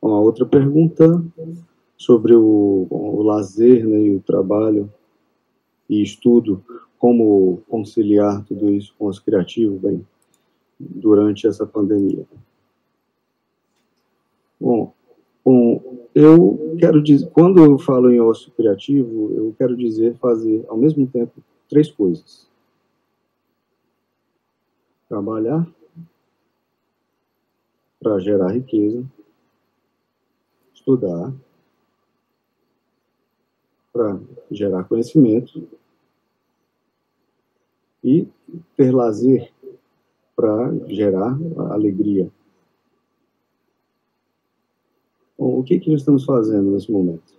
Uma 0.00 0.20
outra 0.20 0.44
pergunta 0.44 1.24
sobre 1.96 2.34
o, 2.34 2.86
o 2.90 3.22
lazer 3.22 3.86
né, 3.86 3.98
e 4.00 4.16
o 4.16 4.20
trabalho 4.20 4.92
e 5.88 6.02
estudo, 6.02 6.64
como 6.98 7.62
conciliar 7.68 8.44
tudo 8.44 8.70
isso 8.70 8.94
com 8.98 9.06
os 9.06 9.18
criativos, 9.18 9.80
bem, 9.80 10.06
durante 10.78 11.46
essa 11.46 11.66
pandemia. 11.66 12.26
Bom, 14.60 14.92
bom, 15.46 16.08
eu 16.12 16.76
quero 16.78 17.00
dizer, 17.00 17.30
quando 17.30 17.62
eu 17.62 17.78
falo 17.78 18.10
em 18.10 18.20
ócio 18.20 18.50
criativo, 18.52 19.32
eu 19.32 19.54
quero 19.56 19.76
dizer 19.76 20.16
fazer 20.16 20.64
ao 20.68 20.76
mesmo 20.76 21.06
tempo 21.06 21.40
três 21.68 21.88
coisas: 21.88 22.48
trabalhar 25.08 25.64
para 28.00 28.18
gerar 28.18 28.52
riqueza, 28.52 29.04
estudar 30.74 31.32
para 33.96 34.20
gerar 34.50 34.84
conhecimento. 34.84 35.66
E 38.04 38.28
ter 38.76 38.94
lazer 38.94 39.50
para 40.36 40.72
gerar 40.86 41.36
alegria. 41.72 42.30
Bom, 45.38 45.58
o 45.58 45.62
que, 45.62 45.78
que 45.78 45.90
nós 45.90 46.00
estamos 46.00 46.24
fazendo 46.24 46.70
nesse 46.70 46.90
momento? 46.90 47.34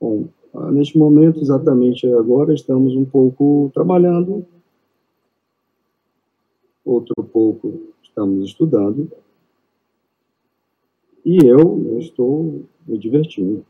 Bom, 0.00 0.28
neste 0.72 0.98
momento, 0.98 1.40
exatamente 1.40 2.06
agora, 2.12 2.52
estamos 2.52 2.94
um 2.94 3.04
pouco 3.04 3.70
trabalhando, 3.72 4.44
outro 6.84 7.24
pouco 7.24 7.80
estamos 8.02 8.44
estudando, 8.48 9.10
e 11.24 11.38
eu 11.46 11.98
estou 11.98 12.64
me 12.86 12.98
divertindo. 12.98 13.64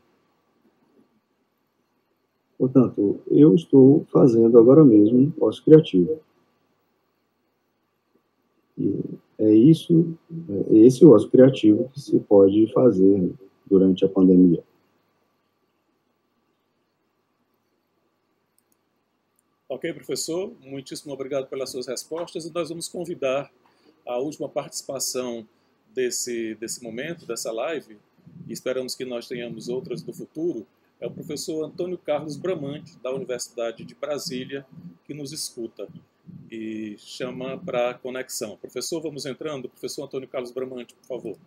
Portanto, 2.57 3.19
eu 3.27 3.53
estou 3.55 4.05
fazendo 4.11 4.57
agora 4.57 4.83
mesmo 4.83 5.31
pós-criativo. 5.31 6.19
É 9.43 9.53
isso, 9.55 10.17
é 10.71 10.77
esse 10.77 11.03
o 11.05 11.13
uso 11.13 11.29
criativo 11.29 11.89
que 11.93 11.99
se 11.99 12.19
pode 12.19 12.71
fazer 12.73 13.31
durante 13.65 14.05
a 14.05 14.09
pandemia. 14.09 14.63
Ok, 19.67 19.91
professor, 19.93 20.53
muitíssimo 20.61 21.13
obrigado 21.13 21.47
pelas 21.47 21.71
suas 21.71 21.87
respostas 21.87 22.45
e 22.45 22.53
nós 22.53 22.69
vamos 22.69 22.87
convidar 22.87 23.51
a 24.05 24.19
última 24.19 24.47
participação 24.47 25.47
desse, 25.93 26.55
desse 26.55 26.83
momento, 26.83 27.25
dessa 27.25 27.51
live, 27.51 27.97
e 28.47 28.53
esperamos 28.53 28.95
que 28.95 29.05
nós 29.05 29.27
tenhamos 29.27 29.69
outras 29.69 30.03
no 30.03 30.13
futuro, 30.13 30.65
é 30.99 31.07
o 31.07 31.11
professor 31.11 31.63
Antônio 31.65 31.97
Carlos 31.97 32.37
Bramante, 32.37 32.97
da 32.99 33.11
Universidade 33.11 33.83
de 33.83 33.95
Brasília, 33.95 34.65
que 35.05 35.13
nos 35.13 35.33
escuta 35.33 35.87
e 36.49 36.95
chama 36.97 37.57
para 37.57 37.95
conexão. 37.95 38.57
Professor, 38.57 39.01
vamos 39.01 39.25
entrando. 39.25 39.69
Professor 39.69 40.05
Antônio 40.05 40.27
Carlos 40.27 40.51
Bramante, 40.51 40.93
por 40.93 41.05
favor. 41.05 41.37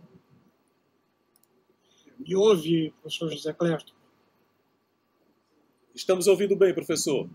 Me 2.18 2.34
ouve, 2.34 2.92
professor 3.02 3.30
José 3.30 3.52
Clerto? 3.52 3.94
Estamos 5.94 6.26
ouvindo 6.26 6.56
bem, 6.56 6.74
professor. 6.74 7.28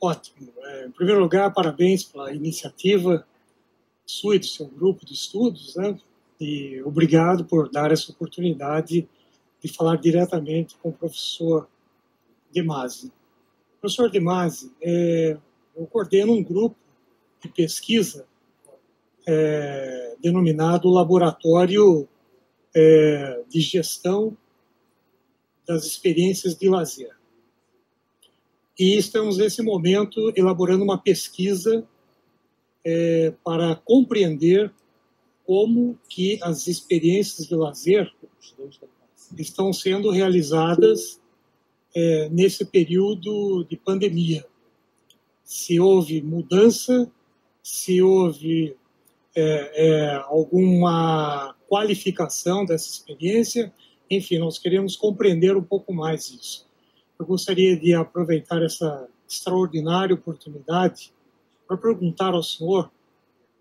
Ótimo. 0.00 0.52
É, 0.58 0.86
em 0.86 0.90
primeiro 0.90 1.20
lugar, 1.20 1.52
parabéns 1.52 2.04
pela 2.04 2.32
iniciativa 2.32 3.26
sua 4.06 4.36
e 4.36 4.38
do 4.38 4.46
seu 4.46 4.66
grupo 4.66 5.06
de 5.06 5.14
estudos, 5.14 5.76
né? 5.76 5.98
E 6.40 6.82
obrigado 6.82 7.44
por 7.44 7.70
dar 7.70 7.92
essa 7.92 8.10
oportunidade 8.10 9.08
de 9.62 9.68
falar 9.72 9.96
diretamente 9.96 10.74
com 10.82 10.88
o 10.88 10.92
professor 10.92 11.68
Demasi. 12.52 13.12
Professor 13.80 14.10
Demasi, 14.10 14.72
é, 14.82 15.36
eu 15.80 15.86
coordeno 15.86 16.34
um 16.34 16.44
grupo 16.44 16.76
de 17.42 17.48
pesquisa 17.48 18.26
é, 19.26 20.14
denominado 20.20 20.90
Laboratório 20.90 22.06
é, 22.76 23.42
de 23.48 23.62
Gestão 23.62 24.36
das 25.66 25.86
Experiências 25.86 26.54
de 26.54 26.68
Lazer. 26.68 27.16
E 28.78 28.98
estamos, 28.98 29.38
nesse 29.38 29.62
momento, 29.62 30.30
elaborando 30.36 30.84
uma 30.84 30.98
pesquisa 30.98 31.86
é, 32.84 33.32
para 33.42 33.74
compreender 33.74 34.70
como 35.46 35.98
que 36.10 36.38
as 36.42 36.66
experiências 36.66 37.48
de 37.48 37.54
lazer 37.54 38.12
estão 39.38 39.72
sendo 39.72 40.10
realizadas 40.10 41.20
é, 41.94 42.28
nesse 42.28 42.66
período 42.66 43.64
de 43.64 43.76
pandemia 43.76 44.49
se 45.50 45.80
houve 45.80 46.22
mudança, 46.22 47.10
se 47.60 48.00
houve 48.00 48.76
é, 49.34 49.40
é, 49.74 50.14
alguma 50.26 51.56
qualificação 51.68 52.64
dessa 52.64 52.88
experiência. 52.88 53.74
Enfim, 54.08 54.38
nós 54.38 54.60
queremos 54.60 54.94
compreender 54.94 55.56
um 55.56 55.62
pouco 55.62 55.92
mais 55.92 56.30
isso. 56.30 56.68
Eu 57.18 57.26
gostaria 57.26 57.76
de 57.76 57.92
aproveitar 57.92 58.62
essa 58.62 59.08
extraordinária 59.28 60.14
oportunidade 60.14 61.12
para 61.66 61.76
perguntar 61.76 62.32
ao 62.32 62.44
senhor 62.44 62.88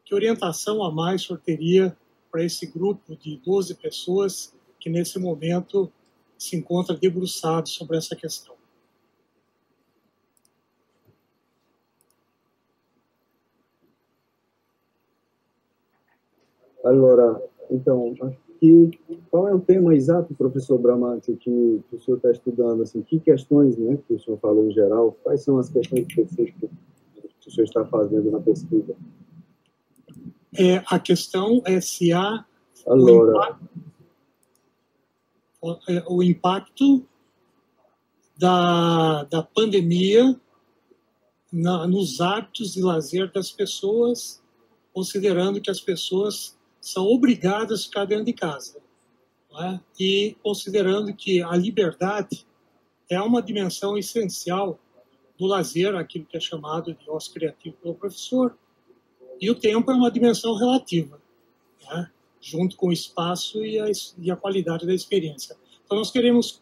que 0.06 0.14
orientação 0.14 0.84
a 0.84 0.92
mais 0.92 1.24
o 1.24 1.26
senhor 1.26 1.40
teria 1.40 1.98
para 2.32 2.44
esse 2.44 2.68
grupo 2.68 3.16
de 3.16 3.38
12 3.38 3.74
pessoas 3.74 4.54
que 4.80 4.92
nesse 4.92 5.18
momento 5.18 5.92
se 6.38 6.56
encontra 6.56 6.96
debruçado 6.96 7.68
sobre 7.68 7.98
essa 7.98 8.16
questão. 8.16 8.59
Allora, 16.90 17.40
então, 17.70 18.16
que, 18.60 19.00
qual 19.30 19.48
é 19.48 19.54
o 19.54 19.60
tema 19.60 19.94
exato, 19.94 20.34
professor 20.34 20.80
Bramante, 20.80 21.34
que, 21.34 21.84
que 21.88 21.96
o 21.96 22.00
senhor 22.00 22.18
está 22.18 22.32
estudando? 22.32 22.82
Assim, 22.82 23.04
que 23.04 23.20
questões, 23.20 23.78
né, 23.78 24.00
que 24.08 24.16
o 24.16 24.20
senhor 24.20 24.40
falou 24.40 24.68
em 24.68 24.72
geral, 24.72 25.16
quais 25.24 25.44
são 25.44 25.60
as 25.60 25.70
questões 25.70 26.08
específicas 26.08 26.70
que 27.40 27.48
o 27.48 27.52
senhor 27.52 27.66
está 27.66 27.86
fazendo 27.86 28.32
na 28.32 28.40
pesquisa? 28.40 28.96
É, 30.58 30.84
a 30.88 31.00
questão 31.00 31.62
é 31.64 31.80
se 31.80 32.12
há 32.12 32.44
Allora. 32.88 33.60
o, 35.62 35.68
impacto, 35.68 35.92
é, 35.92 36.04
o 36.08 36.24
impacto 36.24 37.06
da, 38.36 39.26
da 39.26 39.44
pandemia 39.44 40.36
na, 41.54 41.86
nos 41.86 42.20
hábitos 42.20 42.74
de 42.74 42.82
lazer 42.82 43.32
das 43.32 43.52
pessoas, 43.52 44.42
considerando 44.92 45.62
que 45.62 45.70
as 45.70 45.80
pessoas 45.80 46.58
são 46.82 47.06
obrigadas 47.06 47.82
a 47.82 47.84
ficar 47.84 48.06
dentro 48.06 48.26
de 48.26 48.34
casa. 48.34 48.80
é? 49.62 49.80
e 50.00 50.36
considerando 50.44 51.14
que 51.14 51.42
a 51.42 51.56
liberdade 51.56 52.46
é 53.10 53.20
uma 53.20 53.42
dimensão 53.42 53.98
essencial 53.98 54.80
do 55.38 55.48
lazer, 55.48 55.96
aquilo 55.96 56.26
que 56.26 56.38
é 56.38 56.40
chamado 56.40 56.94
de 56.94 57.10
ócio 57.10 57.34
criativo 57.34 57.76
pelo 57.82 57.96
professor, 57.96 58.58
e 59.40 59.50
o 59.50 59.56
tempo 59.56 59.90
é 59.92 59.96
uma 59.96 60.12
dimensão 60.12 60.56
relativa, 60.56 61.20
né? 61.90 62.12
junto 62.42 62.76
com 62.76 62.88
o 62.88 62.94
espaço 62.94 63.66
e 63.66 63.80
a, 63.80 63.86
e 64.18 64.30
a 64.30 64.36
qualidade 64.36 64.86
da 64.86 64.94
experiência. 64.94 65.58
Então, 65.86 65.98
nós 65.98 66.12
queremos 66.12 66.62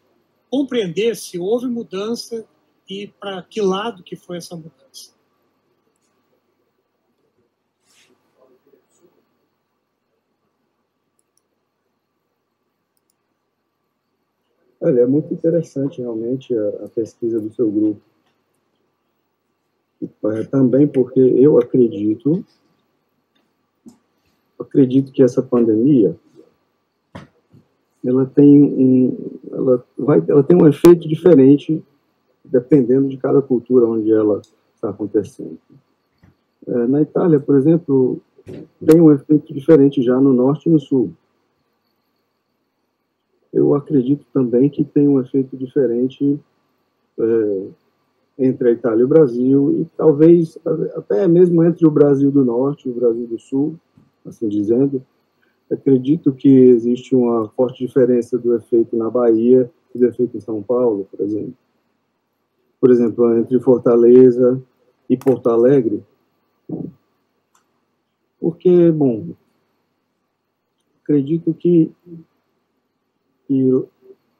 compreender 0.49 1.15
se 1.15 1.37
houve 1.37 1.67
mudança 1.67 2.47
e 2.89 3.07
para 3.07 3.43
que 3.43 3.61
lado 3.61 4.03
que 4.03 4.15
foi 4.15 4.37
essa 4.37 4.55
mudança. 4.55 4.86
Olha, 14.87 15.01
é 15.01 15.05
muito 15.05 15.33
interessante 15.33 15.99
realmente 15.99 16.57
a, 16.57 16.85
a 16.85 16.87
pesquisa 16.87 17.41
do 17.41 17.51
seu 17.51 17.69
grupo. 17.69 17.99
É, 20.01 20.43
também 20.43 20.87
porque 20.87 21.19
eu 21.19 21.59
acredito, 21.59 22.45
acredito 24.57 25.11
que 25.11 25.21
essa 25.21 25.41
pandemia 25.43 26.15
ela 28.05 28.25
tem 28.27 28.63
um, 28.63 29.17
ela 29.51 29.85
vai, 29.97 30.23
ela 30.25 30.43
tem 30.43 30.55
um 30.55 30.65
efeito 30.65 31.05
diferente 31.05 31.83
dependendo 32.45 33.09
de 33.09 33.17
cada 33.17 33.41
cultura 33.41 33.85
onde 33.85 34.09
ela 34.09 34.39
está 34.73 34.89
acontecendo. 34.89 35.57
É, 36.65 36.87
na 36.87 37.01
Itália, 37.01 37.41
por 37.41 37.57
exemplo, 37.57 38.21
tem 38.85 39.01
um 39.01 39.11
efeito 39.11 39.53
diferente 39.53 40.01
já 40.01 40.17
no 40.21 40.31
norte 40.31 40.69
e 40.69 40.71
no 40.71 40.79
sul 40.79 41.13
eu 43.57 43.73
acredito 43.73 44.25
também 44.31 44.69
que 44.69 44.83
tem 44.83 45.07
um 45.07 45.19
efeito 45.19 45.57
diferente 45.57 46.39
é, 47.19 47.67
entre 48.37 48.69
a 48.69 48.71
Itália 48.71 49.01
e 49.01 49.03
o 49.03 49.07
Brasil, 49.07 49.81
e 49.81 49.85
talvez 49.97 50.59
até 50.95 51.27
mesmo 51.27 51.63
entre 51.63 51.87
o 51.87 51.91
Brasil 51.91 52.31
do 52.31 52.45
Norte 52.45 52.87
e 52.87 52.91
o 52.91 52.93
Brasil 52.93 53.25
do 53.25 53.39
Sul, 53.39 53.75
assim 54.23 54.47
dizendo. 54.47 55.03
Acredito 55.71 56.31
que 56.31 56.47
existe 56.47 57.15
uma 57.15 57.49
forte 57.49 57.85
diferença 57.85 58.37
do 58.37 58.55
efeito 58.55 58.95
na 58.95 59.09
Bahia 59.09 59.69
e 59.93 59.99
do 59.99 60.05
efeito 60.05 60.37
em 60.37 60.39
São 60.39 60.61
Paulo, 60.61 61.07
por 61.11 61.25
exemplo. 61.25 61.53
Por 62.79 62.91
exemplo, 62.91 63.37
entre 63.37 63.59
Fortaleza 63.59 64.61
e 65.09 65.17
Porto 65.17 65.49
Alegre. 65.49 66.03
Porque, 68.39 68.91
bom, 68.91 69.31
acredito 71.01 71.53
que 71.53 71.91
que 73.47 73.71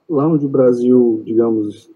lá 0.10 0.28
onde 0.28 0.46
o 0.46 0.50
Brasil, 0.50 1.22
digamos, 1.26 1.90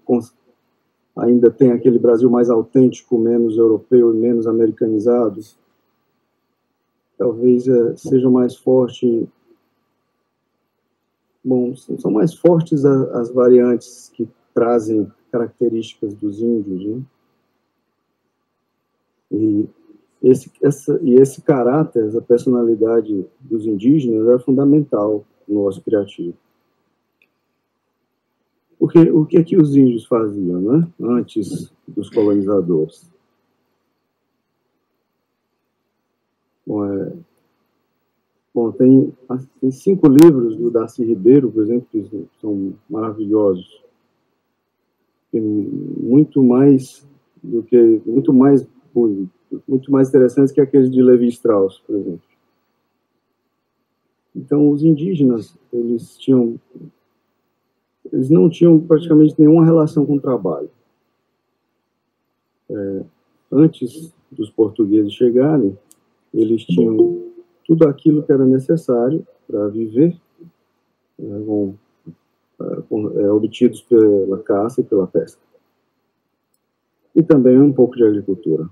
ainda 1.15 1.51
tem 1.51 1.71
aquele 1.71 1.99
Brasil 1.99 2.29
mais 2.29 2.49
autêntico, 2.49 3.17
menos 3.17 3.57
europeu 3.57 4.13
e 4.13 4.17
menos 4.17 4.47
americanizado, 4.47 5.39
talvez 7.17 7.67
é, 7.67 7.95
seja 7.95 8.29
mais 8.29 8.55
forte. 8.55 9.27
Bom, 11.43 11.75
são 11.75 12.11
mais 12.11 12.33
fortes 12.33 12.85
as 12.85 13.31
variantes 13.31 14.09
que 14.13 14.27
trazem 14.53 15.11
características 15.31 16.13
dos 16.13 16.41
índios, 16.41 16.85
né? 16.85 17.01
E 19.31 19.69
esse, 20.21 20.51
essa, 20.61 20.99
e 21.01 21.15
esse 21.15 21.41
caráter, 21.41 22.05
essa 22.05 22.21
personalidade 22.21 23.25
dos 23.39 23.65
indígenas 23.65 24.27
é 24.27 24.37
fundamental 24.39 25.25
no 25.47 25.63
nosso 25.63 25.81
criativo. 25.81 26.35
Porque 28.81 28.97
o 29.11 29.27
que 29.27 29.37
é 29.37 29.43
que 29.43 29.55
os 29.55 29.75
índios 29.75 30.07
faziam, 30.07 30.59
né? 30.59 30.87
Antes 30.99 31.71
dos 31.87 32.09
colonizadores? 32.09 33.07
Bom, 36.65 36.83
é, 36.83 37.13
bom 38.51 38.71
tem, 38.71 39.13
tem 39.61 39.69
cinco 39.69 40.07
livros 40.07 40.55
do 40.55 40.71
Darcy 40.71 41.05
Ribeiro, 41.05 41.51
por 41.51 41.61
exemplo, 41.61 41.87
que 41.91 42.27
são 42.41 42.73
maravilhosos. 42.89 43.83
Tem 45.31 45.43
muito 45.43 46.41
mais 46.41 47.07
do 47.43 47.61
que 47.61 48.01
muito 48.03 48.33
mais 48.33 48.67
muito 49.67 49.91
mais 49.91 50.09
interessantes 50.09 50.51
que 50.51 50.59
aqueles 50.59 50.89
de 50.89 51.03
Levi 51.03 51.27
Strauss, 51.27 51.77
por 51.85 51.97
exemplo. 51.97 52.21
Então, 54.35 54.71
os 54.71 54.83
indígenas, 54.83 55.55
eles 55.71 56.17
tinham 56.17 56.59
eles 58.11 58.29
não 58.29 58.49
tinham 58.49 58.79
praticamente 58.79 59.35
nenhuma 59.37 59.63
relação 59.63 60.05
com 60.05 60.15
o 60.15 60.21
trabalho. 60.21 60.69
É, 62.69 63.03
antes 63.51 64.13
dos 64.31 64.49
portugueses 64.49 65.13
chegarem, 65.13 65.77
eles 66.33 66.63
tinham 66.65 67.31
tudo 67.65 67.87
aquilo 67.87 68.23
que 68.23 68.31
era 68.31 68.45
necessário 68.45 69.25
para 69.47 69.67
viver, 69.67 70.19
né, 71.17 71.43
com, 71.45 71.75
é, 72.61 72.81
com, 72.89 73.19
é, 73.19 73.31
obtidos 73.31 73.81
pela 73.81 74.39
caça 74.39 74.81
e 74.81 74.83
pela 74.83 75.07
pesca. 75.07 75.41
E 77.13 77.21
também 77.21 77.59
um 77.59 77.73
pouco 77.73 77.95
de 77.95 78.03
agricultura. 78.05 78.69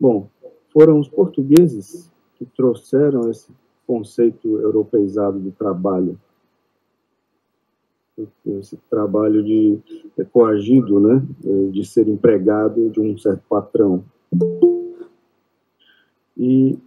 Bom, 0.00 0.28
foram 0.72 0.98
os 0.98 1.08
portugueses 1.08 2.10
que 2.36 2.46
trouxeram 2.46 3.30
esse 3.30 3.52
conceito 3.86 4.58
europeizado 4.58 5.38
de 5.38 5.50
trabalho 5.50 6.18
esse 8.46 8.76
trabalho 8.90 9.42
de 9.42 9.78
é, 10.18 10.24
coagido, 10.24 11.00
né, 11.00 11.26
é, 11.44 11.70
de 11.70 11.84
ser 11.84 12.08
empregado 12.08 12.90
de 12.90 13.00
um 13.00 13.16
certo 13.16 13.42
patrão. 13.48 14.04
E 16.36 16.78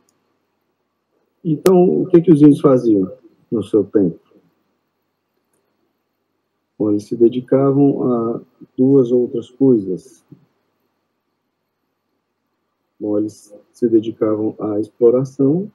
então 1.43 2.01
o 2.01 2.07
que 2.07 2.21
que 2.21 2.31
os 2.31 2.41
índios 2.41 2.61
faziam 2.61 3.11
no 3.51 3.63
seu 3.63 3.83
tempo? 3.83 4.19
Bom, 6.77 6.91
eles 6.91 7.05
se 7.05 7.15
dedicavam 7.15 8.11
a 8.11 8.41
duas 8.77 9.11
outras 9.11 9.49
coisas. 9.49 10.23
Bom, 12.99 13.17
eles 13.17 13.53
se 13.71 13.87
dedicavam 13.87 14.55
à 14.59 14.79
exploração 14.79 15.71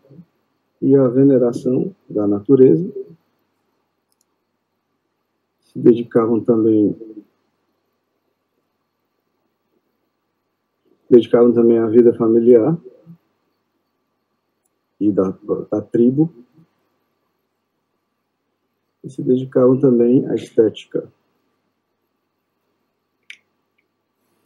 e 0.81 0.95
à 0.95 1.09
veneração 1.09 1.95
da 2.09 2.27
natureza 2.27 2.91
se 5.73 5.79
dedicavam 5.79 6.41
também 6.41 6.97
dedicavam 11.09 11.53
também 11.53 11.79
à 11.79 11.87
vida 11.87 12.13
familiar 12.15 12.77
e 15.01 15.13
da, 15.13 15.37
da 15.71 15.81
tribo 15.81 16.33
e 19.03 19.09
se 19.09 19.23
dedicavam 19.23 19.79
também 19.79 20.27
à 20.29 20.35
estética. 20.35 21.11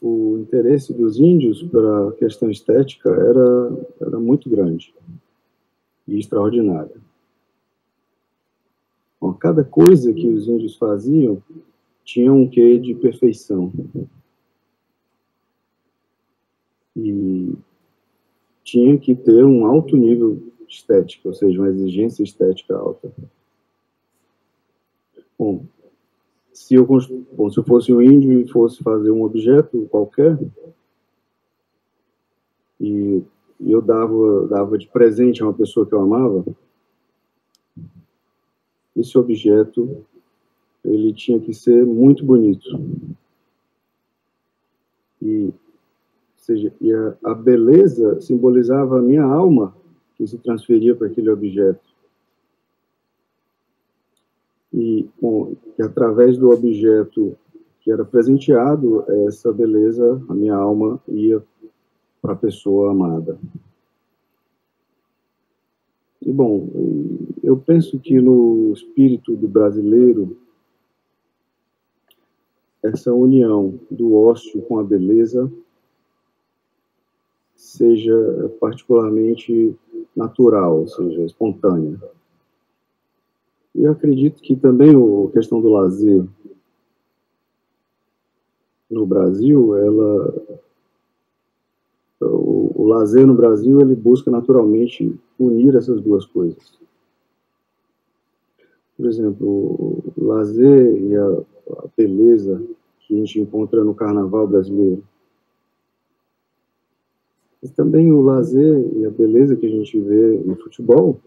O 0.01 0.37
interesse 0.39 0.93
dos 0.93 1.19
índios 1.19 1.63
pela 1.63 2.11
questão 2.13 2.49
estética 2.49 3.09
era, 3.09 3.87
era 3.99 4.19
muito 4.19 4.49
grande 4.49 4.93
e 6.07 6.19
extraordinário. 6.19 7.01
Cada 9.35 9.63
coisa 9.63 10.13
que 10.13 10.27
os 10.27 10.47
índios 10.47 10.75
faziam 10.77 11.41
tinha 12.03 12.31
um 12.31 12.47
quê 12.47 12.77
de 12.77 12.93
perfeição. 12.95 13.71
E 16.95 17.53
tinha 18.63 18.97
que 18.97 19.15
ter 19.15 19.43
um 19.43 19.65
alto 19.65 19.97
nível 19.97 20.41
estético, 20.67 21.29
ou 21.29 21.33
seja, 21.33 21.59
uma 21.59 21.69
exigência 21.69 22.23
estética 22.23 22.75
alta. 22.75 23.11
Bom, 25.37 25.65
se 26.53 26.73
eu, 26.73 26.85
bom, 27.33 27.49
se 27.49 27.59
eu 27.59 27.63
fosse 27.63 27.93
um 27.93 28.01
índio 28.01 28.39
e 28.39 28.47
fosse 28.47 28.81
fazer 28.81 29.11
um 29.11 29.23
objeto 29.23 29.87
qualquer, 29.91 30.39
e 32.79 33.23
eu 33.59 33.81
dava, 33.81 34.47
dava 34.47 34.77
de 34.77 34.87
presente 34.87 35.41
a 35.41 35.45
uma 35.45 35.53
pessoa 35.53 35.85
que 35.85 35.93
eu 35.93 36.01
amava, 36.01 36.45
esse 38.95 39.17
objeto 39.17 40.05
ele 40.83 41.13
tinha 41.13 41.39
que 41.39 41.53
ser 41.53 41.85
muito 41.85 42.23
bonito. 42.23 42.79
E, 45.21 45.51
seja, 46.37 46.71
e 46.79 46.93
a, 46.93 47.17
a 47.25 47.33
beleza 47.33 48.21
simbolizava 48.21 48.99
a 48.99 49.01
minha 49.01 49.23
alma 49.23 49.75
que 50.15 50.27
se 50.27 50.37
transferia 50.37 50.95
para 50.95 51.07
aquele 51.07 51.29
objeto. 51.29 51.83
E 54.71 55.07
bom, 55.19 55.55
que 55.75 55.81
através 55.81 56.37
do 56.37 56.51
objeto 56.51 57.35
que 57.81 57.91
era 57.91 58.03
presenteado, 58.03 59.05
essa 59.27 59.51
beleza, 59.51 60.21
a 60.27 60.33
minha 60.33 60.55
alma 60.55 60.99
ia 61.07 61.41
para 62.21 62.33
a 62.33 62.35
pessoa 62.35 62.91
amada. 62.91 63.37
E 66.25 66.31
bom, 66.31 66.67
eu 67.43 67.55
penso 67.55 67.99
que 67.99 68.19
no 68.19 68.73
espírito 68.73 69.35
do 69.35 69.47
brasileiro, 69.47 70.35
essa 72.81 73.13
união 73.13 73.79
do 73.91 74.15
ócio 74.15 74.59
com 74.63 74.79
a 74.79 74.83
beleza 74.83 75.51
seja 77.55 78.51
particularmente 78.59 79.75
natural, 80.15 80.79
ou 80.79 80.87
seja, 80.87 81.21
espontânea. 81.21 82.01
E 83.75 83.83
eu 83.83 83.91
acredito 83.91 84.41
que 84.41 84.55
também 84.55 84.95
a 84.95 85.31
questão 85.31 85.61
do 85.61 85.69
lazer 85.69 86.25
no 88.89 89.05
Brasil, 89.05 89.75
ela 89.75 90.59
o, 92.85 92.87
lazer 92.87 93.25
no 93.25 93.33
Brasil 93.33 93.81
ele 93.81 93.95
busca 93.95 94.29
naturalmente 94.29 95.13
unir 95.39 95.75
essas 95.75 96.01
duas 96.01 96.25
coisas. 96.25 96.79
Por 98.97 99.07
exemplo, 99.07 99.47
o 99.47 100.13
lazer 100.17 100.95
e 101.01 101.15
a, 101.15 101.27
a 101.27 101.87
beleza 101.97 102.63
que 102.99 103.13
a 103.13 103.17
gente 103.17 103.39
encontra 103.41 103.83
no 103.83 103.93
carnaval 103.93 104.47
brasileiro. 104.47 105.03
Mas 107.61 107.71
também 107.71 108.11
o 108.11 108.21
lazer 108.21 108.93
e 108.95 109.05
a 109.05 109.09
beleza 109.09 109.55
que 109.55 109.65
a 109.65 109.69
gente 109.69 109.99
vê 109.99 110.39
no 110.45 110.55
futebol. 110.55 111.19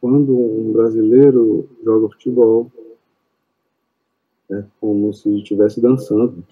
Quando 0.00 0.36
um 0.36 0.72
brasileiro 0.72 1.68
joga 1.84 2.08
futebol, 2.08 2.70
é 4.50 4.64
como 4.80 5.12
se 5.14 5.28
estivesse 5.36 5.80
dançando. 5.80 6.42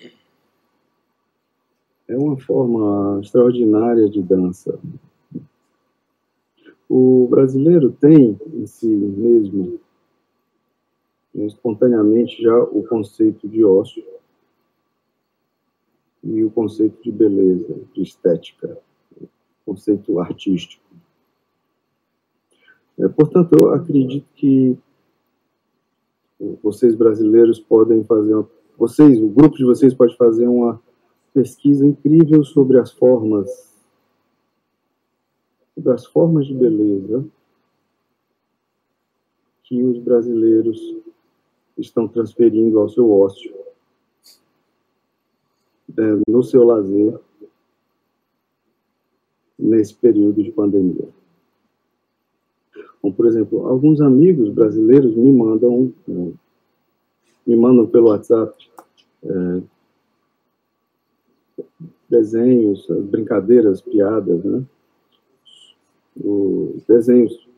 É 2.08 2.16
uma 2.16 2.38
forma 2.38 3.20
extraordinária 3.20 4.08
de 4.08 4.22
dança. 4.22 4.78
O 6.88 7.28
brasileiro 7.28 7.92
tem 7.92 8.40
em 8.54 8.66
si 8.66 8.88
mesmo, 8.88 9.78
espontaneamente, 11.34 12.42
já 12.42 12.58
o 12.62 12.82
conceito 12.82 13.46
de 13.46 13.62
ócio 13.62 14.02
e 16.24 16.42
o 16.42 16.50
conceito 16.50 17.02
de 17.02 17.12
beleza, 17.12 17.78
de 17.92 18.02
estética, 18.02 18.78
conceito 19.66 20.18
artístico. 20.18 20.82
É, 22.98 23.06
portanto, 23.06 23.54
eu 23.60 23.74
acredito 23.74 24.26
que 24.34 24.78
vocês 26.62 26.94
brasileiros 26.94 27.60
podem 27.60 28.02
fazer, 28.04 28.34
vocês, 28.78 29.20
o 29.20 29.28
grupo 29.28 29.56
de 29.56 29.64
vocês 29.64 29.92
pode 29.92 30.16
fazer 30.16 30.48
uma 30.48 30.80
pesquisa 31.32 31.86
incrível 31.86 32.44
sobre 32.44 32.78
as 32.78 32.90
formas, 32.90 33.48
sobre 35.74 35.92
as 35.92 36.06
formas 36.06 36.46
de 36.46 36.54
beleza 36.54 37.24
que 39.64 39.82
os 39.82 39.98
brasileiros 39.98 40.96
estão 41.76 42.08
transferindo 42.08 42.78
ao 42.80 42.88
seu 42.88 43.10
ócio, 43.10 43.54
né, 45.96 46.20
no 46.26 46.42
seu 46.42 46.64
lazer, 46.64 47.18
nesse 49.58 49.94
período 49.94 50.42
de 50.42 50.50
pandemia. 50.52 51.08
Como, 53.00 53.14
por 53.14 53.26
exemplo, 53.26 53.66
alguns 53.66 54.00
amigos 54.00 54.50
brasileiros 54.50 55.14
me 55.14 55.32
mandam, 55.32 55.92
me 57.46 57.56
mandam 57.56 57.86
pelo 57.86 58.08
WhatsApp 58.08 58.56
é, 59.22 59.62
desenhos, 62.08 62.86
brincadeiras, 62.88 63.80
piadas, 63.80 64.44
né? 64.44 64.62
Os 66.22 66.82
desenhos 66.84 67.48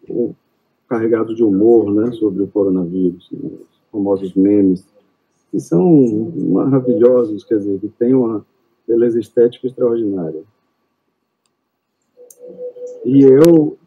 carregados 0.89 1.37
de 1.37 1.45
humor, 1.45 1.93
né, 1.95 2.11
sobre 2.13 2.43
o 2.43 2.49
coronavírus, 2.49 3.29
né? 3.31 3.49
os 3.49 3.79
famosos 3.93 4.35
memes, 4.35 4.85
que 5.51 5.61
são 5.61 6.33
maravilhosos, 6.37 7.45
quer 7.45 7.59
dizer, 7.59 7.79
que 7.79 7.89
têm 7.89 8.13
uma 8.13 8.45
beleza 8.87 9.21
estética 9.21 9.69
extraordinária. 9.69 10.43
E 13.05 13.23
eu 13.23 13.79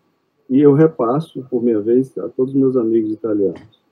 e 0.50 0.62
eu 0.62 0.74
repasso, 0.74 1.46
por 1.50 1.64
minha 1.64 1.80
vez, 1.80 2.18
a 2.18 2.30
todos 2.30 2.54
os 2.54 2.60
meus 2.60 2.78
amigos 2.78 3.12
italianos. 3.12 3.83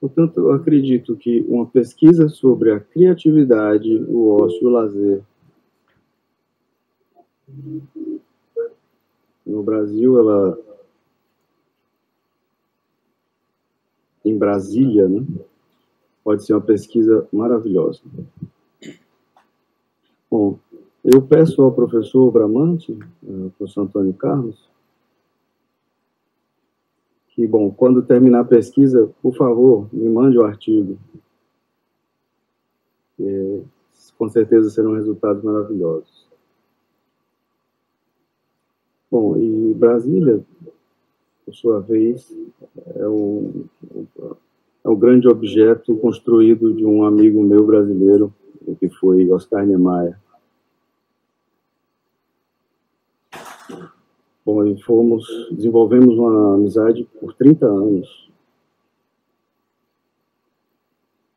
Portanto, 0.00 0.38
eu 0.38 0.52
acredito 0.52 1.16
que 1.16 1.44
uma 1.48 1.66
pesquisa 1.66 2.28
sobre 2.28 2.72
a 2.72 2.78
criatividade, 2.78 3.96
o 4.04 4.28
ócio 4.42 4.62
e 4.62 4.66
o 4.66 4.70
lazer 4.70 5.22
no 9.44 9.62
Brasil, 9.62 10.18
ela 10.18 10.58
em 14.24 14.36
Brasília, 14.36 15.08
né, 15.08 15.24
pode 16.22 16.44
ser 16.44 16.52
uma 16.52 16.60
pesquisa 16.60 17.26
maravilhosa. 17.32 18.00
Bom, 20.30 20.58
eu 21.02 21.22
peço 21.22 21.62
ao 21.62 21.72
professor 21.72 22.30
Bramante, 22.30 22.92
ao 23.26 23.46
eh, 23.46 23.50
professor 23.56 23.82
Antônio 23.82 24.12
Carlos, 24.12 24.68
que, 27.38 27.46
bom, 27.46 27.70
quando 27.70 28.02
terminar 28.02 28.40
a 28.40 28.44
pesquisa, 28.44 29.08
por 29.22 29.32
favor, 29.36 29.88
me 29.92 30.08
mande 30.08 30.36
o 30.36 30.42
artigo. 30.42 30.98
É, 33.20 33.60
com 34.18 34.28
certeza 34.28 34.68
serão 34.70 34.94
resultados 34.94 35.44
maravilhosos. 35.44 36.26
Bom, 39.08 39.36
e 39.36 39.72
Brasília, 39.72 40.44
por 41.46 41.54
sua 41.54 41.78
vez, 41.78 42.36
é 42.96 43.06
o, 43.06 43.66
é 44.84 44.88
o 44.88 44.96
grande 44.96 45.28
objeto 45.28 45.96
construído 45.98 46.74
de 46.74 46.84
um 46.84 47.04
amigo 47.04 47.40
meu 47.44 47.64
brasileiro, 47.64 48.34
que 48.80 48.88
foi 48.88 49.30
Oscar 49.30 49.64
Niemeyer. 49.64 50.18
E 54.48 54.82
fomos, 54.82 55.26
desenvolvemos 55.50 56.16
uma 56.16 56.54
amizade 56.54 57.06
por 57.20 57.34
30 57.34 57.66
anos. 57.66 58.30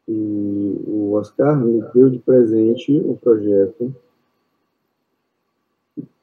E 0.07 0.81
o 0.87 1.11
Oscar 1.15 1.59
me 1.59 1.81
deu 1.93 2.09
de 2.09 2.19
presente 2.19 2.97
o 3.05 3.17
projeto 3.17 3.93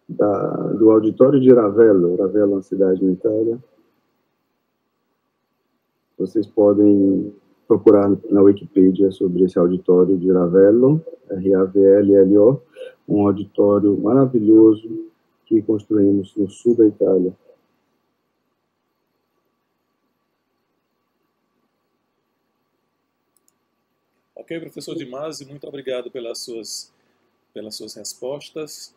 da, 0.09 0.73
do 0.73 0.91
auditório 0.91 1.39
de 1.39 1.53
Ravello. 1.53 2.17
Ravello 2.17 2.53
é 2.53 2.55
uma 2.55 2.63
cidade 2.63 3.05
na 3.05 3.13
Itália. 3.13 3.59
Vocês 6.19 6.47
podem 6.47 7.35
procurar 7.67 8.11
na 8.31 8.41
Wikipedia 8.41 9.11
sobre 9.11 9.45
esse 9.45 9.59
auditório 9.59 10.17
de 10.17 10.33
Ravello, 10.33 11.05
R-A-V-L-L-O, 11.29 12.63
um 13.07 13.27
auditório 13.27 13.95
maravilhoso 13.99 15.08
que 15.49 15.63
construímos 15.63 16.37
no 16.37 16.49
sul 16.51 16.77
da 16.77 16.87
Itália. 16.87 17.35
Ok, 24.37 24.61
professor 24.61 24.95
Dimasi, 24.95 25.47
muito 25.47 25.67
obrigado 25.67 26.11
pelas 26.11 26.41
suas, 26.41 26.93
pelas 27.55 27.75
suas 27.75 27.95
respostas. 27.95 28.95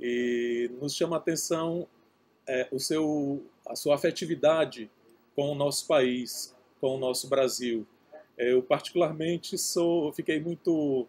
E 0.00 0.70
nos 0.80 0.94
chama 0.94 1.16
a 1.16 1.18
atenção 1.18 1.88
é, 2.46 2.68
o 2.70 2.78
seu, 2.78 3.42
a 3.66 3.74
sua 3.74 3.96
afetividade 3.96 4.88
com 5.34 5.50
o 5.50 5.54
nosso 5.54 5.86
país, 5.88 6.54
com 6.80 6.94
o 6.94 6.98
nosso 6.98 7.28
Brasil. 7.28 7.84
Eu 8.36 8.62
particularmente 8.62 9.58
sou, 9.58 10.12
fiquei 10.12 10.38
muito, 10.38 11.08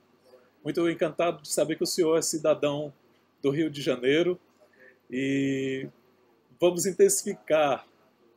muito 0.64 0.90
encantado 0.90 1.44
de 1.44 1.49
saber 1.49 1.76
que 1.76 1.84
o 1.84 1.88
senhor 1.88 2.18
é 2.18 2.24
cidadão 2.24 2.91
do 3.40 3.52
Rio 3.52 3.70
de 3.70 3.84
Janeiro 3.84 4.40
e 5.10 5.88
vamos 6.60 6.86
intensificar 6.86 7.86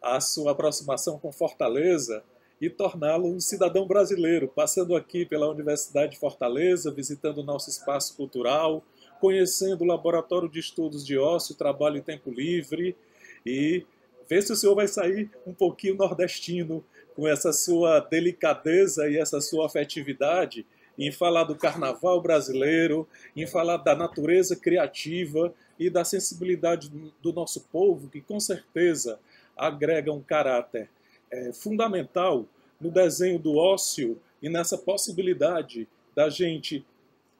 a 0.00 0.20
sua 0.20 0.52
aproximação 0.52 1.18
com 1.18 1.30
Fortaleza 1.30 2.22
e 2.60 2.70
torná-lo 2.70 3.28
um 3.28 3.40
cidadão 3.40 3.86
brasileiro, 3.86 4.48
passando 4.48 4.94
aqui 4.94 5.26
pela 5.26 5.50
Universidade 5.50 6.12
de 6.12 6.18
Fortaleza, 6.18 6.92
visitando 6.92 7.38
o 7.38 7.42
nosso 7.42 7.68
espaço 7.68 8.16
cultural, 8.16 8.84
conhecendo 9.20 9.82
o 9.82 9.86
Laboratório 9.86 10.48
de 10.48 10.60
Estudos 10.60 11.04
de 11.04 11.18
Ócio, 11.18 11.54
Trabalho 11.54 11.96
e 11.96 12.02
Tempo 12.02 12.30
Livre 12.30 12.96
e 13.44 13.84
ver 14.28 14.42
se 14.42 14.52
o 14.52 14.56
senhor 14.56 14.74
vai 14.74 14.88
sair 14.88 15.30
um 15.46 15.52
pouquinho 15.52 15.96
nordestino 15.96 16.84
com 17.14 17.28
essa 17.28 17.52
sua 17.52 18.00
delicadeza 18.00 19.08
e 19.08 19.18
essa 19.18 19.40
sua 19.40 19.66
afetividade 19.66 20.64
em 20.98 21.10
falar 21.10 21.44
do 21.44 21.56
carnaval 21.56 22.20
brasileiro, 22.20 23.08
em 23.34 23.46
falar 23.46 23.78
da 23.78 23.94
natureza 23.94 24.56
criativa 24.56 25.52
e 25.78 25.88
da 25.88 26.04
sensibilidade 26.04 26.92
do 27.22 27.32
nosso 27.32 27.62
povo, 27.72 28.08
que 28.08 28.20
com 28.20 28.38
certeza 28.38 29.18
agrega 29.56 30.12
um 30.12 30.20
caráter 30.20 30.88
é, 31.30 31.52
fundamental 31.52 32.46
no 32.80 32.90
desenho 32.90 33.38
do 33.38 33.56
ócio 33.56 34.20
e 34.42 34.48
nessa 34.48 34.76
possibilidade 34.76 35.88
da 36.14 36.28
gente 36.28 36.84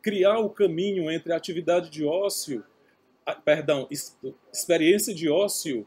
criar 0.01 0.39
o 0.39 0.51
caminho 0.51 1.11
entre 1.11 1.33
a 1.33 1.37
atividade 1.37 1.91
de 1.91 2.05
ócio 2.05 2.65
perdão, 3.45 3.89
experiência 4.53 5.15
de 5.15 5.29
ócio 5.29 5.87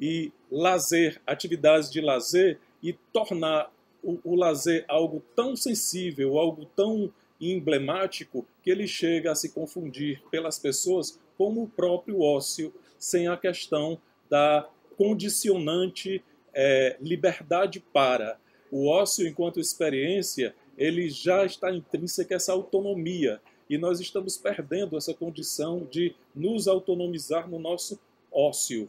e 0.00 0.32
lazer, 0.50 1.20
atividades 1.26 1.90
de 1.90 2.00
lazer 2.00 2.58
e 2.82 2.94
tornar 3.12 3.70
o, 4.02 4.18
o 4.24 4.34
lazer 4.34 4.84
algo 4.88 5.22
tão 5.34 5.56
sensível, 5.56 6.38
algo 6.38 6.66
tão 6.76 7.12
emblemático 7.40 8.46
que 8.62 8.70
ele 8.70 8.86
chega 8.86 9.32
a 9.32 9.34
se 9.34 9.50
confundir 9.50 10.22
pelas 10.30 10.58
pessoas 10.58 11.18
como 11.38 11.62
o 11.62 11.68
próprio 11.68 12.20
ócio, 12.20 12.72
sem 12.98 13.28
a 13.28 13.36
questão 13.36 13.98
da 14.28 14.68
condicionante 14.96 16.22
é, 16.52 16.96
liberdade 17.00 17.80
para. 17.80 18.38
O 18.70 18.88
ócio, 18.88 19.26
enquanto 19.26 19.58
experiência, 19.58 20.54
ele 20.76 21.08
já 21.08 21.44
está 21.44 21.72
intrínseca 21.72 22.34
essa 22.34 22.52
autonomia 22.52 23.40
e 23.68 23.78
nós 23.78 24.00
estamos 24.00 24.36
perdendo 24.36 24.96
essa 24.96 25.14
condição 25.14 25.86
de 25.90 26.14
nos 26.34 26.68
autonomizar 26.68 27.48
no 27.48 27.58
nosso 27.58 27.98
ócio. 28.30 28.88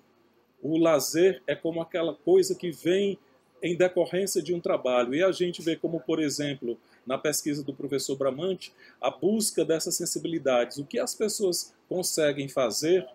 O 0.61 0.77
lazer 0.77 1.41
é 1.47 1.55
como 1.55 1.81
aquela 1.81 2.13
coisa 2.13 2.53
que 2.55 2.71
vem 2.71 3.17
em 3.61 3.75
decorrência 3.75 4.41
de 4.41 4.53
um 4.53 4.59
trabalho. 4.59 5.13
E 5.13 5.23
a 5.23 5.31
gente 5.31 5.61
vê 5.61 5.75
como, 5.75 5.99
por 5.99 6.19
exemplo, 6.19 6.77
na 7.05 7.17
pesquisa 7.17 7.63
do 7.63 7.73
professor 7.73 8.15
Bramante, 8.15 8.73
a 8.99 9.09
busca 9.09 9.63
dessas 9.65 9.95
sensibilidades. 9.95 10.77
O 10.77 10.85
que 10.85 10.99
as 10.99 11.15
pessoas 11.15 11.73
conseguem 11.87 12.47
fazer 12.47 13.07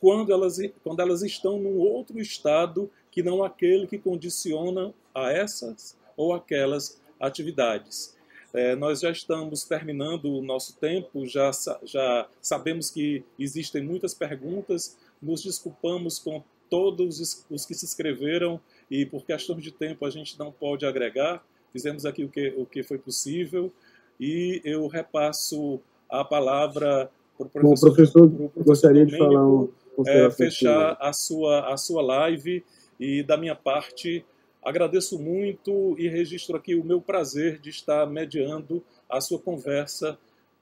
quando 0.00 0.32
elas, 0.32 0.58
quando 0.82 1.00
elas 1.00 1.22
estão 1.22 1.58
num 1.58 1.78
outro 1.78 2.20
estado 2.20 2.90
que 3.10 3.22
não 3.22 3.42
aquele 3.42 3.86
que 3.86 3.98
condiciona 3.98 4.92
a 5.14 5.30
essas 5.30 5.96
ou 6.16 6.34
aquelas 6.34 7.00
atividades. 7.18 8.14
É, 8.52 8.76
nós 8.76 9.00
já 9.00 9.10
estamos 9.10 9.64
terminando 9.64 10.26
o 10.26 10.42
nosso 10.42 10.76
tempo, 10.76 11.26
já, 11.26 11.50
já 11.82 12.28
sabemos 12.40 12.90
que 12.90 13.24
existem 13.38 13.82
muitas 13.82 14.14
perguntas, 14.14 14.96
nos 15.20 15.42
desculpamos 15.42 16.18
com 16.18 16.42
todos 16.70 17.44
os 17.50 17.66
que 17.66 17.74
se 17.74 17.84
inscreveram 17.84 18.60
e 18.94 19.04
por 19.04 19.24
questão 19.24 19.56
de 19.56 19.72
tempo 19.72 20.06
a 20.06 20.10
gente 20.10 20.38
não 20.38 20.52
pode 20.52 20.86
agregar. 20.86 21.44
Fizemos 21.72 22.06
aqui 22.06 22.22
o 22.22 22.28
que, 22.28 22.54
o 22.56 22.64
que 22.64 22.84
foi 22.84 22.96
possível 22.96 23.72
e 24.20 24.60
eu 24.64 24.86
repasso 24.86 25.80
a 26.08 26.24
palavra 26.24 27.10
para 27.36 27.46
o 27.46 27.50
professor. 27.50 27.88
Bom, 27.88 27.94
professor, 27.94 28.30
professor 28.30 28.64
gostaria 28.64 29.04
de 29.04 29.18
falar 29.18 29.44
um, 29.44 29.68
é, 30.06 30.30
fechar 30.30 30.96
a 31.00 31.12
sua, 31.12 31.72
a 31.72 31.76
sua 31.76 32.02
live 32.02 32.64
e 33.00 33.24
da 33.24 33.36
minha 33.36 33.56
parte 33.56 34.24
agradeço 34.62 35.18
muito 35.18 35.96
e 35.98 36.08
registro 36.08 36.56
aqui 36.56 36.76
o 36.76 36.84
meu 36.84 37.00
prazer 37.00 37.58
de 37.58 37.70
estar 37.70 38.06
mediando 38.06 38.80
a 39.10 39.20
sua 39.20 39.40
conversa 39.40 40.16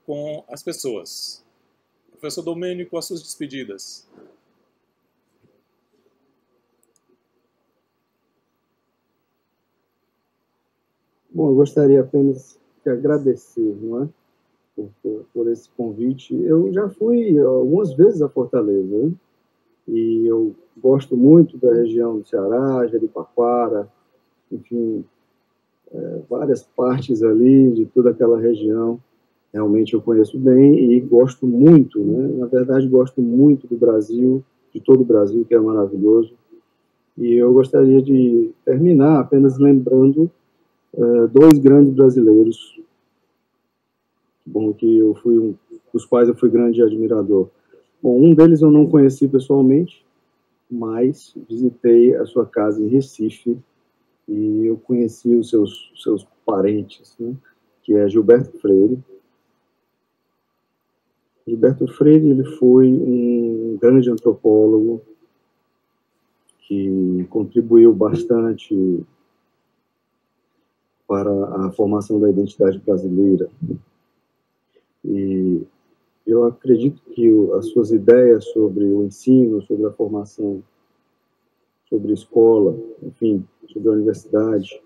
com 0.07 0.43
as 0.49 0.63
pessoas. 0.63 1.45
Professor 2.09 2.41
Domênico, 2.41 2.97
as 2.97 3.05
suas 3.05 3.21
despedidas. 3.21 4.07
Bom, 11.33 11.49
eu 11.49 11.55
gostaria 11.55 11.99
apenas 11.99 12.59
de 12.85 12.91
agradecer, 12.91 13.75
não 13.81 14.03
é? 14.03 14.09
Por, 14.75 14.89
por, 15.01 15.25
por, 15.33 15.51
esse 15.51 15.67
convite. 15.75 16.35
Eu 16.43 16.71
já 16.71 16.89
fui 16.89 17.39
algumas 17.39 17.93
vezes 17.93 18.21
a 18.21 18.29
Fortaleza, 18.29 18.97
né? 18.97 19.11
e 19.87 20.25
eu 20.27 20.53
gosto 20.77 21.17
muito 21.17 21.57
da 21.57 21.73
região 21.73 22.19
do 22.19 22.27
Ceará, 22.27 22.85
Jericoacoara, 22.87 23.87
enfim, 24.51 25.03
é, 25.91 26.19
várias 26.29 26.63
partes 26.63 27.23
ali 27.23 27.71
de 27.71 27.85
toda 27.87 28.11
aquela 28.11 28.39
região. 28.39 28.99
Realmente 29.51 29.93
eu 29.93 30.01
conheço 30.01 30.37
bem 30.37 30.93
e 30.93 30.99
gosto 30.99 31.47
muito, 31.47 31.99
né? 31.99 32.27
Na 32.37 32.45
verdade, 32.45 32.87
gosto 32.87 33.21
muito 33.21 33.67
do 33.67 33.77
Brasil, 33.77 34.43
de 34.71 34.79
todo 34.79 35.01
o 35.01 35.05
Brasil, 35.05 35.45
que 35.45 35.53
é 35.53 35.59
maravilhoso. 35.59 36.33
E 37.17 37.33
eu 37.33 37.53
gostaria 37.53 38.01
de 38.01 38.51
terminar 38.65 39.19
apenas 39.19 39.57
lembrando 39.57 40.31
uh, 40.93 41.27
dois 41.27 41.57
grandes 41.59 41.93
brasileiros, 41.93 42.79
bom, 44.45 44.73
que 44.73 44.97
eu 44.97 45.15
fui 45.15 45.37
um, 45.37 45.55
dos 45.93 46.05
quais 46.05 46.27
eu 46.27 46.35
fui 46.35 46.49
grande 46.49 46.81
admirador. 46.81 47.49
Bom, 48.01 48.21
um 48.21 48.33
deles 48.33 48.61
eu 48.61 48.71
não 48.71 48.87
conheci 48.87 49.27
pessoalmente, 49.27 50.05
mas 50.69 51.35
visitei 51.49 52.15
a 52.15 52.25
sua 52.25 52.45
casa 52.45 52.81
em 52.81 52.87
Recife 52.87 53.57
e 54.27 54.65
eu 54.65 54.77
conheci 54.77 55.33
os 55.35 55.49
seus, 55.49 55.91
seus 55.95 56.27
parentes, 56.45 57.15
né, 57.19 57.33
que 57.83 57.93
é 57.93 58.09
Gilberto 58.09 58.57
Freire. 58.59 58.97
Gilberto 61.45 61.87
Freire 61.87 62.29
ele 62.29 62.43
foi 62.43 62.87
um 62.87 63.77
grande 63.79 64.09
antropólogo 64.09 65.01
que 66.61 67.25
contribuiu 67.29 67.93
bastante 67.93 69.03
para 71.13 71.67
a 71.67 71.71
formação 71.73 72.19
da 72.19 72.27
identidade 72.27 72.79
brasileira. 72.79 73.47
E 75.05 75.61
eu 76.25 76.43
acredito 76.45 77.03
que 77.11 77.29
as 77.53 77.67
suas 77.67 77.91
ideias 77.91 78.45
sobre 78.45 78.83
o 78.85 79.03
ensino, 79.03 79.61
sobre 79.61 79.85
a 79.85 79.91
formação, 79.91 80.63
sobre 81.87 82.09
a 82.09 82.13
escola, 82.15 82.75
enfim, 83.03 83.45
sobre 83.71 83.89
a 83.89 83.91
universidade, 83.91 84.81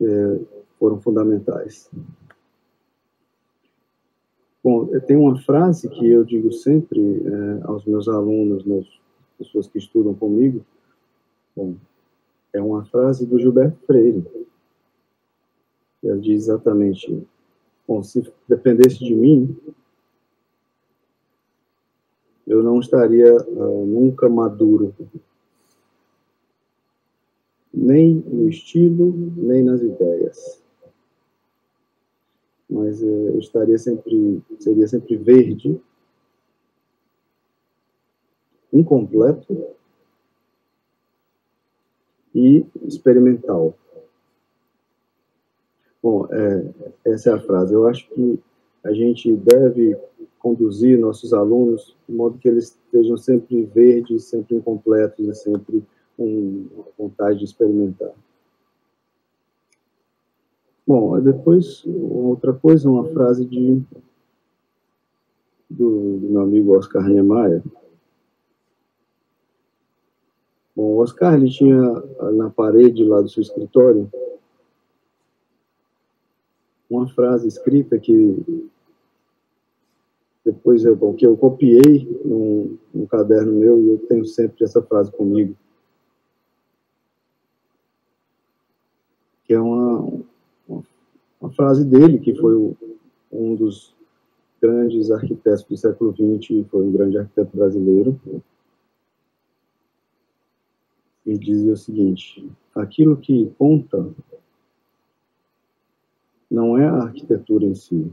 é, 0.00 0.40
foram 0.76 1.00
fundamentais. 1.00 1.88
Bom, 4.64 4.86
tem 5.06 5.16
uma 5.16 5.40
frase 5.42 5.88
que 5.88 6.04
eu 6.04 6.24
digo 6.24 6.52
sempre 6.52 7.22
é, 7.24 7.60
aos 7.62 7.84
meus 7.84 8.08
alunos, 8.08 8.66
nas 8.66 8.86
pessoas 9.38 9.68
que 9.68 9.78
estudam 9.78 10.14
comigo. 10.14 10.66
Bom, 11.54 11.76
é 12.52 12.60
uma 12.60 12.84
frase 12.84 13.26
do 13.26 13.38
Gilberto 13.38 13.78
Freire. 13.86 14.24
Ele 16.02 16.20
diz 16.20 16.44
exatamente: 16.44 17.26
Bom, 17.86 18.02
se 18.02 18.32
dependesse 18.48 18.98
de 18.98 19.14
mim, 19.14 19.56
eu 22.46 22.62
não 22.62 22.80
estaria 22.80 23.34
uh, 23.34 23.86
nunca 23.86 24.28
maduro, 24.28 24.94
nem 27.72 28.14
no 28.14 28.48
estilo, 28.48 29.12
nem 29.36 29.62
nas 29.62 29.82
ideias. 29.82 30.62
Mas 32.68 33.02
uh, 33.02 33.06
eu 33.06 33.38
estaria 33.38 33.78
sempre, 33.78 34.42
seria 34.58 34.86
sempre 34.86 35.16
verde, 35.16 35.80
incompleto 38.72 39.76
e 42.36 42.66
experimental. 42.86 43.74
Bom, 46.02 46.28
é, 46.30 46.70
essa 47.06 47.30
é 47.30 47.32
a 47.32 47.40
frase. 47.40 47.72
Eu 47.72 47.88
acho 47.88 48.06
que 48.10 48.38
a 48.84 48.92
gente 48.92 49.34
deve 49.34 49.96
conduzir 50.38 50.98
nossos 50.98 51.32
alunos 51.32 51.96
de 52.06 52.14
modo 52.14 52.38
que 52.38 52.46
eles 52.46 52.78
estejam 52.84 53.16
sempre 53.16 53.64
verdes, 53.64 54.24
sempre 54.24 54.56
incompletos 54.56 55.26
e 55.26 55.34
sempre 55.34 55.82
com 56.16 56.66
vontade 56.98 57.38
de 57.38 57.46
experimentar. 57.46 58.12
Bom, 60.86 61.18
depois, 61.20 61.84
outra 61.86 62.52
coisa, 62.52 62.88
uma 62.88 63.06
frase 63.08 63.44
de, 63.44 63.82
do, 65.68 66.18
do 66.18 66.28
meu 66.28 66.42
amigo 66.42 66.76
Oscar 66.76 67.08
Niemeyer, 67.08 67.62
Bom, 70.76 70.82
o 70.82 70.96
Oscar 70.98 71.34
ele 71.34 71.48
tinha 71.48 71.80
na 72.34 72.50
parede 72.50 73.02
lá 73.02 73.22
do 73.22 73.30
seu 73.30 73.42
escritório 73.42 74.10
uma 76.88 77.08
frase 77.08 77.48
escrita 77.48 77.98
que 77.98 78.70
depois 80.44 80.84
eu, 80.84 80.94
bom, 80.94 81.12
que 81.12 81.26
eu 81.26 81.36
copiei 81.36 82.08
num, 82.24 82.78
num 82.94 83.06
caderno 83.06 83.52
meu 83.52 83.82
e 83.82 83.88
eu 83.88 83.98
tenho 84.06 84.24
sempre 84.24 84.64
essa 84.64 84.80
frase 84.80 85.10
comigo. 85.10 85.56
Que 89.44 89.54
é 89.54 89.60
uma, 89.60 90.22
uma, 90.68 90.84
uma 91.40 91.50
frase 91.50 91.84
dele, 91.84 92.20
que 92.20 92.32
foi 92.36 92.54
o, 92.54 92.76
um 93.32 93.56
dos 93.56 93.92
grandes 94.62 95.10
arquitetos 95.10 95.64
do 95.64 95.76
século 95.76 96.12
XX, 96.12 96.64
foi 96.70 96.84
um 96.84 96.92
grande 96.92 97.18
arquiteto 97.18 97.56
brasileiro, 97.56 98.20
e 101.26 101.36
dizia 101.36 101.72
o 101.72 101.76
seguinte: 101.76 102.48
aquilo 102.74 103.16
que 103.16 103.52
conta 103.58 104.08
não 106.50 106.78
é 106.78 106.86
a 106.86 107.02
arquitetura 107.02 107.64
em 107.64 107.74
si, 107.74 108.10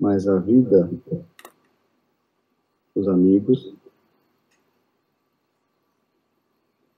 mas 0.00 0.26
a 0.26 0.38
vida, 0.38 0.90
os 2.94 3.06
amigos, 3.06 3.74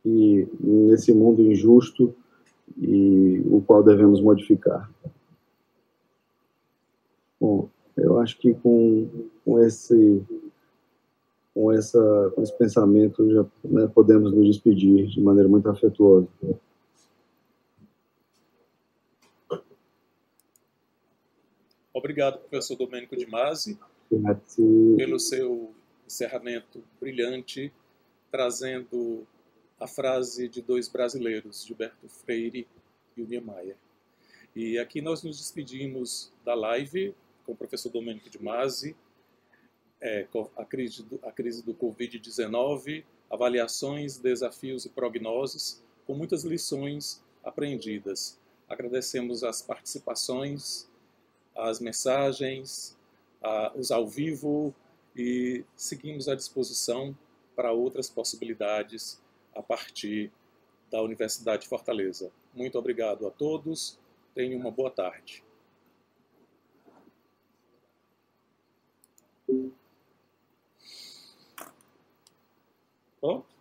e 0.05 0.47
nesse 0.61 1.12
mundo 1.12 1.43
injusto 1.43 2.15
e 2.78 3.43
o 3.51 3.61
qual 3.62 3.82
devemos 3.82 4.20
modificar. 4.20 4.91
Bom, 7.41 7.69
eu 7.97 8.19
acho 8.19 8.39
que 8.39 8.55
com, 8.55 9.09
com 9.45 9.61
esse 9.61 10.23
com 11.55 11.72
essa 11.72 12.32
com 12.35 12.43
esse 12.43 12.56
pensamento 12.59 13.31
já 13.31 13.47
né, 13.64 13.86
podemos 13.94 14.35
nos 14.35 14.47
despedir 14.47 15.06
de 15.06 15.20
maneira 15.20 15.48
muito 15.48 15.68
afetuosa. 15.70 16.28
Obrigado, 21.93 22.40
professor 22.40 22.76
Domênico 22.76 23.16
de 23.16 23.24
Masi, 23.24 23.78
pelo 24.97 25.18
seu 25.20 25.72
encerramento 26.05 26.82
brilhante, 27.01 27.72
trazendo 28.32 29.24
a 29.78 29.86
frase 29.86 30.48
de 30.48 30.60
dois 30.60 30.89
brasileiros, 30.89 31.64
Gilberto 31.64 32.09
Freire 32.09 32.66
e 33.16 33.22
o 33.22 33.26
Niemeyer. 33.26 33.76
E 34.56 34.78
aqui 34.78 35.01
nós 35.01 35.22
nos 35.22 35.39
despedimos 35.39 36.32
da 36.44 36.55
live 36.55 37.14
com 37.47 37.52
o 37.52 37.56
professor 37.56 37.90
Domênico 37.90 38.28
de 38.28 38.43
Masi, 38.43 38.97
é, 40.05 40.28
a, 40.59 40.64
crise 40.66 41.02
do, 41.02 41.18
a 41.22 41.32
crise 41.32 41.64
do 41.64 41.74
Covid-19, 41.74 43.02
avaliações, 43.31 44.18
desafios 44.18 44.85
e 44.85 44.90
prognoses, 44.90 45.82
com 46.06 46.14
muitas 46.14 46.44
lições 46.44 47.24
aprendidas. 47.43 48.39
Agradecemos 48.68 49.43
as 49.43 49.62
participações, 49.62 50.86
as 51.56 51.81
mensagens, 51.81 52.94
a, 53.43 53.72
os 53.74 53.90
ao 53.90 54.06
vivo 54.06 54.74
e 55.16 55.64
seguimos 55.74 56.28
à 56.28 56.35
disposição 56.35 57.16
para 57.56 57.72
outras 57.72 58.10
possibilidades 58.10 59.22
a 59.55 59.62
partir 59.62 60.31
da 60.90 61.01
Universidade 61.01 61.62
de 61.62 61.68
Fortaleza. 61.68 62.31
Muito 62.52 62.78
obrigado 62.78 63.26
a 63.26 63.31
todos. 63.31 63.98
Tenham 64.35 64.60
uma 64.60 64.70
boa 64.70 64.90
tarde. 64.90 65.43
example, 73.24 73.53